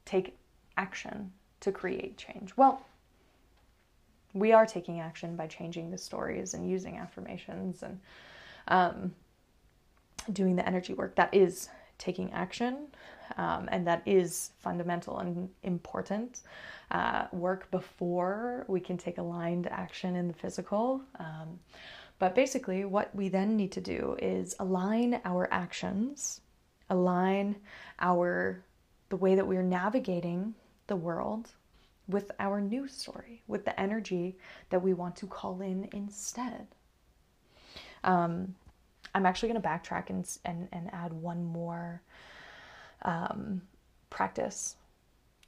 take 0.05 0.37
action 0.77 1.31
to 1.61 1.71
create 1.71 2.17
change. 2.17 2.51
Well, 2.57 2.85
we 4.33 4.51
are 4.51 4.65
taking 4.65 4.99
action 4.99 5.35
by 5.35 5.47
changing 5.47 5.91
the 5.91 5.97
stories 5.97 6.53
and 6.53 6.69
using 6.69 6.97
affirmations 6.97 7.83
and 7.83 7.99
um, 8.67 9.13
doing 10.31 10.55
the 10.55 10.67
energy 10.67 10.93
work. 10.93 11.15
That 11.15 11.33
is 11.33 11.69
taking 11.97 12.31
action, 12.33 12.87
um, 13.37 13.69
and 13.71 13.87
that 13.87 14.01
is 14.05 14.51
fundamental 14.59 15.19
and 15.19 15.49
important 15.61 16.41
uh, 16.91 17.25
work 17.31 17.69
before 17.71 18.65
we 18.67 18.79
can 18.79 18.97
take 18.97 19.17
aligned 19.19 19.67
action 19.67 20.15
in 20.15 20.27
the 20.27 20.33
physical. 20.33 21.01
Um, 21.19 21.59
but 22.23 22.35
basically, 22.35 22.85
what 22.85 23.13
we 23.13 23.27
then 23.27 23.57
need 23.57 23.73
to 23.73 23.81
do 23.81 24.15
is 24.21 24.55
align 24.57 25.19
our 25.25 25.49
actions, 25.51 26.39
align 26.89 27.57
our 27.99 28.63
the 29.09 29.17
way 29.17 29.35
that 29.35 29.45
we're 29.45 29.61
navigating 29.61 30.55
the 30.87 30.95
world 30.95 31.49
with 32.07 32.31
our 32.39 32.61
new 32.61 32.87
story, 32.87 33.43
with 33.45 33.65
the 33.65 33.77
energy 33.77 34.37
that 34.69 34.81
we 34.81 34.93
want 34.93 35.17
to 35.17 35.27
call 35.27 35.59
in 35.59 35.89
instead. 35.91 36.65
Um, 38.05 38.55
I'm 39.13 39.25
actually 39.25 39.49
going 39.49 39.61
to 39.61 39.67
backtrack 39.67 40.09
and, 40.09 40.25
and, 40.45 40.69
and 40.71 40.93
add 40.93 41.11
one 41.11 41.43
more 41.43 42.03
um, 43.01 43.63
practice 44.09 44.77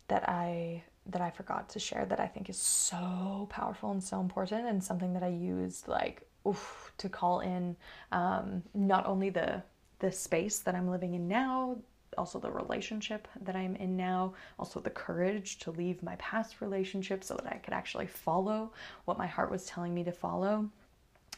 that 0.09 0.27
I 0.27 0.83
that 1.05 1.21
I 1.21 1.29
forgot 1.29 1.69
to 1.69 1.79
share 1.79 2.05
that 2.05 2.19
I 2.19 2.27
think 2.27 2.49
is 2.49 2.57
so 2.57 3.47
powerful 3.49 3.91
and 3.91 4.03
so 4.03 4.19
important 4.19 4.67
and 4.67 4.83
something 4.83 5.13
that 5.13 5.23
I 5.23 5.29
used 5.29 5.87
like 5.87 6.27
oof, 6.47 6.91
to 6.97 7.09
call 7.09 7.41
in 7.41 7.75
um, 8.11 8.63
not 8.73 9.05
only 9.05 9.29
the 9.29 9.63
the 9.99 10.11
space 10.11 10.59
that 10.59 10.75
I'm 10.75 10.89
living 10.89 11.13
in 11.13 11.27
now, 11.27 11.77
also 12.17 12.39
the 12.39 12.51
relationship 12.51 13.27
that 13.41 13.55
I'm 13.55 13.75
in 13.77 13.95
now, 13.95 14.33
also 14.59 14.79
the 14.79 14.89
courage 14.89 15.59
to 15.59 15.71
leave 15.71 16.03
my 16.03 16.15
past 16.17 16.61
relationship 16.61 17.23
so 17.23 17.35
that 17.35 17.51
I 17.51 17.57
could 17.57 17.73
actually 17.73 18.07
follow 18.07 18.71
what 19.05 19.17
my 19.17 19.27
heart 19.27 19.51
was 19.51 19.65
telling 19.65 19.93
me 19.93 20.03
to 20.03 20.11
follow. 20.11 20.69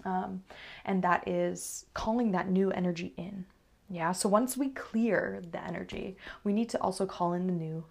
Um, 0.05 0.43
and 0.85 1.03
that 1.03 1.27
is 1.27 1.85
calling 1.93 2.31
that 2.31 2.49
new 2.49 2.71
energy 2.71 3.13
in. 3.17 3.45
Yeah, 3.89 4.11
so 4.11 4.27
once 4.27 4.57
we 4.57 4.69
clear 4.69 5.41
the 5.51 5.63
energy, 5.63 6.17
we 6.43 6.53
need 6.53 6.69
to 6.69 6.81
also 6.81 7.05
call 7.05 7.33
in 7.33 7.47
the 7.47 7.53
new 7.53 7.85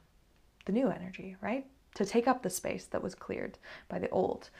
the 0.66 0.72
new 0.72 0.88
energy, 0.88 1.36
right? 1.40 1.64
To 1.94 2.04
take 2.04 2.26
up 2.26 2.42
the 2.42 2.50
space 2.50 2.86
that 2.86 3.02
was 3.02 3.14
cleared 3.14 3.56
by 3.88 4.00
the 4.00 4.10
old. 4.10 4.50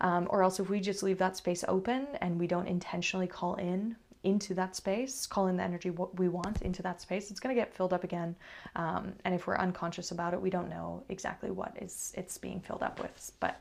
Um, 0.00 0.26
or 0.30 0.42
else 0.42 0.60
if 0.60 0.68
we 0.68 0.80
just 0.80 1.02
leave 1.02 1.18
that 1.18 1.36
space 1.36 1.64
open 1.68 2.06
and 2.20 2.38
we 2.38 2.46
don't 2.46 2.66
intentionally 2.66 3.26
call 3.26 3.54
in 3.56 3.96
into 4.24 4.54
that 4.54 4.74
space, 4.74 5.26
call 5.26 5.46
in 5.46 5.56
the 5.56 5.62
energy 5.62 5.90
what 5.90 6.18
we 6.18 6.28
want 6.28 6.62
into 6.62 6.82
that 6.82 7.00
space, 7.00 7.30
it's 7.30 7.40
going 7.40 7.54
to 7.54 7.60
get 7.60 7.72
filled 7.72 7.92
up 7.92 8.04
again. 8.04 8.34
Um, 8.76 9.12
and 9.24 9.34
if 9.34 9.46
we're 9.46 9.56
unconscious 9.56 10.10
about 10.10 10.34
it, 10.34 10.40
we 10.40 10.50
don't 10.50 10.68
know 10.68 11.04
exactly 11.08 11.50
what 11.50 11.76
is 11.80 12.12
it's 12.16 12.36
being 12.38 12.60
filled 12.60 12.82
up 12.82 13.00
with. 13.00 13.32
But 13.40 13.60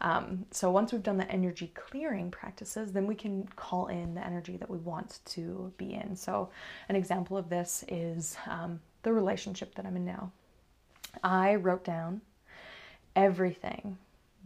um, 0.00 0.44
so 0.50 0.70
once 0.70 0.92
we've 0.92 1.02
done 1.02 1.16
the 1.16 1.30
energy 1.30 1.72
clearing 1.74 2.30
practices, 2.30 2.92
then 2.92 3.06
we 3.06 3.14
can 3.14 3.48
call 3.56 3.86
in 3.86 4.14
the 4.14 4.24
energy 4.24 4.56
that 4.58 4.68
we 4.68 4.78
want 4.78 5.20
to 5.26 5.72
be 5.78 5.94
in. 5.94 6.14
So 6.16 6.50
an 6.88 6.96
example 6.96 7.36
of 7.36 7.48
this 7.48 7.84
is 7.88 8.36
um, 8.46 8.80
the 9.02 9.12
relationship 9.12 9.74
that 9.76 9.86
I'm 9.86 9.96
in 9.96 10.04
now. 10.04 10.30
I 11.22 11.54
wrote 11.54 11.84
down 11.84 12.20
everything 13.16 13.96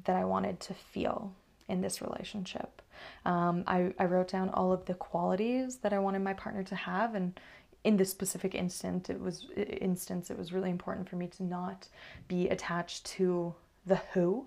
that 0.08 0.16
I 0.16 0.24
wanted 0.24 0.58
to 0.60 0.72
feel 0.72 1.34
in 1.68 1.82
this 1.82 2.00
relationship. 2.00 2.80
Um, 3.26 3.62
I, 3.66 3.92
I 3.98 4.06
wrote 4.06 4.28
down 4.28 4.48
all 4.48 4.72
of 4.72 4.86
the 4.86 4.94
qualities 4.94 5.76
that 5.82 5.92
I 5.92 5.98
wanted 5.98 6.20
my 6.20 6.32
partner 6.32 6.62
to 6.64 6.74
have, 6.74 7.14
and 7.14 7.38
in 7.84 7.98
this 7.98 8.10
specific 8.10 8.54
instant, 8.54 9.10
it 9.10 9.20
was 9.20 9.46
instance 9.56 10.30
it 10.30 10.38
was 10.38 10.50
really 10.50 10.70
important 10.70 11.10
for 11.10 11.16
me 11.16 11.26
to 11.26 11.42
not 11.42 11.88
be 12.26 12.48
attached 12.48 13.04
to 13.18 13.54
the 13.84 13.96
who, 14.14 14.46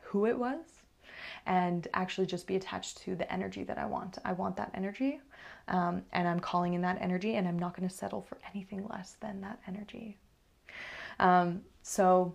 who 0.00 0.24
it 0.24 0.38
was, 0.38 0.64
and 1.44 1.86
actually 1.92 2.26
just 2.26 2.46
be 2.46 2.56
attached 2.56 2.96
to 3.02 3.14
the 3.14 3.30
energy 3.30 3.62
that 3.62 3.76
I 3.76 3.84
want. 3.84 4.16
I 4.24 4.32
want 4.32 4.56
that 4.56 4.70
energy, 4.72 5.20
um, 5.68 6.00
and 6.14 6.26
I'm 6.26 6.40
calling 6.40 6.72
in 6.72 6.80
that 6.80 6.96
energy, 6.98 7.34
and 7.34 7.46
I'm 7.46 7.58
not 7.58 7.76
going 7.76 7.86
to 7.86 7.94
settle 7.94 8.22
for 8.22 8.38
anything 8.54 8.86
less 8.88 9.18
than 9.20 9.42
that 9.42 9.58
energy. 9.68 10.16
Um, 11.20 11.60
so 11.82 12.34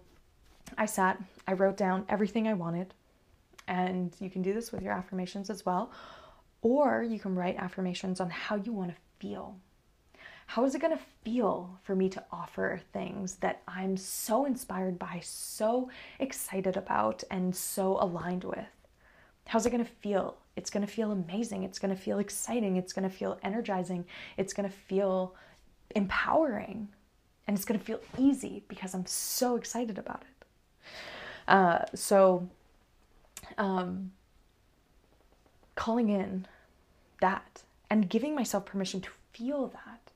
I 0.78 0.86
sat, 0.86 1.22
I 1.48 1.54
wrote 1.54 1.78
down 1.78 2.06
everything 2.10 2.48
I 2.48 2.54
wanted. 2.54 2.94
And 3.68 4.16
you 4.20 4.30
can 4.30 4.42
do 4.42 4.54
this 4.54 4.72
with 4.72 4.82
your 4.82 4.94
affirmations 4.94 5.50
as 5.50 5.66
well. 5.66 5.92
Or 6.62 7.04
you 7.04 7.20
can 7.20 7.36
write 7.36 7.58
affirmations 7.58 8.20
on 8.20 8.30
how 8.30 8.56
you 8.56 8.74
want 8.74 8.92
to 8.92 8.98
feel. 9.20 9.56
How 10.48 10.66
is 10.66 10.74
it 10.74 10.82
going 10.82 10.98
to 10.98 11.04
feel 11.24 11.80
for 11.84 11.96
me 11.96 12.10
to 12.10 12.24
offer 12.32 12.82
things 12.92 13.36
that 13.36 13.62
I'm 13.68 13.96
so 13.96 14.46
inspired 14.46 14.98
by, 14.98 15.22
so 15.24 15.92
excited 16.18 16.76
about, 16.76 17.24
and 17.30 17.56
so 17.56 17.98
aligned 18.02 18.44
with? 18.44 18.66
How's 19.46 19.68
it 19.68 19.70
going 19.70 19.86
to 19.86 19.92
feel? 20.02 20.38
It's 20.56 20.72
going 20.72 20.86
to 20.86 20.92
feel 20.92 21.12
amazing. 21.12 21.64
It's 21.64 21.78
going 21.78 21.96
to 21.96 22.02
feel 22.02 22.18
exciting. 22.18 22.78
It's 22.78 22.94
going 22.94 23.08
to 23.08 23.16
feel 23.16 23.38
energizing. 23.44 24.06
It's 24.38 24.54
going 24.54 24.68
to 24.68 24.76
feel 24.76 25.36
empowering. 25.96 26.90
And 27.48 27.56
it's 27.56 27.66
going 27.66 27.80
to 27.80 27.86
feel 27.86 28.00
easy 28.18 28.64
because 28.68 28.96
I'm 28.96 29.06
so 29.06 29.56
excited 29.56 30.00
about 30.00 30.24
it. 30.24 30.39
Uh, 31.50 31.84
so, 31.96 32.48
um, 33.58 34.12
calling 35.76 36.10
in 36.10 36.46
that 37.22 37.64
and 37.90 38.08
giving 38.08 38.36
myself 38.36 38.66
permission 38.66 39.02
to 39.02 39.10
feel 39.34 39.68
that. 39.68 40.12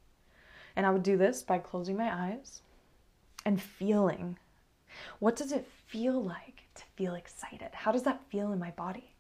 And 0.76 0.86
I 0.86 0.92
would 0.92 1.02
do 1.02 1.18
this 1.18 1.42
by 1.42 1.58
closing 1.58 1.98
my 1.98 2.14
eyes 2.14 2.62
and 3.46 3.60
feeling 3.60 4.38
what 5.18 5.36
does 5.36 5.52
it 5.52 5.68
feel 5.88 6.24
like 6.24 6.66
to 6.76 6.84
feel 6.96 7.16
excited? 7.16 7.70
How 7.74 7.92
does 7.92 8.04
that 8.04 8.22
feel 8.30 8.52
in 8.52 8.60
my 8.60 8.70
body? 8.72 9.16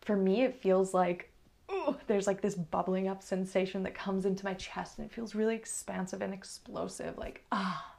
For 0.00 0.16
me, 0.16 0.42
it 0.42 0.60
feels 0.60 0.94
like 0.94 1.30
ooh, 1.70 1.96
there's 2.08 2.26
like 2.26 2.40
this 2.40 2.56
bubbling 2.56 3.06
up 3.06 3.22
sensation 3.22 3.84
that 3.84 3.94
comes 3.94 4.26
into 4.26 4.44
my 4.44 4.54
chest 4.54 4.98
and 4.98 5.06
it 5.06 5.14
feels 5.14 5.36
really 5.36 5.54
expansive 5.54 6.22
and 6.22 6.34
explosive. 6.34 7.16
Like, 7.16 7.44
ah, 7.52 7.94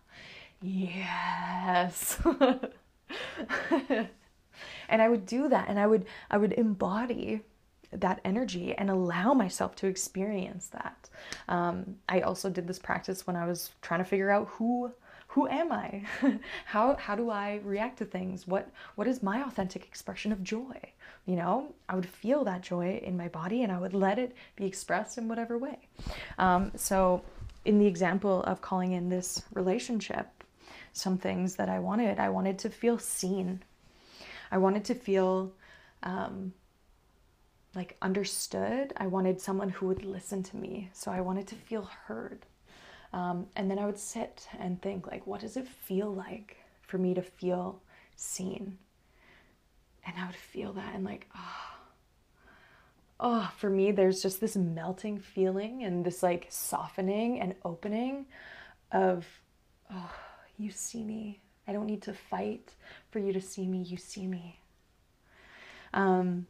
yes. 0.61 2.19
and 4.89 5.01
I 5.01 5.09
would 5.09 5.25
do 5.25 5.49
that 5.49 5.69
and 5.69 5.79
I 5.79 5.87
would 5.87 6.05
I 6.29 6.37
would 6.37 6.53
embody 6.53 7.41
that 7.91 8.21
energy 8.23 8.75
and 8.75 8.89
allow 8.89 9.33
myself 9.33 9.75
to 9.77 9.87
experience 9.87 10.67
that. 10.67 11.09
Um, 11.47 11.95
I 12.07 12.21
also 12.21 12.49
did 12.49 12.67
this 12.67 12.79
practice 12.79 13.25
when 13.25 13.35
I 13.35 13.47
was 13.47 13.71
trying 13.81 13.99
to 13.99 14.05
figure 14.05 14.29
out 14.29 14.47
who 14.49 14.91
who 15.29 15.47
am 15.47 15.71
I? 15.71 16.03
how 16.65 16.95
how 16.95 17.15
do 17.15 17.29
I 17.29 17.61
react 17.63 17.97
to 17.99 18.05
things? 18.05 18.47
What 18.47 18.69
what 18.95 19.07
is 19.07 19.23
my 19.23 19.43
authentic 19.43 19.85
expression 19.85 20.31
of 20.31 20.43
joy? 20.43 20.75
You 21.25 21.35
know, 21.35 21.73
I 21.87 21.95
would 21.95 22.07
feel 22.07 22.43
that 22.45 22.61
joy 22.61 22.99
in 23.03 23.15
my 23.15 23.27
body 23.27 23.61
and 23.61 23.71
I 23.71 23.79
would 23.79 23.93
let 23.93 24.17
it 24.17 24.35
be 24.55 24.65
expressed 24.65 25.17
in 25.17 25.27
whatever 25.27 25.57
way. 25.57 25.77
Um, 26.39 26.71
so, 26.75 27.21
in 27.65 27.77
the 27.77 27.85
example 27.85 28.41
of 28.43 28.61
calling 28.61 28.93
in 28.93 29.09
this 29.09 29.43
relationship, 29.53 30.38
some 30.99 31.17
things 31.17 31.55
that 31.55 31.69
I 31.69 31.79
wanted. 31.79 32.19
I 32.19 32.29
wanted 32.29 32.59
to 32.59 32.69
feel 32.69 32.99
seen. 32.99 33.63
I 34.51 34.57
wanted 34.57 34.85
to 34.85 34.95
feel 34.95 35.51
um, 36.03 36.53
like 37.75 37.97
understood. 38.01 38.93
I 38.97 39.07
wanted 39.07 39.39
someone 39.39 39.69
who 39.69 39.87
would 39.87 40.03
listen 40.03 40.43
to 40.43 40.57
me. 40.57 40.89
So 40.93 41.11
I 41.11 41.21
wanted 41.21 41.47
to 41.47 41.55
feel 41.55 41.89
heard. 42.05 42.45
Um, 43.13 43.47
and 43.55 43.69
then 43.69 43.79
I 43.79 43.85
would 43.85 43.97
sit 43.97 44.47
and 44.59 44.81
think, 44.81 45.07
like, 45.07 45.25
what 45.25 45.41
does 45.41 45.57
it 45.57 45.67
feel 45.67 46.13
like 46.13 46.57
for 46.81 46.97
me 46.97 47.13
to 47.15 47.21
feel 47.21 47.81
seen? 48.15 48.77
And 50.05 50.15
I 50.17 50.27
would 50.27 50.35
feel 50.35 50.73
that 50.73 50.93
and 50.93 51.03
like, 51.03 51.27
oh, 51.35 51.69
oh, 53.19 53.51
for 53.57 53.69
me, 53.69 53.91
there's 53.91 54.21
just 54.21 54.39
this 54.39 54.55
melting 54.55 55.19
feeling 55.19 55.83
and 55.83 56.05
this 56.05 56.23
like 56.23 56.47
softening 56.49 57.39
and 57.39 57.55
opening 57.65 58.25
of, 58.91 59.25
oh, 59.91 60.11
you 60.59 60.71
see 60.71 61.03
me. 61.03 61.39
I 61.67 61.73
don't 61.73 61.85
need 61.85 62.01
to 62.03 62.13
fight 62.13 62.73
for 63.11 63.19
you 63.19 63.31
to 63.33 63.41
see 63.41 63.65
me. 63.65 63.83
You 63.83 63.97
see 63.97 64.27
me. 64.27 64.59
Um, 65.93 66.45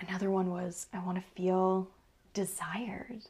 another 0.00 0.30
one 0.30 0.50
was 0.50 0.86
I 0.92 0.98
want 1.00 1.18
to 1.18 1.24
feel 1.34 1.88
desired. 2.34 3.22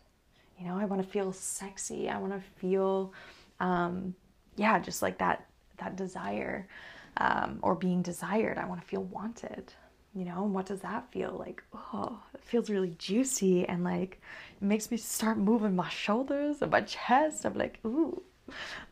You 0.59 0.67
know, 0.67 0.79
I 0.79 0.85
want 0.85 1.03
to 1.03 1.09
feel 1.09 1.33
sexy. 1.33 2.11
I 2.11 2.19
want 2.19 2.33
to 2.33 2.41
feel, 2.61 3.15
um, 3.61 4.15
yeah, 4.57 4.79
just 4.79 5.01
like 5.01 5.19
that 5.19 5.47
that 5.79 5.97
desire 5.97 6.69
um, 7.17 7.59
or 7.63 7.75
being 7.75 8.03
desired. 8.03 8.59
I 8.59 8.67
want 8.67 8.81
to 8.81 8.87
feel 8.87 9.05
wanted. 9.05 9.73
You 10.13 10.25
know, 10.25 10.45
and 10.45 10.53
what 10.53 10.67
does 10.67 10.81
that 10.81 11.13
feel 11.13 11.37
like? 11.39 11.63
Oh, 11.73 12.21
it 12.35 12.43
feels 12.43 12.69
really 12.69 12.97
juicy 12.99 13.65
and 13.67 13.85
like 13.85 14.21
it 14.61 14.65
makes 14.65 14.91
me 14.91 14.97
start 14.97 15.39
moving 15.39 15.77
my 15.77 15.89
shoulders 15.89 16.63
and 16.63 16.73
my 16.73 16.81
chest. 16.81 17.47
I'm 17.47 17.55
like, 17.55 17.79
ooh, 17.87 18.21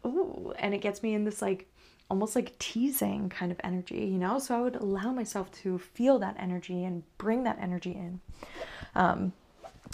ooh, 0.04 0.52
and 0.58 0.74
it 0.74 0.78
gets 0.78 1.02
me 1.02 1.14
in 1.14 1.24
this 1.24 1.42
like 1.42 1.66
almost 2.10 2.34
like 2.34 2.58
teasing 2.58 3.28
kind 3.28 3.52
of 3.52 3.60
energy, 3.62 4.06
you 4.06 4.18
know? 4.18 4.38
So 4.38 4.56
I 4.56 4.60
would 4.62 4.76
allow 4.76 5.12
myself 5.12 5.50
to 5.62 5.78
feel 5.78 6.18
that 6.20 6.36
energy 6.38 6.84
and 6.84 7.02
bring 7.18 7.44
that 7.44 7.58
energy 7.60 7.92
in. 7.92 8.20
Um, 8.94 9.32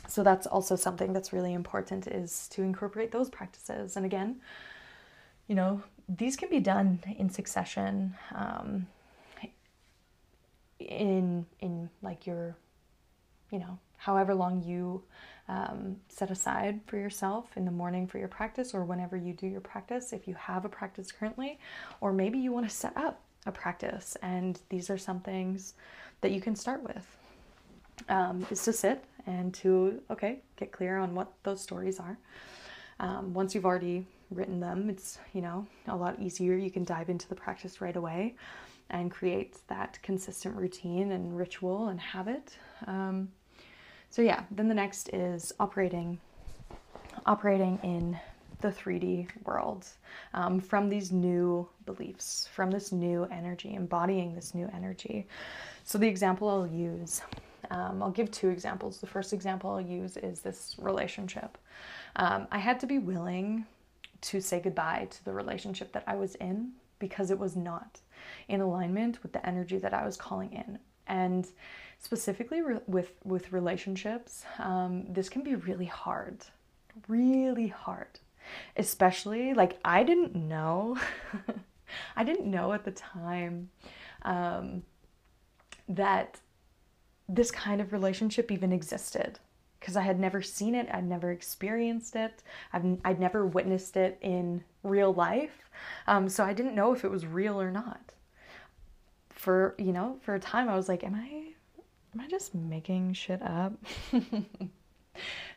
so 0.06 0.22
that's 0.22 0.46
also 0.46 0.76
something 0.76 1.12
that's 1.12 1.32
really 1.32 1.52
important 1.52 2.06
is 2.06 2.48
to 2.48 2.62
incorporate 2.62 3.10
those 3.10 3.30
practices. 3.30 3.96
And 3.96 4.06
again, 4.06 4.40
you 5.48 5.54
know, 5.54 5.82
these 6.08 6.36
can 6.36 6.50
be 6.50 6.60
done 6.60 7.02
in 7.18 7.30
succession. 7.30 8.14
Um, 8.34 8.86
in 10.78 11.46
in 11.60 11.90
like 12.02 12.26
your, 12.26 12.56
you 13.50 13.58
know, 13.58 13.78
however 13.96 14.34
long 14.34 14.62
you 14.62 15.02
um, 15.48 15.96
set 16.08 16.30
aside 16.30 16.80
for 16.86 16.96
yourself 16.96 17.56
in 17.56 17.64
the 17.64 17.70
morning 17.70 18.06
for 18.06 18.18
your 18.18 18.28
practice 18.28 18.74
or 18.74 18.84
whenever 18.84 19.16
you 19.16 19.32
do 19.32 19.46
your 19.46 19.60
practice, 19.60 20.12
if 20.12 20.26
you 20.26 20.34
have 20.34 20.64
a 20.64 20.68
practice 20.68 21.12
currently, 21.12 21.58
or 22.00 22.12
maybe 22.12 22.38
you 22.38 22.52
want 22.52 22.68
to 22.68 22.74
set 22.74 22.96
up 22.96 23.20
a 23.46 23.52
practice. 23.52 24.16
And 24.22 24.60
these 24.70 24.88
are 24.88 24.98
some 24.98 25.20
things 25.20 25.74
that 26.22 26.30
you 26.30 26.40
can 26.40 26.56
start 26.56 26.82
with 26.82 27.06
um, 28.08 28.46
is 28.50 28.64
to 28.64 28.72
sit 28.72 29.04
and 29.26 29.52
to, 29.54 30.00
okay, 30.10 30.40
get 30.56 30.72
clear 30.72 30.98
on 30.98 31.14
what 31.14 31.32
those 31.42 31.60
stories 31.60 32.00
are. 32.00 32.18
Um, 33.00 33.34
once 33.34 33.54
you've 33.54 33.66
already 33.66 34.06
written 34.30 34.60
them, 34.60 34.88
it's, 34.88 35.18
you 35.32 35.42
know, 35.42 35.66
a 35.88 35.96
lot 35.96 36.20
easier. 36.20 36.56
You 36.56 36.70
can 36.70 36.84
dive 36.84 37.08
into 37.10 37.28
the 37.28 37.34
practice 37.34 37.80
right 37.80 37.96
away 37.96 38.36
and 38.90 39.10
create 39.10 39.56
that 39.68 39.98
consistent 40.02 40.56
routine 40.56 41.12
and 41.12 41.36
ritual 41.36 41.88
and 41.88 42.00
habit. 42.00 42.56
Um, 42.86 43.28
so 44.14 44.22
yeah, 44.22 44.44
then 44.52 44.68
the 44.68 44.74
next 44.74 45.08
is 45.12 45.52
operating 45.58 46.20
operating 47.26 47.80
in 47.82 48.16
the 48.60 48.68
3D 48.68 49.26
world 49.44 49.88
um, 50.34 50.60
from 50.60 50.88
these 50.88 51.10
new 51.10 51.68
beliefs, 51.84 52.48
from 52.54 52.70
this 52.70 52.92
new 52.92 53.24
energy, 53.32 53.74
embodying 53.74 54.32
this 54.32 54.54
new 54.54 54.70
energy. 54.72 55.26
So 55.82 55.98
the 55.98 56.06
example 56.06 56.48
I'll 56.48 56.64
use, 56.64 57.22
um, 57.72 58.04
I'll 58.04 58.12
give 58.12 58.30
two 58.30 58.50
examples. 58.50 59.00
The 59.00 59.08
first 59.08 59.32
example 59.32 59.70
I'll 59.70 59.80
use 59.80 60.16
is 60.16 60.42
this 60.42 60.76
relationship. 60.78 61.58
Um, 62.14 62.46
I 62.52 62.58
had 62.58 62.78
to 62.80 62.86
be 62.86 63.00
willing 63.00 63.66
to 64.20 64.40
say 64.40 64.60
goodbye 64.60 65.08
to 65.10 65.24
the 65.24 65.32
relationship 65.32 65.90
that 65.90 66.04
I 66.06 66.14
was 66.14 66.36
in 66.36 66.70
because 67.00 67.32
it 67.32 67.38
was 67.40 67.56
not 67.56 68.00
in 68.46 68.60
alignment 68.60 69.24
with 69.24 69.32
the 69.32 69.44
energy 69.44 69.78
that 69.78 69.92
I 69.92 70.06
was 70.06 70.16
calling 70.16 70.52
in. 70.52 70.78
And 71.08 71.48
specifically 72.04 72.60
re- 72.60 72.80
with 72.86 73.12
with 73.24 73.52
relationships, 73.52 74.44
um, 74.58 75.06
this 75.08 75.28
can 75.28 75.42
be 75.42 75.54
really 75.54 75.86
hard, 75.86 76.44
really 77.08 77.68
hard. 77.68 78.20
Especially 78.76 79.54
like 79.54 79.78
I 79.84 80.02
didn't 80.04 80.36
know, 80.36 80.98
I 82.16 82.24
didn't 82.24 82.50
know 82.50 82.74
at 82.74 82.84
the 82.84 82.90
time 82.90 83.70
um, 84.22 84.82
that 85.88 86.40
this 87.26 87.50
kind 87.50 87.80
of 87.80 87.92
relationship 87.92 88.52
even 88.52 88.70
existed 88.70 89.38
because 89.80 89.96
I 89.96 90.02
had 90.02 90.20
never 90.20 90.42
seen 90.42 90.74
it, 90.74 90.88
I'd 90.92 91.08
never 91.08 91.30
experienced 91.30 92.16
it, 92.16 92.42
I've, 92.72 92.98
I'd 93.04 93.20
never 93.20 93.46
witnessed 93.46 93.96
it 93.96 94.18
in 94.20 94.62
real 94.82 95.12
life. 95.12 95.70
Um, 96.06 96.28
so 96.28 96.44
I 96.44 96.52
didn't 96.52 96.74
know 96.74 96.92
if 96.94 97.04
it 97.04 97.10
was 97.10 97.26
real 97.26 97.60
or 97.60 97.70
not. 97.70 98.12
For, 99.30 99.74
you 99.78 99.92
know, 99.92 100.18
for 100.22 100.34
a 100.34 100.40
time 100.40 100.70
I 100.70 100.76
was 100.76 100.88
like, 100.88 101.04
am 101.04 101.14
I 101.14 101.43
am 102.14 102.20
I 102.20 102.28
just 102.28 102.54
making 102.54 103.12
shit 103.12 103.42
up? 103.42 103.72
am 104.12 104.70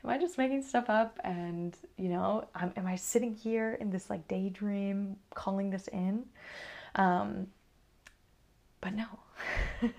I 0.05 0.17
just 0.17 0.37
making 0.37 0.63
stuff 0.63 0.89
up? 0.89 1.19
And, 1.23 1.77
you 1.97 2.09
know, 2.09 2.47
am, 2.55 2.73
am 2.75 2.87
I 2.87 2.95
sitting 2.95 3.33
here 3.33 3.77
in 3.79 3.89
this 3.89 4.09
like 4.09 4.27
daydream 4.27 5.17
calling 5.33 5.69
this 5.69 5.87
in? 5.89 6.25
Um, 6.95 7.47
but 8.81 8.93
no. 8.93 9.05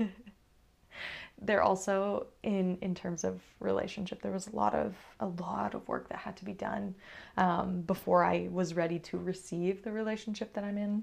there 1.40 1.62
also 1.62 2.26
in 2.42 2.76
in 2.80 2.96
terms 2.96 3.22
of 3.22 3.40
relationship 3.61 4.20
there 4.22 4.32
was 4.32 4.48
a 4.48 4.56
lot 4.56 4.74
of 4.74 4.96
a 5.20 5.26
lot 5.26 5.72
of 5.72 5.86
work 5.86 6.09
that 6.09 6.18
had 6.18 6.36
to 6.36 6.44
be 6.44 6.52
done 6.52 6.92
um, 7.36 7.82
before 7.82 8.24
i 8.24 8.48
was 8.50 8.74
ready 8.74 8.98
to 8.98 9.16
receive 9.16 9.84
the 9.84 9.92
relationship 9.92 10.52
that 10.52 10.64
i'm 10.64 10.76
in 10.76 11.00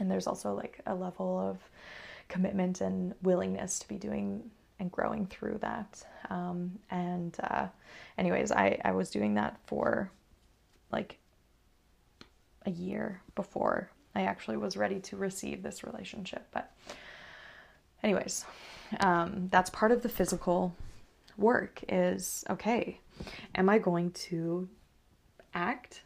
and 0.00 0.10
there's 0.10 0.26
also 0.26 0.52
like 0.54 0.80
a 0.86 0.94
level 0.94 1.38
of 1.38 1.58
commitment 2.26 2.80
and 2.80 3.14
willingness 3.22 3.78
to 3.78 3.86
be 3.86 3.94
doing 3.96 4.50
and 4.80 4.90
growing 4.90 5.26
through 5.26 5.58
that. 5.60 6.04
Um, 6.30 6.78
and 6.90 7.36
uh, 7.42 7.66
anyways, 8.18 8.50
I, 8.50 8.80
I 8.84 8.92
was 8.92 9.10
doing 9.10 9.34
that 9.34 9.60
for 9.66 10.10
like 10.90 11.18
a 12.66 12.70
year 12.70 13.20
before 13.36 13.90
I 14.14 14.22
actually 14.22 14.56
was 14.56 14.76
ready 14.76 14.98
to 15.00 15.16
receive 15.16 15.62
this 15.62 15.84
relationship. 15.84 16.46
But 16.50 16.72
anyways, 18.02 18.44
um, 19.00 19.48
that's 19.52 19.70
part 19.70 19.92
of 19.92 20.02
the 20.02 20.08
physical 20.08 20.74
work 21.36 21.82
is 21.88 22.44
okay, 22.50 22.98
am 23.54 23.68
I 23.68 23.78
going 23.78 24.10
to 24.12 24.68
act 25.54 26.02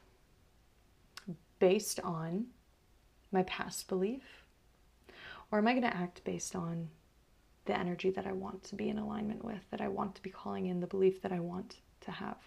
based 1.58 2.00
on 2.00 2.46
my 3.32 3.42
past 3.44 3.88
belief? 3.88 4.44
Or 5.50 5.58
am 5.58 5.68
I 5.68 5.72
going 5.72 5.82
to 5.82 5.96
act 5.96 6.24
based 6.24 6.56
on 6.56 6.88
the 7.66 7.78
energy 7.78 8.10
that 8.10 8.26
I 8.26 8.32
want 8.32 8.62
to 8.64 8.74
be 8.74 8.88
in 8.88 8.98
alignment 8.98 9.44
with, 9.44 9.60
that 9.70 9.80
I 9.80 9.88
want 9.88 10.14
to 10.16 10.22
be 10.22 10.30
calling 10.30 10.66
in, 10.66 10.80
the 10.80 10.86
belief 10.86 11.22
that 11.22 11.32
I 11.32 11.40
want 11.40 11.76
to 12.02 12.10
have. 12.10 12.38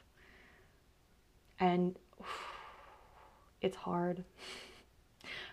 And 1.60 1.98
it's 3.62 3.78
hard. 3.78 4.24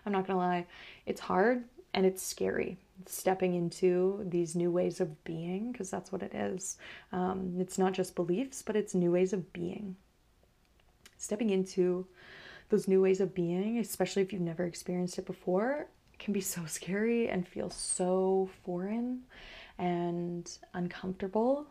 I'm 0.05 0.11
not 0.11 0.27
gonna 0.27 0.39
lie, 0.39 0.67
it's 1.05 1.21
hard 1.21 1.63
and 1.93 2.05
it's 2.05 2.21
scary 2.21 2.77
stepping 3.05 3.55
into 3.55 4.23
these 4.25 4.55
new 4.55 4.71
ways 4.71 5.01
of 5.01 5.23
being 5.23 5.71
because 5.71 5.89
that's 5.89 6.11
what 6.11 6.23
it 6.23 6.33
is. 6.33 6.77
Um, 7.11 7.55
it's 7.59 7.77
not 7.77 7.93
just 7.93 8.15
beliefs, 8.15 8.61
but 8.61 8.75
it's 8.75 8.95
new 8.95 9.11
ways 9.11 9.33
of 9.33 9.51
being. 9.51 9.95
Stepping 11.17 11.49
into 11.49 12.07
those 12.69 12.87
new 12.87 13.01
ways 13.01 13.19
of 13.19 13.35
being, 13.35 13.79
especially 13.79 14.21
if 14.21 14.31
you've 14.31 14.41
never 14.41 14.65
experienced 14.65 15.19
it 15.19 15.25
before, 15.25 15.87
can 16.19 16.33
be 16.33 16.41
so 16.41 16.65
scary 16.65 17.27
and 17.27 17.47
feel 17.47 17.69
so 17.69 18.49
foreign 18.63 19.21
and 19.77 20.49
uncomfortable. 20.73 21.65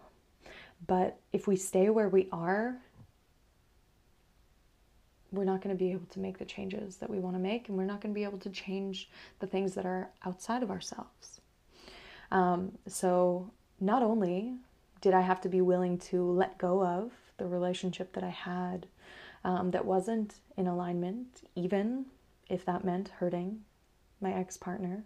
But 0.86 1.18
if 1.32 1.46
we 1.46 1.56
stay 1.56 1.88
where 1.90 2.08
we 2.08 2.28
are, 2.30 2.76
we're 5.32 5.44
not 5.44 5.60
going 5.62 5.74
to 5.76 5.78
be 5.78 5.90
able 5.90 6.06
to 6.06 6.20
make 6.20 6.38
the 6.38 6.44
changes 6.44 6.96
that 6.96 7.10
we 7.10 7.18
want 7.18 7.34
to 7.36 7.40
make, 7.40 7.68
and 7.68 7.76
we're 7.76 7.84
not 7.84 8.00
going 8.00 8.14
to 8.14 8.18
be 8.18 8.24
able 8.24 8.38
to 8.38 8.50
change 8.50 9.10
the 9.40 9.46
things 9.46 9.74
that 9.74 9.84
are 9.84 10.10
outside 10.24 10.62
of 10.62 10.70
ourselves. 10.70 11.40
Um, 12.30 12.72
so, 12.86 13.50
not 13.80 14.02
only 14.02 14.54
did 15.00 15.14
I 15.14 15.20
have 15.20 15.40
to 15.42 15.48
be 15.48 15.60
willing 15.60 15.98
to 15.98 16.22
let 16.22 16.56
go 16.56 16.84
of 16.84 17.12
the 17.36 17.46
relationship 17.46 18.12
that 18.14 18.24
I 18.24 18.30
had 18.30 18.86
um, 19.44 19.70
that 19.72 19.84
wasn't 19.84 20.36
in 20.56 20.66
alignment, 20.66 21.48
even 21.54 22.06
if 22.48 22.64
that 22.64 22.84
meant 22.84 23.08
hurting 23.08 23.60
my 24.20 24.32
ex 24.32 24.56
partner, 24.56 25.04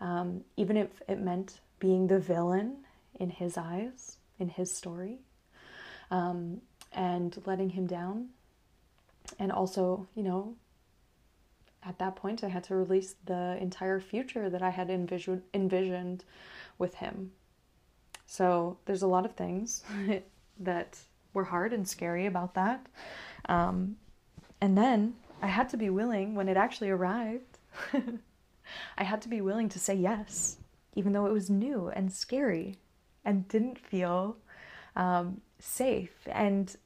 um, 0.00 0.42
even 0.56 0.76
if 0.76 0.88
it 1.08 1.20
meant 1.20 1.60
being 1.82 2.06
the 2.06 2.20
villain 2.20 2.76
in 3.18 3.28
his 3.28 3.58
eyes, 3.58 4.16
in 4.38 4.48
his 4.48 4.72
story, 4.72 5.18
um, 6.12 6.60
and 6.92 7.42
letting 7.44 7.70
him 7.70 7.88
down. 7.88 8.28
And 9.40 9.50
also, 9.50 10.06
you 10.14 10.22
know, 10.22 10.54
at 11.82 11.98
that 11.98 12.14
point, 12.14 12.44
I 12.44 12.48
had 12.48 12.62
to 12.64 12.76
release 12.76 13.16
the 13.24 13.58
entire 13.60 13.98
future 13.98 14.48
that 14.48 14.62
I 14.62 14.70
had 14.70 14.90
envisioned, 14.90 15.42
envisioned 15.52 16.24
with 16.78 16.94
him. 16.94 17.32
So 18.26 18.78
there's 18.84 19.02
a 19.02 19.08
lot 19.08 19.26
of 19.26 19.34
things 19.34 19.82
that 20.60 21.00
were 21.34 21.44
hard 21.44 21.72
and 21.72 21.88
scary 21.88 22.26
about 22.26 22.54
that. 22.54 22.86
Um, 23.48 23.96
and 24.60 24.78
then 24.78 25.16
I 25.42 25.48
had 25.48 25.68
to 25.70 25.76
be 25.76 25.90
willing, 25.90 26.36
when 26.36 26.48
it 26.48 26.56
actually 26.56 26.90
arrived, 26.90 27.58
I 28.96 29.02
had 29.02 29.20
to 29.22 29.28
be 29.28 29.40
willing 29.40 29.68
to 29.70 29.80
say 29.80 29.96
yes 29.96 30.58
even 30.94 31.12
though 31.12 31.26
it 31.26 31.32
was 31.32 31.50
new 31.50 31.88
and 31.88 32.12
scary 32.12 32.76
and 33.24 33.48
didn't 33.48 33.78
feel 33.78 34.36
um, 34.96 35.40
safe. 35.58 36.26
And 36.26 36.76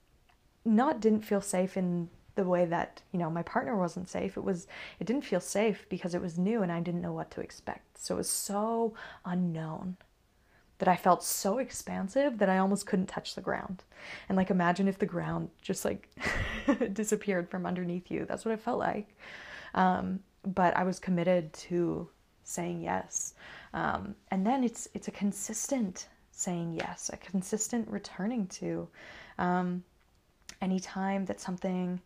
not 0.64 1.00
didn't 1.00 1.22
feel 1.22 1.40
safe 1.40 1.76
in 1.76 2.08
the 2.34 2.44
way 2.44 2.66
that 2.66 3.00
you 3.12 3.18
know 3.18 3.30
my 3.30 3.42
partner 3.42 3.76
wasn't 3.76 4.08
safe. 4.08 4.36
It 4.36 4.44
was 4.44 4.66
it 5.00 5.06
didn't 5.06 5.24
feel 5.24 5.40
safe 5.40 5.86
because 5.88 6.14
it 6.14 6.20
was 6.20 6.38
new 6.38 6.62
and 6.62 6.70
i 6.70 6.80
didn't 6.80 7.00
know 7.00 7.12
what 7.12 7.30
to 7.32 7.40
expect. 7.40 7.98
So 7.98 8.16
it 8.16 8.18
was 8.18 8.30
so 8.30 8.94
unknown 9.24 9.96
that 10.78 10.88
i 10.88 10.96
felt 10.96 11.24
so 11.24 11.56
expansive 11.56 12.36
that 12.36 12.50
i 12.50 12.58
almost 12.58 12.86
couldn't 12.86 13.06
touch 13.06 13.34
the 13.34 13.40
ground. 13.40 13.84
And 14.28 14.36
like 14.36 14.50
imagine 14.50 14.88
if 14.88 14.98
the 14.98 15.06
ground 15.06 15.48
just 15.62 15.84
like 15.84 16.10
disappeared 16.92 17.48
from 17.48 17.64
underneath 17.64 18.10
you. 18.10 18.26
That's 18.26 18.44
what 18.44 18.52
it 18.52 18.60
felt 18.60 18.78
like. 18.78 19.16
Um, 19.74 20.20
but 20.44 20.76
i 20.76 20.84
was 20.84 20.98
committed 21.00 21.52
to 21.52 22.08
saying 22.46 22.80
yes 22.80 23.34
um, 23.74 24.14
and 24.30 24.46
then 24.46 24.64
it's 24.64 24.88
it's 24.94 25.08
a 25.08 25.10
consistent 25.10 26.08
saying 26.36 26.74
yes, 26.74 27.10
a 27.12 27.16
consistent 27.16 27.88
returning 27.88 28.46
to. 28.46 28.88
Um, 29.38 29.82
anytime 30.60 31.24
that 31.26 31.40
something, 31.40 32.00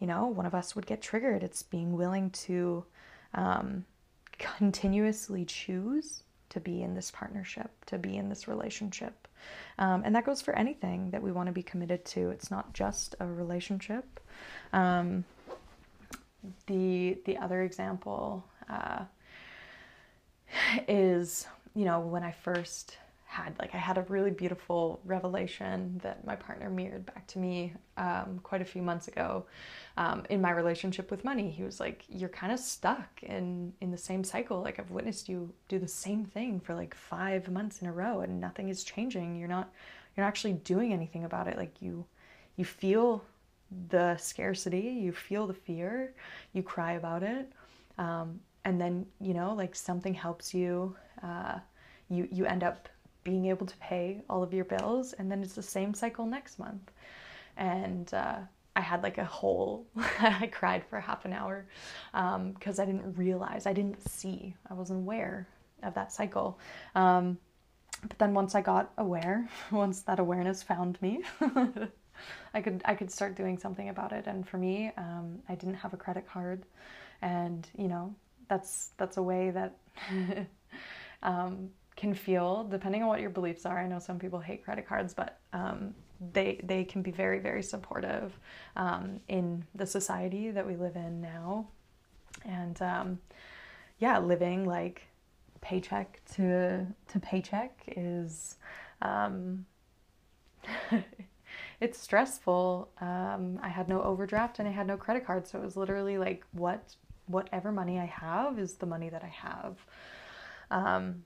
you 0.00 0.06
know, 0.06 0.26
one 0.26 0.46
of 0.46 0.54
us 0.54 0.74
would 0.74 0.86
get 0.86 1.00
triggered. 1.00 1.42
It's 1.42 1.62
being 1.62 1.96
willing 1.96 2.30
to 2.30 2.84
um, 3.34 3.84
continuously 4.38 5.44
choose 5.44 6.22
to 6.50 6.60
be 6.60 6.82
in 6.82 6.94
this 6.94 7.10
partnership, 7.10 7.70
to 7.86 7.98
be 7.98 8.16
in 8.16 8.28
this 8.28 8.46
relationship. 8.48 9.26
Um, 9.78 10.02
and 10.04 10.14
that 10.14 10.24
goes 10.24 10.40
for 10.40 10.54
anything 10.56 11.10
that 11.10 11.22
we 11.22 11.30
want 11.30 11.46
to 11.46 11.52
be 11.52 11.62
committed 11.62 12.04
to. 12.06 12.30
It's 12.30 12.50
not 12.50 12.72
just 12.72 13.14
a 13.20 13.26
relationship. 13.26 14.20
Um, 14.72 15.24
the 16.66 17.18
the 17.24 17.36
other 17.38 17.62
example 17.62 18.44
uh, 18.68 19.04
is, 20.88 21.46
you 21.74 21.84
know, 21.84 22.00
when 22.00 22.22
I 22.22 22.32
first 22.32 22.96
had 23.26 23.58
like 23.58 23.74
I 23.74 23.78
had 23.78 23.98
a 23.98 24.02
really 24.02 24.30
beautiful 24.30 25.00
revelation 25.04 26.00
that 26.02 26.24
my 26.24 26.36
partner 26.36 26.70
mirrored 26.70 27.04
back 27.04 27.26
to 27.28 27.38
me 27.38 27.74
um, 27.96 28.40
quite 28.42 28.62
a 28.62 28.64
few 28.64 28.82
months 28.82 29.08
ago 29.08 29.44
um, 29.96 30.24
in 30.30 30.40
my 30.40 30.52
relationship 30.52 31.10
with 31.10 31.24
money. 31.24 31.50
He 31.50 31.64
was 31.64 31.80
like, 31.80 32.04
"You're 32.08 32.28
kind 32.30 32.52
of 32.52 32.58
stuck 32.58 33.22
in 33.22 33.72
in 33.80 33.90
the 33.90 33.98
same 33.98 34.22
cycle. 34.24 34.62
Like 34.62 34.78
I've 34.78 34.90
witnessed 34.90 35.28
you 35.28 35.52
do 35.68 35.78
the 35.78 35.88
same 35.88 36.24
thing 36.24 36.60
for 36.60 36.74
like 36.74 36.94
five 36.94 37.50
months 37.50 37.82
in 37.82 37.88
a 37.88 37.92
row, 37.92 38.20
and 38.20 38.40
nothing 38.40 38.68
is 38.68 38.84
changing. 38.84 39.36
You're 39.36 39.48
not 39.48 39.70
you're 40.16 40.24
not 40.24 40.28
actually 40.28 40.54
doing 40.54 40.92
anything 40.92 41.24
about 41.24 41.48
it. 41.48 41.56
Like 41.56 41.82
you 41.82 42.06
you 42.56 42.64
feel 42.64 43.22
the 43.90 44.16
scarcity, 44.16 44.88
you 45.04 45.12
feel 45.12 45.46
the 45.46 45.54
fear, 45.54 46.14
you 46.52 46.62
cry 46.62 46.92
about 46.92 47.22
it." 47.22 47.52
Um, 47.98 48.40
and 48.66 48.80
then 48.80 49.06
you 49.20 49.32
know 49.32 49.54
like 49.54 49.74
something 49.74 50.12
helps 50.12 50.52
you 50.52 50.94
uh, 51.22 51.58
you 52.10 52.28
you 52.30 52.44
end 52.44 52.62
up 52.62 52.88
being 53.22 53.46
able 53.46 53.66
to 53.66 53.76
pay 53.78 54.22
all 54.28 54.42
of 54.42 54.52
your 54.52 54.64
bills 54.64 55.12
and 55.14 55.30
then 55.30 55.42
it's 55.42 55.54
the 55.54 55.62
same 55.62 55.94
cycle 55.94 56.26
next 56.26 56.58
month. 56.58 56.90
And 57.56 58.12
uh, 58.12 58.38
i 58.74 58.80
had 58.80 59.02
like 59.02 59.16
a 59.16 59.24
whole 59.24 59.86
i 60.20 60.50
cried 60.52 60.84
for 60.84 61.00
half 61.00 61.24
an 61.24 61.32
hour 61.32 61.66
because 62.12 62.78
um, 62.78 62.82
i 62.82 62.84
didn't 62.84 63.16
realize 63.16 63.64
i 63.66 63.72
didn't 63.72 64.00
see 64.06 64.54
i 64.70 64.74
wasn't 64.74 64.98
aware 64.98 65.48
of 65.82 65.94
that 65.94 66.12
cycle. 66.12 66.58
Um, 66.94 67.38
but 68.02 68.18
then 68.18 68.34
once 68.34 68.54
i 68.54 68.60
got 68.60 68.92
aware 68.98 69.48
once 69.70 70.02
that 70.02 70.18
awareness 70.18 70.62
found 70.62 71.00
me 71.00 71.22
i 72.54 72.60
could 72.60 72.82
i 72.84 72.94
could 72.94 73.10
start 73.10 73.36
doing 73.36 73.56
something 73.58 73.88
about 73.88 74.12
it. 74.12 74.26
And 74.26 74.46
for 74.46 74.58
me 74.58 74.92
um, 74.98 75.38
i 75.48 75.54
didn't 75.54 75.80
have 75.84 75.94
a 75.94 76.00
credit 76.04 76.26
card 76.28 76.66
and 77.22 77.66
you 77.78 77.88
know 77.88 78.14
that's 78.48 78.90
that's 78.96 79.16
a 79.16 79.22
way 79.22 79.50
that 79.50 79.76
um, 81.22 81.70
can 81.96 82.14
feel, 82.14 82.64
depending 82.64 83.02
on 83.02 83.08
what 83.08 83.20
your 83.20 83.30
beliefs 83.30 83.66
are. 83.66 83.78
I 83.78 83.86
know 83.86 83.98
some 83.98 84.18
people 84.18 84.38
hate 84.38 84.64
credit 84.64 84.86
cards, 84.86 85.14
but 85.14 85.38
um, 85.52 85.94
they 86.32 86.60
they 86.62 86.84
can 86.84 87.02
be 87.02 87.10
very 87.10 87.38
very 87.38 87.62
supportive 87.62 88.38
um, 88.76 89.20
in 89.28 89.64
the 89.74 89.86
society 89.86 90.50
that 90.50 90.66
we 90.66 90.76
live 90.76 90.96
in 90.96 91.20
now, 91.20 91.66
and 92.44 92.80
um, 92.82 93.18
yeah, 93.98 94.18
living 94.18 94.64
like 94.64 95.02
paycheck 95.60 96.20
to 96.34 96.86
to 97.08 97.20
paycheck 97.20 97.82
is. 97.96 98.56
Um, 99.02 99.66
it's 101.80 101.98
stressful. 101.98 102.88
Um, 103.00 103.58
I 103.62 103.68
had 103.68 103.88
no 103.88 104.02
overdraft 104.02 104.58
and 104.58 104.68
I 104.68 104.72
had 104.72 104.86
no 104.86 104.96
credit 104.96 105.26
card, 105.26 105.46
so 105.46 105.58
it 105.58 105.64
was 105.64 105.76
literally 105.76 106.18
like 106.18 106.44
what 106.52 106.96
whatever 107.26 107.72
money 107.72 107.98
I 107.98 108.06
have 108.06 108.58
is 108.58 108.74
the 108.74 108.86
money 108.86 109.08
that 109.08 109.22
I 109.22 109.28
have. 109.28 109.76
Um, 110.70 111.24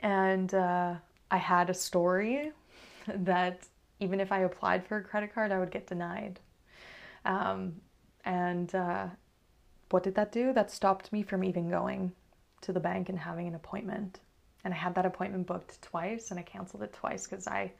and 0.00 0.52
uh, 0.54 0.94
I 1.30 1.36
had 1.36 1.70
a 1.70 1.74
story 1.74 2.52
that 3.08 3.66
even 4.00 4.20
if 4.20 4.32
I 4.32 4.40
applied 4.40 4.86
for 4.86 4.98
a 4.98 5.02
credit 5.02 5.34
card, 5.34 5.52
I 5.52 5.58
would 5.58 5.70
get 5.70 5.86
denied. 5.86 6.38
Um, 7.24 7.80
and 8.24 8.74
uh, 8.74 9.06
what 9.90 10.02
did 10.02 10.14
that 10.16 10.32
do? 10.32 10.52
That 10.52 10.70
stopped 10.70 11.12
me 11.12 11.22
from 11.22 11.44
even 11.44 11.70
going 11.70 12.12
to 12.62 12.72
the 12.72 12.80
bank 12.80 13.08
and 13.08 13.18
having 13.18 13.46
an 13.46 13.54
appointment. 13.54 14.20
And 14.64 14.74
I 14.74 14.76
had 14.76 14.94
that 14.96 15.06
appointment 15.06 15.46
booked 15.46 15.80
twice, 15.80 16.30
and 16.30 16.40
I 16.40 16.42
canceled 16.42 16.82
it 16.82 16.92
twice 16.92 17.26
because 17.26 17.46
I, 17.46 17.72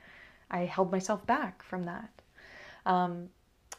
I 0.51 0.61
held 0.61 0.93
myself 0.93 1.26
back 1.26 1.62
from 1.62 1.84
that. 1.84 2.11
Um, 2.87 3.28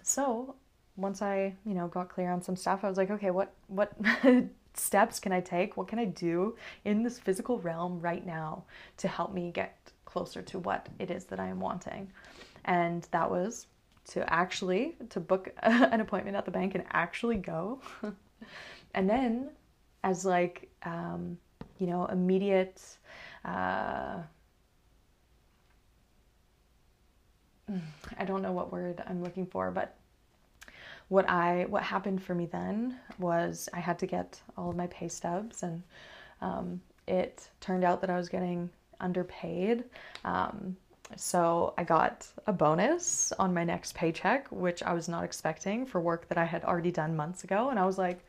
so 0.03 0.55
once 0.97 1.21
I, 1.21 1.53
you 1.65 1.75
know, 1.75 1.87
got 1.87 2.09
clear 2.09 2.31
on 2.31 2.41
some 2.41 2.55
stuff, 2.55 2.83
I 2.83 2.89
was 2.89 2.97
like, 2.97 3.11
okay, 3.11 3.31
what 3.31 3.53
what 3.67 3.93
steps 4.73 5.19
can 5.19 5.31
I 5.31 5.39
take? 5.39 5.77
What 5.77 5.87
can 5.87 5.99
I 5.99 6.05
do 6.05 6.55
in 6.85 7.03
this 7.03 7.19
physical 7.19 7.59
realm 7.59 7.99
right 7.99 8.25
now 8.25 8.63
to 8.97 9.07
help 9.07 9.33
me 9.33 9.51
get 9.51 9.91
closer 10.05 10.41
to 10.41 10.59
what 10.59 10.89
it 10.99 11.11
is 11.11 11.25
that 11.25 11.39
I 11.39 11.47
am 11.47 11.59
wanting? 11.59 12.11
And 12.65 13.07
that 13.11 13.29
was 13.29 13.67
to 14.09 14.31
actually 14.33 14.97
to 15.09 15.19
book 15.19 15.53
an 15.63 16.01
appointment 16.01 16.35
at 16.35 16.45
the 16.45 16.51
bank 16.51 16.75
and 16.75 16.83
actually 16.91 17.37
go. 17.37 17.79
and 18.95 19.09
then 19.09 19.49
as 20.03 20.25
like 20.25 20.69
um, 20.83 21.37
you 21.77 21.87
know, 21.87 22.07
immediate 22.07 22.81
uh, 23.45 24.17
I 28.17 28.25
don't 28.25 28.41
know 28.41 28.51
what 28.51 28.71
word 28.71 29.03
I'm 29.05 29.23
looking 29.23 29.45
for, 29.45 29.71
but 29.71 29.95
what 31.09 31.29
I 31.29 31.65
what 31.69 31.83
happened 31.83 32.21
for 32.21 32.35
me 32.35 32.45
then 32.47 32.97
was 33.19 33.69
I 33.73 33.79
had 33.79 33.99
to 33.99 34.05
get 34.05 34.41
all 34.57 34.69
of 34.69 34.75
my 34.75 34.87
pay 34.87 35.07
stubs, 35.07 35.63
and 35.63 35.83
um, 36.41 36.81
it 37.07 37.49
turned 37.61 37.83
out 37.83 38.01
that 38.01 38.09
I 38.09 38.17
was 38.17 38.29
getting 38.29 38.69
underpaid. 38.99 39.85
Um, 40.25 40.75
so 41.15 41.73
I 41.77 41.83
got 41.85 42.27
a 42.47 42.53
bonus 42.53 43.31
on 43.39 43.53
my 43.53 43.63
next 43.63 43.95
paycheck, 43.95 44.47
which 44.51 44.83
I 44.83 44.93
was 44.93 45.07
not 45.07 45.23
expecting 45.23 45.85
for 45.85 46.01
work 46.01 46.27
that 46.27 46.37
I 46.37 46.43
had 46.43 46.65
already 46.65 46.91
done 46.91 47.15
months 47.15 47.43
ago, 47.45 47.69
and 47.69 47.79
I 47.79 47.85
was 47.85 47.97
like, 47.97 48.19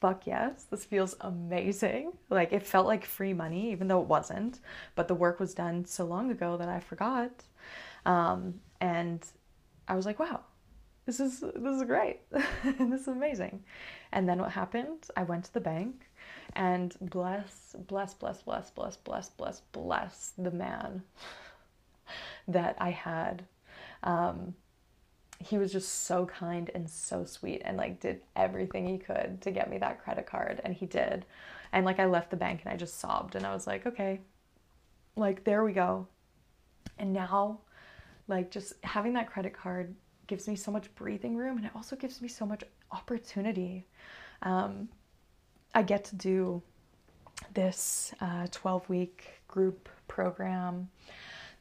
fuck 0.00 0.26
yes, 0.26 0.64
this 0.70 0.84
feels 0.84 1.14
amazing. 1.20 2.12
Like 2.30 2.52
it 2.52 2.66
felt 2.66 2.86
like 2.86 3.04
free 3.04 3.34
money, 3.34 3.70
even 3.72 3.88
though 3.88 4.00
it 4.00 4.08
wasn't, 4.08 4.60
but 4.94 5.08
the 5.08 5.14
work 5.14 5.38
was 5.38 5.54
done 5.54 5.84
so 5.84 6.04
long 6.06 6.30
ago 6.30 6.56
that 6.56 6.68
I 6.68 6.80
forgot. 6.80 7.30
Um, 8.06 8.60
and 8.80 9.24
I 9.86 9.94
was 9.94 10.06
like, 10.06 10.18
wow, 10.18 10.40
this 11.10 11.18
is 11.18 11.40
this 11.40 11.76
is 11.76 11.82
great. 11.82 12.20
this 12.30 13.00
is 13.00 13.08
amazing. 13.08 13.64
And 14.12 14.28
then 14.28 14.38
what 14.38 14.52
happened? 14.52 15.08
I 15.16 15.24
went 15.24 15.44
to 15.46 15.52
the 15.52 15.60
bank 15.60 16.08
and 16.54 16.94
bless, 17.00 17.74
bless, 17.88 18.14
bless, 18.14 18.42
bless, 18.42 18.70
bless, 18.70 18.96
bless, 18.96 19.30
bless, 19.30 19.60
bless 19.72 20.32
the 20.38 20.52
man 20.52 21.02
that 22.48 22.76
I 22.78 22.90
had. 22.90 23.44
Um, 24.04 24.54
he 25.40 25.58
was 25.58 25.72
just 25.72 26.04
so 26.04 26.26
kind 26.26 26.70
and 26.76 26.88
so 26.88 27.24
sweet 27.24 27.62
and 27.64 27.76
like 27.76 27.98
did 27.98 28.20
everything 28.36 28.86
he 28.86 28.98
could 28.98 29.40
to 29.40 29.50
get 29.50 29.68
me 29.68 29.78
that 29.78 30.04
credit 30.04 30.26
card 30.26 30.60
and 30.62 30.74
he 30.74 30.86
did. 30.86 31.24
And 31.72 31.84
like 31.84 31.98
I 31.98 32.04
left 32.04 32.30
the 32.30 32.36
bank 32.36 32.60
and 32.64 32.72
I 32.72 32.76
just 32.76 33.00
sobbed 33.00 33.34
and 33.34 33.44
I 33.44 33.52
was 33.52 33.66
like, 33.66 33.84
okay, 33.84 34.20
like 35.16 35.42
there 35.42 35.64
we 35.64 35.72
go. 35.72 36.06
And 36.98 37.12
now 37.12 37.58
like 38.28 38.52
just 38.52 38.74
having 38.84 39.14
that 39.14 39.28
credit 39.28 39.52
card 39.52 39.96
gives 40.30 40.46
me 40.46 40.54
so 40.54 40.70
much 40.70 40.94
breathing 40.94 41.36
room 41.36 41.56
and 41.56 41.66
it 41.66 41.72
also 41.74 41.96
gives 41.96 42.22
me 42.22 42.28
so 42.28 42.46
much 42.46 42.62
opportunity. 42.92 43.84
Um, 44.42 44.88
I 45.74 45.82
get 45.82 46.04
to 46.04 46.16
do 46.16 46.62
this 47.52 48.14
12 48.52 48.82
uh, 48.82 48.84
week 48.86 49.42
group 49.48 49.88
program 50.06 50.88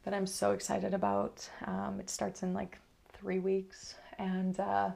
that 0.05 0.13
I'm 0.13 0.28
so 0.28 0.51
excited 0.51 0.93
about. 0.93 1.49
Um, 1.65 1.99
it 1.99 2.11
starts 2.11 2.43
in 2.43 2.53
like 2.53 2.78
three 3.11 3.39
weeks. 3.39 3.95
And 4.20 4.59
uh, 4.59 4.91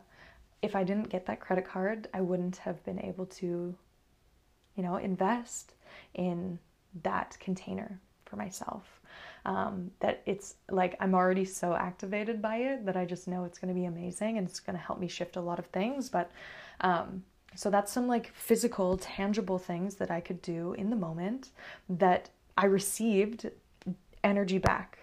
if 0.61 0.75
I 0.75 0.83
didn't 0.83 1.09
get 1.09 1.25
that 1.25 1.39
credit 1.39 1.65
card, 1.65 2.07
I 2.13 2.21
wouldn't 2.21 2.57
have 2.57 2.83
been 2.85 2.99
able 2.99 3.25
to, 3.25 3.75
you 4.75 4.83
know, 4.83 4.97
invest 4.97 5.73
in 6.13 6.59
that 7.01 7.35
container 7.39 7.99
for 8.25 8.35
myself 8.35 8.99
um, 9.45 9.91
that 9.99 10.21
it's 10.25 10.55
like 10.69 10.95
I'm 10.99 11.13
already 11.13 11.45
so 11.45 11.73
activated 11.73 12.41
by 12.41 12.57
it 12.57 12.85
that 12.85 12.95
I 12.95 13.05
just 13.05 13.27
know 13.27 13.43
it's 13.43 13.57
going 13.57 13.73
to 13.73 13.79
be 13.79 13.85
amazing 13.85 14.37
and 14.37 14.47
it's 14.47 14.59
going 14.59 14.77
to 14.77 14.83
help 14.83 14.99
me 14.99 15.07
shift 15.07 15.35
a 15.35 15.41
lot 15.41 15.59
of 15.59 15.65
things. 15.67 16.09
But 16.09 16.31
um, 16.81 17.23
so 17.55 17.69
that's 17.69 17.91
some 17.91 18.07
like 18.07 18.33
physical, 18.33 18.97
tangible 18.97 19.59
things 19.59 19.95
that 19.95 20.09
I 20.11 20.21
could 20.21 20.41
do 20.41 20.73
in 20.73 20.89
the 20.89 20.95
moment 20.95 21.49
that 21.89 22.29
I 22.57 22.65
received 22.65 23.49
energy 24.23 24.57
back, 24.57 24.99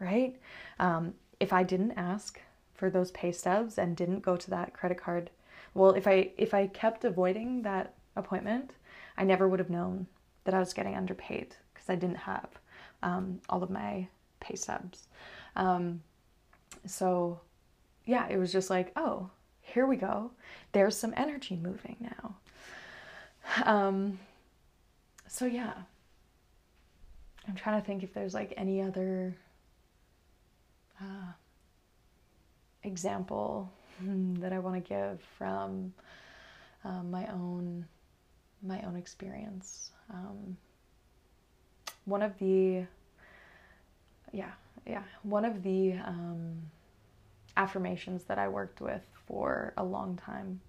right? 0.00 0.36
Um, 0.78 1.14
if 1.40 1.52
I 1.52 1.62
didn't 1.62 1.92
ask 1.92 2.40
for 2.74 2.90
those 2.90 3.10
pay 3.12 3.32
stubs 3.32 3.78
and 3.78 3.96
didn't 3.96 4.20
go 4.20 4.36
to 4.36 4.50
that 4.50 4.74
credit 4.74 4.98
card, 4.98 5.30
well, 5.74 5.90
if 5.90 6.06
I 6.06 6.30
if 6.36 6.54
I 6.54 6.66
kept 6.66 7.04
avoiding 7.04 7.62
that 7.62 7.94
appointment, 8.16 8.72
I 9.16 9.24
never 9.24 9.48
would 9.48 9.58
have 9.60 9.70
known 9.70 10.06
that 10.44 10.54
I 10.54 10.58
was 10.58 10.72
getting 10.72 10.94
underpaid 10.94 11.54
because 11.72 11.88
I 11.88 11.94
didn't 11.94 12.16
have 12.16 12.57
um, 13.02 13.40
all 13.48 13.62
of 13.62 13.70
my 13.70 14.08
pay 14.40 14.56
stubs. 14.56 15.08
Um, 15.56 16.02
so, 16.86 17.40
yeah, 18.04 18.26
it 18.28 18.38
was 18.38 18.52
just 18.52 18.70
like, 18.70 18.92
oh, 18.96 19.30
here 19.60 19.86
we 19.86 19.96
go. 19.96 20.30
There's 20.72 20.96
some 20.96 21.12
energy 21.16 21.56
moving 21.56 21.96
now. 22.00 22.36
Um, 23.64 24.18
so, 25.26 25.44
yeah, 25.46 25.72
I'm 27.46 27.54
trying 27.54 27.80
to 27.80 27.86
think 27.86 28.02
if 28.02 28.12
there's 28.12 28.34
like 28.34 28.52
any 28.56 28.82
other 28.82 29.36
uh, 31.00 31.32
example 32.82 33.72
that 34.00 34.52
I 34.52 34.58
want 34.58 34.82
to 34.82 34.88
give 34.88 35.20
from 35.36 35.92
um, 36.84 37.10
my 37.10 37.26
own 37.32 37.86
my 38.62 38.80
own 38.82 38.96
experience. 38.96 39.92
Um, 40.12 40.56
one 42.08 42.22
of 42.22 42.36
the 42.38 42.84
yeah 44.32 44.50
yeah 44.86 45.02
one 45.22 45.44
of 45.44 45.62
the 45.62 45.92
um, 46.04 46.60
affirmations 47.56 48.24
that 48.24 48.38
I 48.38 48.48
worked 48.48 48.80
with 48.80 49.02
for 49.26 49.74
a 49.76 49.84
long 49.84 50.16
time 50.16 50.60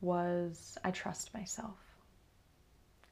was 0.00 0.76
I 0.84 0.90
trust 0.90 1.32
myself. 1.32 1.76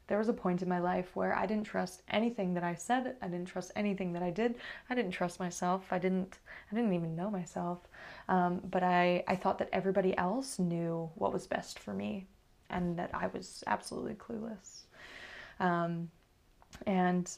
There 0.06 0.18
was 0.18 0.28
a 0.28 0.34
point 0.34 0.60
in 0.60 0.68
my 0.68 0.80
life 0.80 1.16
where 1.16 1.34
I 1.34 1.46
didn't 1.46 1.64
trust 1.64 2.02
anything 2.10 2.52
that 2.54 2.62
I 2.62 2.74
said. 2.74 3.16
I 3.22 3.28
didn't 3.28 3.48
trust 3.48 3.72
anything 3.74 4.12
that 4.12 4.22
I 4.22 4.30
did. 4.30 4.56
I 4.90 4.94
didn't 4.94 5.12
trust 5.12 5.40
myself. 5.40 5.86
I 5.90 5.98
didn't. 5.98 6.38
I 6.70 6.74
didn't 6.74 6.92
even 6.92 7.16
know 7.16 7.30
myself. 7.30 7.88
Um, 8.28 8.60
but 8.70 8.82
I, 8.82 9.24
I 9.26 9.36
thought 9.36 9.58
that 9.58 9.70
everybody 9.72 10.14
else 10.18 10.58
knew 10.58 11.10
what 11.14 11.32
was 11.32 11.46
best 11.46 11.78
for 11.78 11.94
me, 11.94 12.26
and 12.68 12.98
that 12.98 13.10
I 13.14 13.28
was 13.28 13.64
absolutely 13.66 14.14
clueless. 14.14 14.82
Um, 15.58 16.10
and 16.86 17.30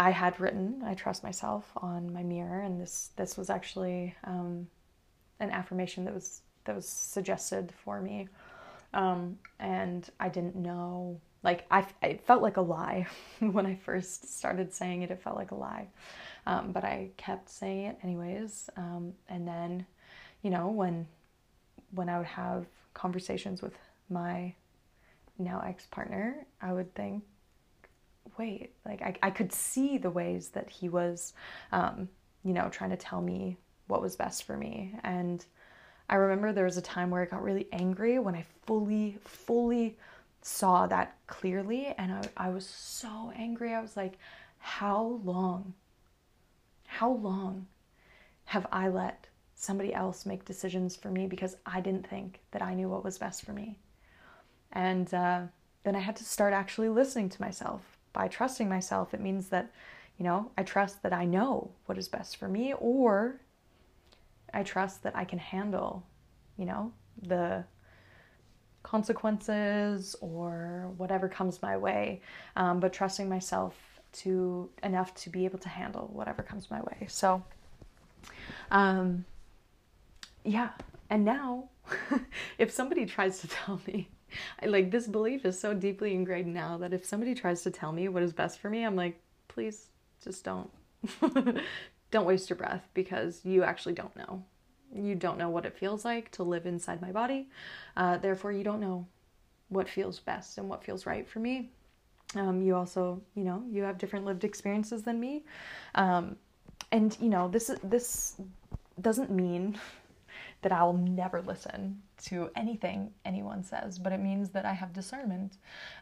I 0.00 0.12
had 0.12 0.40
written 0.40 0.82
"I 0.82 0.94
trust 0.94 1.22
myself" 1.22 1.70
on 1.76 2.10
my 2.10 2.22
mirror, 2.22 2.62
and 2.62 2.80
this 2.80 3.10
this 3.16 3.36
was 3.36 3.50
actually 3.50 4.14
um, 4.24 4.66
an 5.40 5.50
affirmation 5.50 6.06
that 6.06 6.14
was 6.14 6.40
that 6.64 6.74
was 6.74 6.88
suggested 6.88 7.70
for 7.84 8.00
me, 8.00 8.28
um, 8.94 9.38
and 9.58 10.08
I 10.18 10.30
didn't 10.30 10.56
know. 10.56 11.20
Like 11.42 11.66
I, 11.70 11.86
it 12.02 12.22
felt 12.26 12.40
like 12.40 12.56
a 12.56 12.62
lie 12.62 13.08
when 13.40 13.66
I 13.66 13.74
first 13.74 14.38
started 14.38 14.72
saying 14.72 15.02
it. 15.02 15.10
It 15.10 15.22
felt 15.22 15.36
like 15.36 15.50
a 15.50 15.54
lie, 15.54 15.88
um, 16.46 16.72
but 16.72 16.82
I 16.82 17.10
kept 17.18 17.50
saying 17.50 17.84
it 17.84 17.98
anyways. 18.02 18.70
Um, 18.78 19.12
and 19.28 19.46
then, 19.46 19.84
you 20.40 20.48
know, 20.48 20.68
when 20.68 21.06
when 21.90 22.08
I 22.08 22.16
would 22.16 22.26
have 22.26 22.64
conversations 22.94 23.60
with 23.60 23.74
my 24.08 24.54
now 25.38 25.62
ex 25.66 25.84
partner, 25.84 26.46
I 26.62 26.72
would 26.72 26.94
think, 26.94 27.22
wait, 28.38 28.72
like 28.84 29.02
I, 29.02 29.14
I 29.22 29.30
could 29.30 29.52
see 29.52 29.98
the 29.98 30.10
ways 30.10 30.48
that 30.50 30.70
he 30.70 30.88
was, 30.88 31.32
um, 31.72 32.08
you 32.44 32.52
know, 32.52 32.68
trying 32.68 32.90
to 32.90 32.96
tell 32.96 33.20
me 33.20 33.56
what 33.86 34.02
was 34.02 34.16
best 34.16 34.44
for 34.44 34.56
me. 34.56 34.94
And 35.02 35.44
I 36.08 36.16
remember 36.16 36.52
there 36.52 36.64
was 36.64 36.76
a 36.76 36.82
time 36.82 37.10
where 37.10 37.22
I 37.22 37.26
got 37.26 37.42
really 37.42 37.68
angry 37.72 38.18
when 38.18 38.34
I 38.34 38.44
fully, 38.66 39.18
fully 39.24 39.96
saw 40.42 40.86
that 40.86 41.16
clearly. 41.26 41.94
And 41.98 42.12
I, 42.12 42.22
I 42.36 42.48
was 42.50 42.66
so 42.66 43.32
angry. 43.36 43.74
I 43.74 43.80
was 43.80 43.96
like, 43.96 44.18
how 44.58 45.20
long, 45.24 45.74
how 46.86 47.12
long 47.12 47.66
have 48.46 48.66
I 48.72 48.88
let 48.88 49.26
somebody 49.54 49.92
else 49.92 50.24
make 50.24 50.44
decisions 50.44 50.96
for 50.96 51.10
me 51.10 51.26
because 51.26 51.56
I 51.66 51.80
didn't 51.80 52.08
think 52.08 52.40
that 52.50 52.62
I 52.62 52.74
knew 52.74 52.88
what 52.88 53.04
was 53.04 53.18
best 53.18 53.44
for 53.44 53.52
me? 53.52 53.78
And 54.72 55.12
uh, 55.12 55.42
then 55.84 55.96
I 55.96 56.00
had 56.00 56.16
to 56.16 56.24
start 56.24 56.52
actually 56.52 56.88
listening 56.88 57.28
to 57.30 57.42
myself. 57.42 57.89
By 58.12 58.28
trusting 58.28 58.68
myself, 58.68 59.14
it 59.14 59.20
means 59.20 59.48
that, 59.48 59.70
you 60.18 60.24
know, 60.24 60.50
I 60.56 60.62
trust 60.62 61.02
that 61.02 61.12
I 61.12 61.24
know 61.24 61.70
what 61.86 61.98
is 61.98 62.08
best 62.08 62.36
for 62.36 62.48
me, 62.48 62.74
or 62.74 63.40
I 64.52 64.62
trust 64.62 65.02
that 65.04 65.16
I 65.16 65.24
can 65.24 65.38
handle, 65.38 66.04
you 66.56 66.66
know, 66.66 66.92
the 67.22 67.64
consequences 68.82 70.16
or 70.20 70.90
whatever 70.96 71.28
comes 71.28 71.62
my 71.62 71.76
way, 71.76 72.20
um, 72.56 72.80
but 72.80 72.92
trusting 72.92 73.28
myself 73.28 73.74
to 74.12 74.68
enough 74.82 75.14
to 75.14 75.30
be 75.30 75.44
able 75.44 75.58
to 75.58 75.68
handle 75.68 76.10
whatever 76.12 76.42
comes 76.42 76.70
my 76.70 76.80
way. 76.80 77.06
So, 77.08 77.42
um, 78.70 79.24
yeah. 80.44 80.70
And 81.08 81.24
now, 81.24 81.68
if 82.58 82.70
somebody 82.70 83.06
tries 83.06 83.40
to 83.40 83.48
tell 83.48 83.80
me, 83.86 84.08
Like 84.64 84.90
this 84.90 85.06
belief 85.06 85.44
is 85.44 85.58
so 85.58 85.74
deeply 85.74 86.14
ingrained 86.14 86.52
now 86.52 86.78
that 86.78 86.92
if 86.92 87.04
somebody 87.04 87.34
tries 87.34 87.62
to 87.62 87.70
tell 87.70 87.92
me 87.92 88.08
what 88.08 88.22
is 88.22 88.32
best 88.32 88.58
for 88.58 88.70
me, 88.70 88.84
I'm 88.84 88.96
like, 88.96 89.20
please 89.48 89.88
just 90.22 90.44
don't. 90.44 90.70
don't 92.10 92.26
waste 92.26 92.50
your 92.50 92.56
breath 92.56 92.88
because 92.94 93.40
you 93.44 93.62
actually 93.62 93.94
don't 93.94 94.14
know. 94.16 94.42
You 94.94 95.14
don't 95.14 95.38
know 95.38 95.48
what 95.48 95.64
it 95.66 95.78
feels 95.78 96.04
like 96.04 96.30
to 96.32 96.42
live 96.42 96.66
inside 96.66 97.00
my 97.00 97.12
body. 97.12 97.48
Uh, 97.96 98.18
therefore, 98.18 98.52
you 98.52 98.64
don't 98.64 98.80
know 98.80 99.06
what 99.68 99.88
feels 99.88 100.18
best 100.18 100.58
and 100.58 100.68
what 100.68 100.84
feels 100.84 101.06
right 101.06 101.28
for 101.28 101.38
me. 101.38 101.70
Um, 102.34 102.62
you 102.62 102.74
also, 102.74 103.22
you 103.34 103.44
know, 103.44 103.62
you 103.70 103.82
have 103.82 103.98
different 103.98 104.24
lived 104.24 104.44
experiences 104.44 105.02
than 105.02 105.18
me. 105.18 105.44
Um, 105.94 106.36
and 106.92 107.16
you 107.20 107.28
know, 107.28 107.48
this 107.48 107.70
this 107.82 108.36
doesn't 109.00 109.30
mean 109.30 109.78
that 110.62 110.72
I'll 110.72 110.92
never 110.92 111.40
listen 111.42 112.02
to 112.24 112.50
anything 112.56 113.12
anyone 113.24 113.62
says, 113.62 113.98
but 113.98 114.12
it 114.12 114.20
means 114.20 114.50
that 114.50 114.64
I 114.64 114.72
have 114.72 114.92
discernment. 114.92 115.56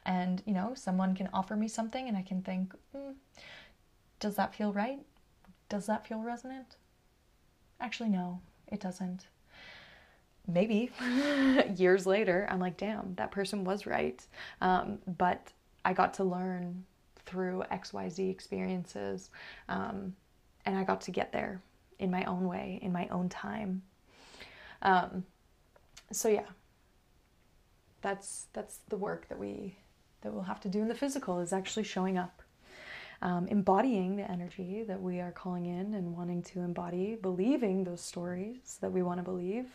And, 0.05 0.43
you 0.47 0.55
know, 0.55 0.73
someone 0.75 1.15
can 1.15 1.29
offer 1.33 1.57
me 1.57 1.69
something 1.69 2.09
and 2.09 2.17
I 2.17 2.23
can 2.23 2.43
think, 2.43 2.75
mm, 2.95 3.15
does 4.21 4.37
that 4.37 4.55
feel 4.55 4.73
right? 4.73 5.01
Does 5.69 5.87
that 5.87 6.07
feel 6.07 6.21
resonant? 6.21 6.77
Actually, 7.81 8.09
no, 8.09 8.41
it 8.67 8.81
doesn't. 8.81 9.27
Maybe 10.47 10.91
years 11.77 12.07
later, 12.07 12.47
I'm 12.51 12.59
like, 12.59 12.77
damn, 12.77 13.15
that 13.17 13.31
person 13.31 13.65
was 13.65 13.87
right. 13.87 14.25
Um, 14.61 14.99
but 15.19 15.53
I 15.85 15.93
got 15.93 16.15
to 16.15 16.25
learn 16.25 16.85
through 17.27 17.63
XYZ 17.71 18.31
experiences, 18.31 19.31
um, 19.69 20.15
and 20.65 20.77
I 20.77 20.85
got 20.85 21.03
to 21.03 21.11
get 21.11 21.33
there 21.33 21.61
in 21.99 22.11
my 22.11 22.25
own 22.25 22.49
way, 22.49 22.79
in 22.83 22.93
my 22.93 23.07
own 23.09 23.29
time. 23.29 23.83
Um, 24.81 25.25
so 26.13 26.29
yeah, 26.29 26.47
that's 28.01 28.47
that's 28.53 28.79
the 28.89 28.97
work 28.97 29.29
that 29.29 29.39
we 29.39 29.77
that 30.23 30.33
we'll 30.33 30.43
have 30.43 30.61
to 30.61 30.69
do. 30.69 30.81
In 30.81 30.89
the 30.89 30.95
physical 30.95 31.41
is 31.41 31.53
actually 31.53 31.85
showing 31.85 32.19
up, 32.19 32.43
um, 33.23 33.47
embodying 33.49 34.17
the 34.17 34.31
energy 34.31 34.83
that 34.83 35.01
we 35.01 35.21
are 35.21 35.33
calling 35.33 35.67
in 35.67 35.95
and 35.95 36.17
wanting 36.17 36.43
to 36.45 36.61
embody, 36.61 37.17
believing 37.21 37.85
those 37.85 38.01
stories 38.01 38.79
that 38.81 38.91
we 38.91 39.03
want 39.03 39.19
to 39.19 39.25
believe, 39.25 39.67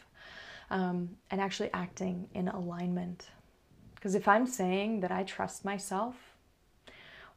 um, 0.69 1.09
and 1.31 1.39
actually 1.39 1.69
acting 1.73 2.27
in 2.33 2.47
alignment. 2.49 3.29
Because 3.95 4.15
if 4.15 4.27
I'm 4.27 4.45
saying 4.45 4.99
that 4.99 5.11
I 5.11 5.23
trust 5.23 5.63
myself 5.63 6.15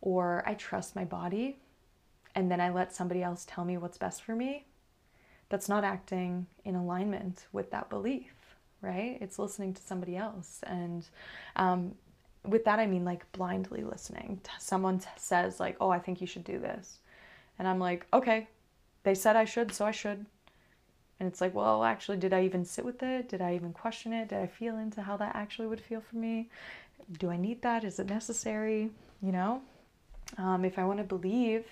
or 0.00 0.42
I 0.46 0.54
trust 0.54 0.96
my 0.96 1.04
body, 1.04 1.58
and 2.34 2.50
then 2.50 2.60
I 2.60 2.70
let 2.70 2.92
somebody 2.92 3.22
else 3.22 3.46
tell 3.48 3.64
me 3.64 3.78
what's 3.78 3.98
best 3.98 4.22
for 4.22 4.34
me, 4.34 4.66
that's 5.48 5.68
not 5.68 5.84
acting 5.84 6.46
in 6.64 6.74
alignment 6.74 7.46
with 7.52 7.70
that 7.70 7.88
belief, 7.88 8.32
right? 8.86 9.18
It's 9.20 9.38
listening 9.38 9.74
to 9.74 9.82
somebody 9.82 10.16
else. 10.16 10.60
And 10.62 11.06
um, 11.56 11.94
with 12.44 12.64
that, 12.64 12.78
I 12.78 12.86
mean 12.86 13.04
like 13.04 13.30
blindly 13.32 13.82
listening. 13.82 14.40
Someone 14.58 15.02
says, 15.16 15.60
like, 15.60 15.76
oh, 15.80 15.90
I 15.90 15.98
think 15.98 16.20
you 16.20 16.26
should 16.26 16.44
do 16.44 16.58
this. 16.58 16.98
And 17.58 17.66
I'm 17.66 17.78
like, 17.78 18.06
okay, 18.12 18.48
they 19.02 19.14
said 19.14 19.36
I 19.36 19.44
should, 19.44 19.72
so 19.72 19.84
I 19.84 19.90
should. 19.90 20.24
And 21.18 21.26
it's 21.26 21.40
like, 21.40 21.54
well, 21.54 21.82
actually, 21.82 22.18
did 22.18 22.32
I 22.32 22.44
even 22.44 22.64
sit 22.64 22.84
with 22.84 23.02
it? 23.02 23.28
Did 23.28 23.40
I 23.40 23.54
even 23.54 23.72
question 23.72 24.12
it? 24.12 24.28
Did 24.28 24.38
I 24.38 24.46
feel 24.46 24.76
into 24.76 25.02
how 25.02 25.16
that 25.16 25.34
actually 25.34 25.66
would 25.66 25.80
feel 25.80 26.00
for 26.00 26.16
me? 26.16 26.50
Do 27.18 27.30
I 27.30 27.36
need 27.36 27.62
that? 27.62 27.84
Is 27.84 27.98
it 27.98 28.08
necessary? 28.08 28.90
You 29.22 29.32
know? 29.32 29.62
Um, 30.38 30.64
if 30.64 30.78
I 30.78 30.84
want 30.84 30.98
to 30.98 31.04
believe 31.04 31.64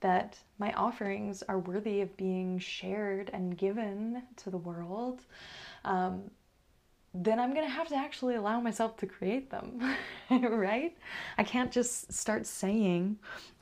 that 0.00 0.38
my 0.58 0.72
offerings 0.72 1.42
are 1.48 1.58
worthy 1.58 2.00
of 2.00 2.16
being 2.16 2.58
shared 2.58 3.30
and 3.32 3.56
given 3.56 4.22
to 4.36 4.50
the 4.50 4.56
world, 4.56 5.20
um, 5.84 6.22
then 7.12 7.40
I'm 7.40 7.52
going 7.54 7.66
to 7.66 7.72
have 7.72 7.88
to 7.88 7.96
actually 7.96 8.36
allow 8.36 8.60
myself 8.60 8.96
to 8.98 9.06
create 9.06 9.50
them, 9.50 9.80
right? 10.30 10.96
I 11.38 11.42
can't 11.42 11.72
just 11.72 12.12
start 12.12 12.46
saying, 12.46 13.18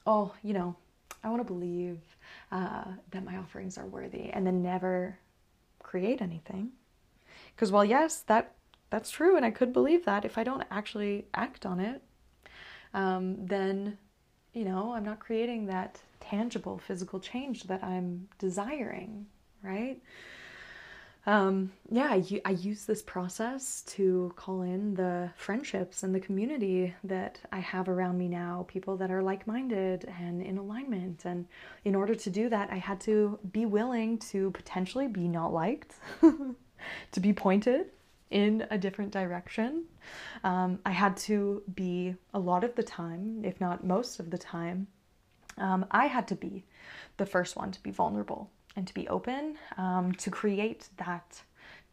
oh, 0.06 0.34
you 0.42 0.52
know, 0.52 0.76
I 1.24 1.30
want 1.30 1.40
to 1.40 1.52
believe 1.52 1.98
uh, 2.52 2.84
that 3.10 3.24
my 3.24 3.36
offerings 3.36 3.78
are 3.78 3.86
worthy 3.86 4.30
and 4.30 4.46
then 4.46 4.62
never 4.62 5.18
create 5.82 6.20
anything. 6.20 6.70
Because, 7.54 7.72
well, 7.72 7.84
yes, 7.84 8.20
that 8.26 8.54
that's 8.90 9.10
true, 9.10 9.36
and 9.36 9.44
I 9.44 9.50
could 9.50 9.72
believe 9.72 10.06
that 10.06 10.24
if 10.24 10.38
I 10.38 10.44
don't 10.44 10.64
actually 10.70 11.26
act 11.34 11.66
on 11.66 11.78
it, 11.78 12.02
um, 12.94 13.44
then 13.44 13.98
you 14.52 14.64
know, 14.64 14.92
I'm 14.92 15.04
not 15.04 15.20
creating 15.20 15.66
that 15.66 16.00
tangible 16.20 16.78
physical 16.78 17.20
change 17.20 17.64
that 17.64 17.82
I'm 17.84 18.28
desiring, 18.38 19.26
right? 19.62 20.00
Um, 21.28 21.72
yeah, 21.90 22.06
I, 22.06 22.40
I 22.46 22.52
use 22.52 22.86
this 22.86 23.02
process 23.02 23.82
to 23.88 24.32
call 24.34 24.62
in 24.62 24.94
the 24.94 25.28
friendships 25.36 26.02
and 26.02 26.14
the 26.14 26.20
community 26.20 26.94
that 27.04 27.38
I 27.52 27.58
have 27.58 27.90
around 27.90 28.16
me 28.16 28.28
now, 28.28 28.64
people 28.66 28.96
that 28.96 29.10
are 29.10 29.22
like 29.22 29.46
minded 29.46 30.10
and 30.18 30.40
in 30.40 30.56
alignment. 30.56 31.26
And 31.26 31.44
in 31.84 31.94
order 31.94 32.14
to 32.14 32.30
do 32.30 32.48
that, 32.48 32.72
I 32.72 32.76
had 32.76 32.98
to 33.02 33.38
be 33.52 33.66
willing 33.66 34.16
to 34.30 34.50
potentially 34.52 35.06
be 35.06 35.28
not 35.28 35.52
liked, 35.52 35.96
to 36.22 37.20
be 37.20 37.34
pointed, 37.34 37.88
in 38.30 38.66
a 38.70 38.78
different 38.78 39.10
direction. 39.10 39.84
Um, 40.44 40.78
I 40.86 40.92
had 40.92 41.14
to 41.28 41.62
be 41.74 42.14
a 42.32 42.38
lot 42.38 42.64
of 42.64 42.74
the 42.74 42.82
time, 42.82 43.44
if 43.44 43.60
not 43.60 43.84
most 43.84 44.18
of 44.18 44.30
the 44.30 44.38
time, 44.38 44.86
um, 45.58 45.84
I 45.90 46.06
had 46.06 46.26
to 46.28 46.34
be 46.34 46.64
the 47.18 47.26
first 47.26 47.54
one 47.54 47.70
to 47.72 47.82
be 47.82 47.90
vulnerable 47.90 48.50
and 48.78 48.86
to 48.86 48.94
be 48.94 49.08
open, 49.08 49.58
um, 49.76 50.12
to 50.12 50.30
create 50.30 50.88
that 50.98 51.42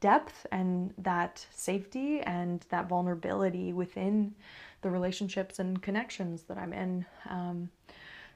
depth 0.01 0.45
and 0.51 0.93
that 0.99 1.43
safety 1.51 2.21
and 2.21 2.63
that 2.69 2.87
vulnerability 2.87 3.73
within 3.73 4.35
the 4.83 4.91
relationships 4.91 5.57
and 5.57 5.81
connections 5.81 6.43
that 6.43 6.59
I'm 6.59 6.73
in. 6.73 7.05
Um, 7.27 7.71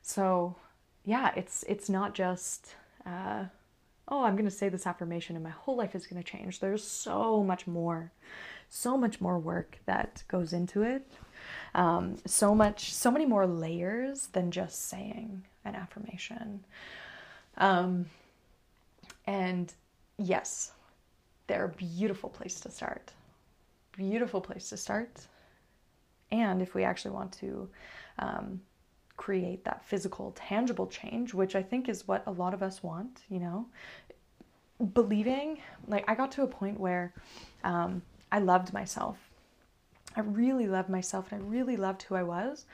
so, 0.02 0.56
yeah, 1.06 1.32
it's 1.36 1.64
it's 1.68 1.90
not 1.90 2.16
just 2.16 2.76
uh, 3.06 3.46
oh, 4.08 4.24
I'm 4.24 4.36
going 4.36 4.46
to 4.46 4.52
say 4.52 4.70
this 4.70 4.88
affirmation 4.88 5.36
and 5.36 5.44
my 5.44 5.52
whole 5.52 5.76
life 5.76 5.94
is 5.94 6.08
going 6.08 6.22
to 6.22 6.30
change. 6.30 6.60
There's 6.60 6.84
so 6.84 7.44
much 7.44 7.68
more, 7.68 8.12
so 8.70 8.98
much 8.98 9.22
more 9.22 9.38
work 9.38 9.78
that 9.86 10.24
goes 10.28 10.54
into 10.54 10.82
it. 10.82 11.08
Um, 11.76 12.18
so 12.26 12.56
much, 12.56 12.94
so 12.94 13.12
many 13.12 13.26
more 13.26 13.46
layers 13.46 14.28
than 14.28 14.50
just 14.50 14.90
saying 14.90 15.44
an 15.64 15.76
affirmation. 15.76 16.66
Um, 17.58 18.08
and 19.30 19.72
yes, 20.18 20.72
they're 21.46 21.66
a 21.66 21.70
beautiful 21.70 22.32
place 22.32 22.60
to 22.62 22.72
start. 22.72 23.14
Beautiful 23.96 24.42
place 24.42 24.70
to 24.70 24.78
start. 24.78 25.28
And 26.32 26.64
if 26.64 26.74
we 26.74 26.84
actually 26.84 27.12
want 27.12 27.34
to 27.34 27.70
um, 28.18 28.60
create 29.18 29.64
that 29.66 29.86
physical, 29.86 30.32
tangible 30.36 30.88
change, 30.88 31.36
which 31.36 31.56
I 31.56 31.62
think 31.62 31.90
is 31.90 32.08
what 32.08 32.24
a 32.26 32.32
lot 32.32 32.56
of 32.56 32.64
us 32.64 32.82
want, 32.82 33.22
you 33.30 33.40
know, 33.40 33.68
believing, 34.96 35.60
like, 35.88 36.06
I 36.08 36.16
got 36.16 36.32
to 36.32 36.42
a 36.42 36.48
point 36.48 36.80
where 36.80 37.14
um, 37.64 38.02
I 38.32 38.40
loved 38.40 38.74
myself. 38.74 39.18
I 40.16 40.22
really 40.22 40.68
loved 40.68 40.90
myself 40.90 41.32
and 41.32 41.44
I 41.44 41.46
really 41.46 41.78
loved 41.78 42.02
who 42.02 42.16
I 42.16 42.24
was. 42.24 42.66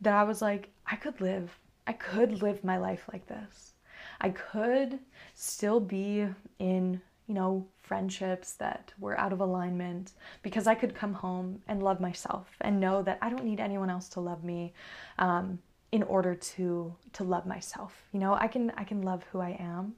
That 0.00 0.14
I 0.14 0.22
was 0.22 0.40
like, 0.40 0.68
I 0.86 0.94
could 0.94 1.20
live, 1.20 1.58
I 1.88 1.92
could 1.92 2.40
live 2.40 2.62
my 2.62 2.76
life 2.76 3.08
like 3.12 3.26
this. 3.26 3.73
I 4.20 4.30
could 4.30 4.98
still 5.34 5.80
be 5.80 6.26
in, 6.58 7.00
you 7.26 7.34
know, 7.34 7.66
friendships 7.82 8.54
that 8.54 8.92
were 8.98 9.18
out 9.18 9.32
of 9.32 9.40
alignment 9.40 10.12
because 10.42 10.66
I 10.66 10.74
could 10.74 10.94
come 10.94 11.12
home 11.12 11.60
and 11.68 11.82
love 11.82 12.00
myself 12.00 12.48
and 12.62 12.80
know 12.80 13.02
that 13.02 13.18
I 13.20 13.28
don't 13.28 13.44
need 13.44 13.60
anyone 13.60 13.90
else 13.90 14.08
to 14.10 14.20
love 14.20 14.42
me 14.42 14.72
um, 15.18 15.58
in 15.92 16.02
order 16.02 16.34
to 16.34 16.94
to 17.12 17.24
love 17.24 17.46
myself. 17.46 17.94
You 18.12 18.20
know, 18.20 18.34
I 18.34 18.48
can 18.48 18.72
I 18.76 18.84
can 18.84 19.02
love 19.02 19.22
who 19.30 19.40
I 19.40 19.56
am. 19.60 19.94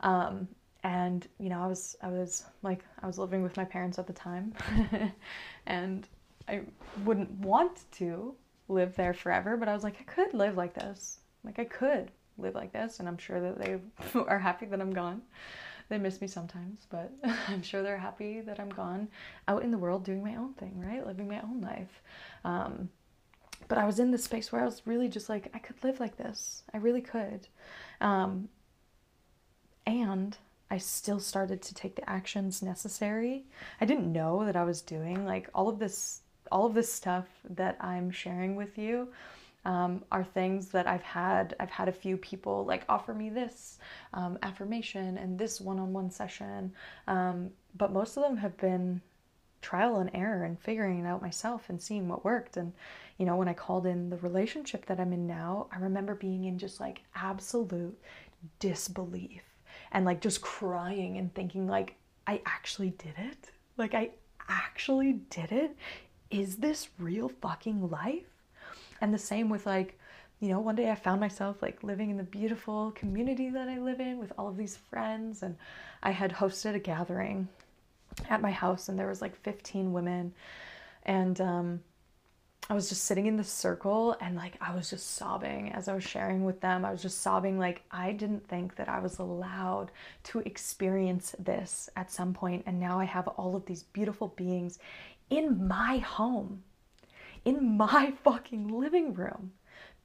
Um, 0.00 0.48
and 0.84 1.26
you 1.38 1.48
know, 1.48 1.62
I 1.62 1.66
was 1.66 1.96
I 2.02 2.08
was 2.08 2.44
like 2.62 2.84
I 3.02 3.06
was 3.06 3.18
living 3.18 3.42
with 3.42 3.56
my 3.56 3.64
parents 3.64 3.98
at 3.98 4.06
the 4.06 4.12
time, 4.12 4.54
and 5.66 6.08
I 6.48 6.62
wouldn't 7.04 7.30
want 7.32 7.84
to 7.98 8.34
live 8.68 8.96
there 8.96 9.14
forever, 9.14 9.56
but 9.56 9.68
I 9.68 9.74
was 9.74 9.84
like 9.84 9.96
I 10.00 10.04
could 10.04 10.34
live 10.34 10.56
like 10.56 10.74
this. 10.74 11.20
Like 11.44 11.58
I 11.58 11.64
could 11.64 12.10
live 12.38 12.54
like 12.54 12.72
this, 12.72 12.98
and 12.98 13.08
I'm 13.08 13.18
sure 13.18 13.40
that 13.40 13.58
they 13.58 13.78
are 14.20 14.38
happy 14.38 14.66
that 14.66 14.80
I'm 14.80 14.92
gone. 14.92 15.22
They 15.88 15.98
miss 15.98 16.20
me 16.20 16.26
sometimes, 16.26 16.86
but 16.90 17.12
I'm 17.48 17.62
sure 17.62 17.82
they're 17.82 17.98
happy 17.98 18.40
that 18.40 18.58
I'm 18.58 18.70
gone 18.70 19.08
out 19.48 19.62
in 19.62 19.70
the 19.70 19.78
world 19.78 20.04
doing 20.04 20.22
my 20.22 20.36
own 20.36 20.54
thing, 20.54 20.80
right? 20.80 21.06
Living 21.06 21.28
my 21.28 21.40
own 21.40 21.60
life. 21.60 22.02
Um, 22.44 22.88
but 23.68 23.78
I 23.78 23.84
was 23.84 23.98
in 23.98 24.10
this 24.10 24.24
space 24.24 24.50
where 24.50 24.62
I 24.62 24.64
was 24.64 24.82
really 24.86 25.08
just 25.08 25.28
like, 25.28 25.50
I 25.54 25.58
could 25.58 25.82
live 25.84 26.00
like 26.00 26.16
this. 26.16 26.62
I 26.72 26.78
really 26.78 27.00
could. 27.00 27.48
Um, 28.00 28.48
and 29.86 30.36
I 30.70 30.78
still 30.78 31.20
started 31.20 31.60
to 31.62 31.74
take 31.74 31.96
the 31.96 32.08
actions 32.08 32.62
necessary. 32.62 33.44
I 33.80 33.84
didn't 33.84 34.10
know 34.10 34.44
that 34.46 34.56
I 34.56 34.64
was 34.64 34.80
doing 34.80 35.26
like 35.26 35.50
all 35.54 35.68
of 35.68 35.78
this 35.78 36.20
all 36.50 36.66
of 36.66 36.74
this 36.74 36.92
stuff 36.92 37.26
that 37.48 37.76
I'm 37.80 38.10
sharing 38.10 38.56
with 38.56 38.76
you 38.76 39.08
um, 39.64 40.04
are 40.10 40.24
things 40.24 40.68
that 40.68 40.86
I've 40.86 41.02
had. 41.02 41.54
I've 41.60 41.70
had 41.70 41.88
a 41.88 41.92
few 41.92 42.16
people 42.16 42.64
like 42.64 42.84
offer 42.88 43.14
me 43.14 43.30
this 43.30 43.78
um, 44.12 44.38
affirmation 44.42 45.18
and 45.18 45.38
this 45.38 45.60
one 45.60 45.78
on 45.78 45.92
one 45.92 46.10
session, 46.10 46.72
um, 47.06 47.50
but 47.76 47.92
most 47.92 48.16
of 48.16 48.22
them 48.22 48.36
have 48.36 48.56
been 48.56 49.00
trial 49.62 50.00
and 50.00 50.10
error 50.12 50.44
and 50.44 50.60
figuring 50.60 50.98
it 50.98 51.06
out 51.06 51.22
myself 51.22 51.68
and 51.68 51.80
seeing 51.80 52.08
what 52.08 52.24
worked. 52.24 52.56
And, 52.56 52.72
you 53.16 53.24
know, 53.24 53.36
when 53.36 53.48
I 53.48 53.54
called 53.54 53.86
in 53.86 54.10
the 54.10 54.16
relationship 54.18 54.86
that 54.86 55.00
I'm 55.00 55.12
in 55.12 55.26
now, 55.26 55.68
I 55.72 55.78
remember 55.78 56.14
being 56.16 56.44
in 56.44 56.58
just 56.58 56.80
like 56.80 57.02
absolute 57.14 57.96
disbelief 58.58 59.42
and 59.92 60.04
like 60.04 60.20
just 60.20 60.42
crying 60.42 61.16
and 61.16 61.32
thinking, 61.32 61.68
like, 61.68 61.94
I 62.26 62.40
actually 62.44 62.90
did 62.90 63.14
it. 63.16 63.50
Like, 63.76 63.94
I 63.94 64.10
actually 64.48 65.14
did 65.30 65.52
it. 65.52 65.76
Is 66.30 66.56
this 66.56 66.88
real 66.98 67.28
fucking 67.28 67.88
life? 67.90 68.31
And 69.02 69.12
the 69.12 69.18
same 69.18 69.48
with 69.48 69.66
like, 69.66 69.98
you 70.40 70.48
know, 70.48 70.60
one 70.60 70.76
day 70.76 70.90
I 70.90 70.94
found 70.94 71.20
myself 71.20 71.60
like 71.60 71.82
living 71.82 72.08
in 72.08 72.16
the 72.16 72.22
beautiful 72.22 72.92
community 72.92 73.50
that 73.50 73.68
I 73.68 73.78
live 73.78 74.00
in 74.00 74.18
with 74.18 74.32
all 74.38 74.48
of 74.48 74.56
these 74.56 74.76
friends. 74.76 75.42
And 75.42 75.56
I 76.02 76.12
had 76.12 76.32
hosted 76.32 76.76
a 76.76 76.78
gathering 76.78 77.48
at 78.30 78.40
my 78.40 78.52
house, 78.52 78.88
and 78.88 78.98
there 78.98 79.08
was 79.08 79.20
like 79.20 79.36
15 79.42 79.92
women. 79.92 80.32
And 81.02 81.40
um, 81.40 81.80
I 82.70 82.74
was 82.74 82.88
just 82.88 83.04
sitting 83.04 83.26
in 83.26 83.36
the 83.36 83.44
circle 83.44 84.16
and 84.20 84.36
like 84.36 84.56
I 84.60 84.72
was 84.74 84.88
just 84.88 85.16
sobbing 85.16 85.72
as 85.72 85.88
I 85.88 85.94
was 85.94 86.04
sharing 86.04 86.44
with 86.44 86.60
them. 86.60 86.84
I 86.84 86.92
was 86.92 87.02
just 87.02 87.20
sobbing 87.20 87.58
like 87.58 87.82
I 87.90 88.12
didn't 88.12 88.46
think 88.46 88.76
that 88.76 88.88
I 88.88 89.00
was 89.00 89.18
allowed 89.18 89.90
to 90.24 90.38
experience 90.40 91.34
this 91.40 91.90
at 91.96 92.12
some 92.12 92.32
point 92.32 92.62
and 92.66 92.78
now 92.78 93.00
I 93.00 93.04
have 93.04 93.26
all 93.26 93.56
of 93.56 93.66
these 93.66 93.82
beautiful 93.82 94.28
beings 94.28 94.78
in 95.28 95.66
my 95.66 95.98
home 95.98 96.62
in 97.44 97.76
my 97.76 98.12
fucking 98.24 98.68
living 98.68 99.14
room 99.14 99.52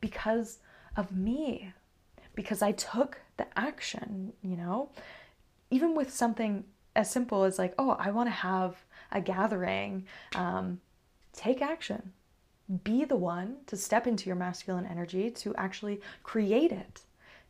because 0.01 0.59
of 0.95 1.11
me, 1.11 1.73
because 2.35 2.61
I 2.61 2.71
took 2.71 3.19
the 3.37 3.47
action, 3.57 4.33
you 4.41 4.57
know? 4.57 4.89
Even 5.69 5.95
with 5.95 6.13
something 6.13 6.63
as 6.95 7.11
simple 7.11 7.43
as, 7.43 7.59
like, 7.59 7.73
oh, 7.77 7.91
I 7.99 8.11
want 8.11 8.27
to 8.27 8.33
have 8.33 8.83
a 9.11 9.21
gathering, 9.21 10.05
um, 10.35 10.79
take 11.33 11.61
action. 11.61 12.13
Be 12.83 13.05
the 13.05 13.15
one 13.15 13.57
to 13.67 13.77
step 13.77 14.07
into 14.07 14.27
your 14.27 14.35
masculine 14.35 14.85
energy 14.85 15.29
to 15.31 15.55
actually 15.55 16.01
create 16.23 16.71
it. 16.71 17.01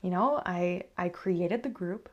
You 0.01 0.11
know, 0.11 0.41
I, 0.45 0.83
I 0.97 1.09
created 1.09 1.63
the 1.63 1.69
group, 1.69 2.09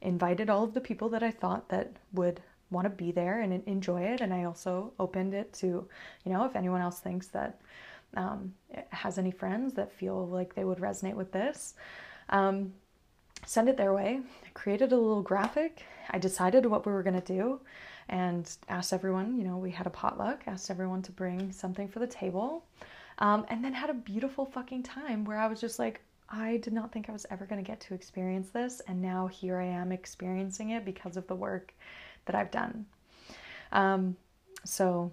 invited 0.00 0.50
all 0.50 0.64
of 0.64 0.74
the 0.74 0.80
people 0.80 1.08
that 1.10 1.22
I 1.22 1.30
thought 1.30 1.68
that 1.68 1.92
would 2.12 2.40
want 2.70 2.84
to 2.84 2.90
be 2.90 3.12
there 3.12 3.40
and 3.40 3.62
enjoy 3.66 4.02
it. 4.02 4.20
And 4.20 4.32
I 4.32 4.44
also 4.44 4.92
opened 4.98 5.34
it 5.34 5.52
to, 5.54 5.66
you 5.66 6.32
know, 6.32 6.44
if 6.44 6.56
anyone 6.56 6.80
else 6.80 7.00
thinks 7.00 7.28
that 7.28 7.60
um, 8.16 8.54
has 8.90 9.18
any 9.18 9.30
friends 9.30 9.74
that 9.74 9.92
feel 9.92 10.26
like 10.26 10.54
they 10.54 10.64
would 10.64 10.78
resonate 10.78 11.14
with 11.14 11.32
this, 11.32 11.74
um, 12.30 12.72
send 13.46 13.68
it 13.68 13.76
their 13.76 13.94
way. 13.94 14.20
I 14.44 14.48
created 14.54 14.92
a 14.92 14.96
little 14.96 15.22
graphic. 15.22 15.84
I 16.10 16.18
decided 16.18 16.66
what 16.66 16.86
we 16.86 16.92
were 16.92 17.02
going 17.02 17.20
to 17.20 17.32
do 17.34 17.60
and 18.08 18.50
asked 18.68 18.92
everyone, 18.92 19.36
you 19.36 19.44
know, 19.44 19.58
we 19.58 19.70
had 19.70 19.86
a 19.86 19.90
potluck, 19.90 20.42
asked 20.46 20.70
everyone 20.70 21.02
to 21.02 21.12
bring 21.12 21.52
something 21.52 21.88
for 21.88 21.98
the 21.98 22.06
table. 22.06 22.64
Um, 23.18 23.44
and 23.48 23.64
then 23.64 23.72
had 23.72 23.90
a 23.90 23.94
beautiful 23.94 24.46
fucking 24.46 24.84
time 24.84 25.24
where 25.24 25.38
I 25.38 25.46
was 25.46 25.60
just 25.60 25.78
like, 25.78 26.00
I 26.30 26.58
did 26.58 26.72
not 26.72 26.92
think 26.92 27.08
I 27.08 27.12
was 27.12 27.26
ever 27.30 27.46
going 27.46 27.62
to 27.62 27.66
get 27.66 27.80
to 27.80 27.94
experience 27.94 28.50
this. 28.50 28.80
And 28.86 29.00
now 29.00 29.26
here 29.26 29.58
I 29.58 29.64
am 29.64 29.92
experiencing 29.92 30.70
it 30.70 30.84
because 30.84 31.16
of 31.16 31.26
the 31.26 31.34
work 31.34 31.74
that 32.28 32.36
I've 32.36 32.52
done. 32.52 32.86
Um, 33.72 34.16
so, 34.64 35.12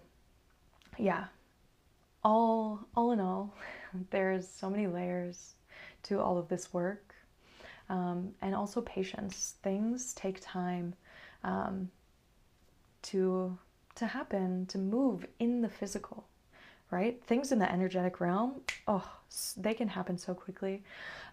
yeah, 0.97 1.25
all 2.23 2.87
all 2.95 3.11
in 3.11 3.19
all, 3.19 3.55
there's 4.11 4.47
so 4.47 4.69
many 4.69 4.85
layers 4.87 5.55
to 6.03 6.21
all 6.21 6.37
of 6.37 6.47
this 6.47 6.71
work, 6.73 7.15
um, 7.89 8.33
and 8.41 8.53
also 8.53 8.81
patience. 8.81 9.55
Things 9.63 10.13
take 10.13 10.39
time 10.41 10.93
um, 11.43 11.89
to 13.03 13.57
to 13.95 14.05
happen, 14.05 14.65
to 14.67 14.77
move 14.77 15.25
in 15.39 15.61
the 15.61 15.69
physical, 15.69 16.25
right? 16.91 17.21
Things 17.25 17.51
in 17.51 17.59
the 17.59 17.71
energetic 17.71 18.19
realm, 18.19 18.61
oh, 18.87 19.09
they 19.57 19.73
can 19.73 19.87
happen 19.87 20.17
so 20.17 20.33
quickly. 20.33 20.83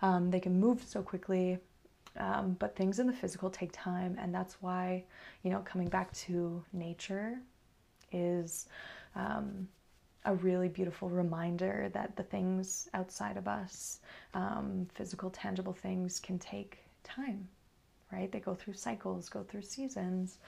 Um, 0.01 0.31
they 0.31 0.41
can 0.41 0.59
move 0.61 0.83
so 0.87 1.03
quickly. 1.03 1.59
Um, 2.19 2.57
but 2.59 2.77
things 2.77 2.99
in 2.99 3.07
the 3.07 3.13
physical 3.13 3.49
take 3.49 3.71
time, 3.73 4.17
and 4.21 4.35
that's 4.35 4.61
why, 4.61 5.05
you 5.43 5.51
know, 5.51 5.61
coming 5.61 5.89
back 5.89 6.13
to 6.13 6.63
nature 6.73 7.39
is 8.13 8.67
um, 9.17 9.67
a 10.25 10.35
really 10.35 10.69
beautiful 10.69 11.09
reminder 11.09 11.91
that 11.95 12.15
the 12.17 12.23
things 12.23 12.89
outside 12.95 13.37
of 13.37 13.49
us, 13.49 14.01
um, 14.35 14.87
physical, 14.95 15.31
tangible 15.31 15.73
things, 15.73 16.21
can 16.21 16.39
take 16.39 16.79
time, 17.03 17.49
right? 18.13 18.31
They 18.31 18.41
go 18.41 18.55
through 18.55 18.75
cycles, 18.75 19.29
go 19.29 19.43
through 19.43 19.63
seasons. 19.63 20.39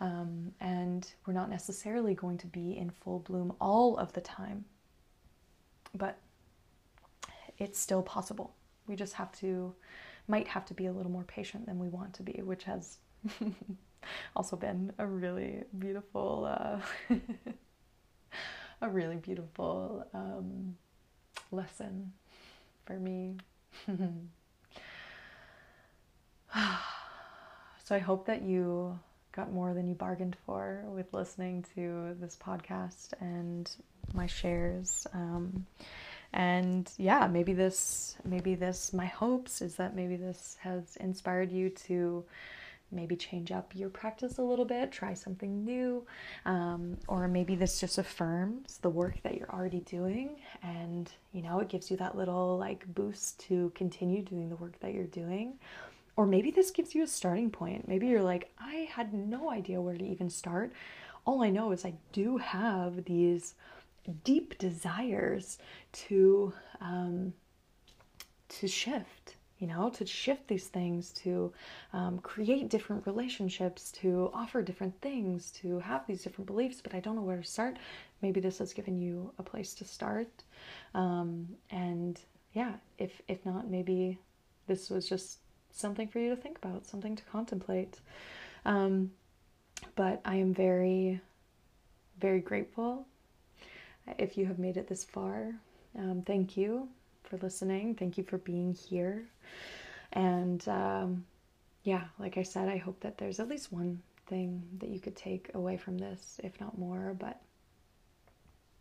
Um, 0.00 0.52
and 0.60 1.08
we're 1.26 1.32
not 1.32 1.48
necessarily 1.48 2.14
going 2.14 2.38
to 2.38 2.46
be 2.48 2.76
in 2.76 2.90
full 2.90 3.20
bloom 3.20 3.52
all 3.60 3.96
of 3.96 4.12
the 4.14 4.20
time, 4.20 4.64
but 5.94 6.18
it's 7.58 7.78
still 7.78 8.02
possible. 8.02 8.52
We 8.88 8.96
just 8.96 9.12
have 9.12 9.30
to 9.38 9.74
might 10.28 10.48
have 10.48 10.64
to 10.66 10.74
be 10.74 10.86
a 10.86 10.92
little 10.92 11.12
more 11.12 11.24
patient 11.24 11.66
than 11.66 11.78
we 11.78 11.88
want 11.88 12.14
to 12.14 12.22
be, 12.22 12.40
which 12.42 12.64
has 12.64 12.98
also 14.36 14.56
been 14.56 14.92
a 14.98 15.06
really 15.06 15.64
beautiful, 15.78 16.48
uh, 16.48 17.14
a 18.80 18.88
really 18.88 19.16
beautiful 19.16 20.06
um, 20.14 20.76
lesson 21.50 22.12
for 22.84 22.98
me. 22.98 23.36
so 27.84 27.94
I 27.94 27.98
hope 27.98 28.26
that 28.26 28.42
you 28.42 28.98
got 29.32 29.50
more 29.50 29.72
than 29.72 29.88
you 29.88 29.94
bargained 29.94 30.36
for 30.44 30.84
with 30.88 31.12
listening 31.14 31.64
to 31.74 32.14
this 32.20 32.36
podcast 32.36 33.14
and 33.20 33.70
my 34.12 34.26
shares. 34.26 35.06
Um, 35.14 35.66
and 36.32 36.90
yeah, 36.96 37.26
maybe 37.26 37.52
this, 37.52 38.16
maybe 38.24 38.54
this, 38.54 38.92
my 38.92 39.06
hopes 39.06 39.60
is 39.60 39.74
that 39.76 39.94
maybe 39.94 40.16
this 40.16 40.56
has 40.60 40.96
inspired 40.96 41.52
you 41.52 41.68
to 41.70 42.24
maybe 42.90 43.16
change 43.16 43.50
up 43.50 43.72
your 43.74 43.88
practice 43.88 44.38
a 44.38 44.42
little 44.42 44.64
bit, 44.64 44.92
try 44.92 45.14
something 45.14 45.64
new, 45.64 46.06
um, 46.44 46.96
or 47.08 47.26
maybe 47.26 47.54
this 47.54 47.80
just 47.80 47.98
affirms 47.98 48.78
the 48.78 48.90
work 48.90 49.14
that 49.22 49.36
you're 49.36 49.50
already 49.50 49.80
doing, 49.80 50.36
and 50.62 51.10
you 51.32 51.42
know, 51.42 51.60
it 51.60 51.68
gives 51.68 51.90
you 51.90 51.96
that 51.96 52.16
little 52.16 52.58
like 52.58 52.84
boost 52.94 53.40
to 53.40 53.72
continue 53.74 54.22
doing 54.22 54.48
the 54.48 54.56
work 54.56 54.78
that 54.80 54.92
you're 54.92 55.04
doing. 55.04 55.54
Or 56.14 56.26
maybe 56.26 56.50
this 56.50 56.70
gives 56.70 56.94
you 56.94 57.02
a 57.02 57.06
starting 57.06 57.50
point. 57.50 57.88
Maybe 57.88 58.06
you're 58.06 58.22
like, 58.22 58.52
I 58.58 58.86
had 58.90 59.14
no 59.14 59.50
idea 59.50 59.80
where 59.80 59.96
to 59.96 60.04
even 60.04 60.28
start. 60.28 60.72
All 61.24 61.42
I 61.42 61.48
know 61.48 61.72
is 61.72 61.86
I 61.86 61.94
do 62.12 62.36
have 62.36 63.04
these 63.04 63.54
deep 64.24 64.58
desires 64.58 65.58
to 65.92 66.52
um, 66.80 67.32
to 68.48 68.68
shift 68.68 69.36
you 69.62 69.68
know, 69.68 69.90
to 69.90 70.04
shift 70.04 70.48
these 70.48 70.66
things, 70.66 71.12
to 71.12 71.52
um, 71.92 72.18
create 72.18 72.68
different 72.68 73.06
relationships, 73.06 73.92
to 73.92 74.28
offer 74.34 74.60
different 74.60 75.00
things, 75.00 75.52
to 75.52 75.78
have 75.78 76.04
these 76.04 76.20
different 76.20 76.48
beliefs, 76.48 76.80
but 76.82 76.96
I 76.96 76.98
don't 76.98 77.14
know 77.14 77.22
where 77.22 77.36
to 77.36 77.44
start. 77.44 77.76
Maybe 78.22 78.40
this 78.40 78.58
has 78.58 78.72
given 78.72 79.00
you 79.00 79.32
a 79.38 79.42
place 79.44 79.72
to 79.74 79.84
start. 79.84 80.26
Um, 80.96 81.46
and 81.70 82.18
yeah, 82.54 82.72
if, 82.98 83.22
if 83.28 83.46
not, 83.46 83.70
maybe 83.70 84.18
this 84.66 84.90
was 84.90 85.08
just 85.08 85.38
something 85.70 86.08
for 86.08 86.18
you 86.18 86.30
to 86.30 86.36
think 86.36 86.58
about, 86.58 86.84
something 86.84 87.14
to 87.14 87.22
contemplate. 87.22 88.00
Um, 88.64 89.12
but 89.94 90.20
I 90.24 90.34
am 90.34 90.52
very, 90.52 91.20
very 92.18 92.40
grateful 92.40 93.06
if 94.18 94.36
you 94.36 94.46
have 94.46 94.58
made 94.58 94.76
it 94.76 94.88
this 94.88 95.04
far. 95.04 95.54
Um, 95.98 96.22
thank 96.26 96.56
you 96.56 96.88
for 97.24 97.36
listening. 97.38 97.94
Thank 97.94 98.18
you 98.18 98.24
for 98.24 98.38
being 98.38 98.74
here. 98.74 99.24
And 100.12 100.66
um, 100.68 101.24
yeah, 101.84 102.04
like 102.18 102.38
I 102.38 102.42
said, 102.42 102.68
I 102.68 102.76
hope 102.76 103.00
that 103.00 103.18
there's 103.18 103.40
at 103.40 103.48
least 103.48 103.72
one 103.72 104.02
thing 104.26 104.62
that 104.78 104.88
you 104.90 105.00
could 105.00 105.16
take 105.16 105.50
away 105.54 105.76
from 105.76 105.98
this, 105.98 106.40
if 106.42 106.60
not 106.60 106.78
more. 106.78 107.16
But, 107.18 107.40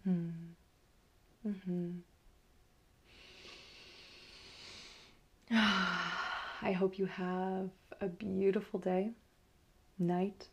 hmm. 0.04 0.30
Mm-hmm. 1.48 1.92
I 6.64 6.72
hope 6.72 7.00
you 7.00 7.06
have 7.08 7.70
a 8.00 8.08
beautiful 8.08 8.80
day, 8.80 9.12
night, 9.98 10.48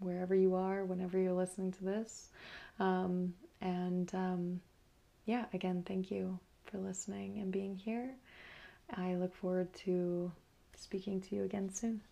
wherever 0.00 0.34
you 0.34 0.54
are, 0.54 0.84
whenever 0.84 1.18
you're 1.18 1.32
listening 1.32 1.72
to 1.72 1.84
this. 1.84 2.28
Um, 2.78 3.34
and 3.62 4.12
um, 4.14 4.60
yeah, 5.24 5.46
again, 5.54 5.84
thank 5.86 6.10
you 6.10 6.38
for 6.64 6.78
listening 6.78 7.38
and 7.38 7.52
being 7.52 7.76
here. 7.76 8.14
I 8.94 9.14
look 9.14 9.34
forward 9.34 9.72
to 9.84 10.32
speaking 10.76 11.20
to 11.22 11.36
you 11.36 11.44
again 11.44 11.72
soon. 11.72 12.02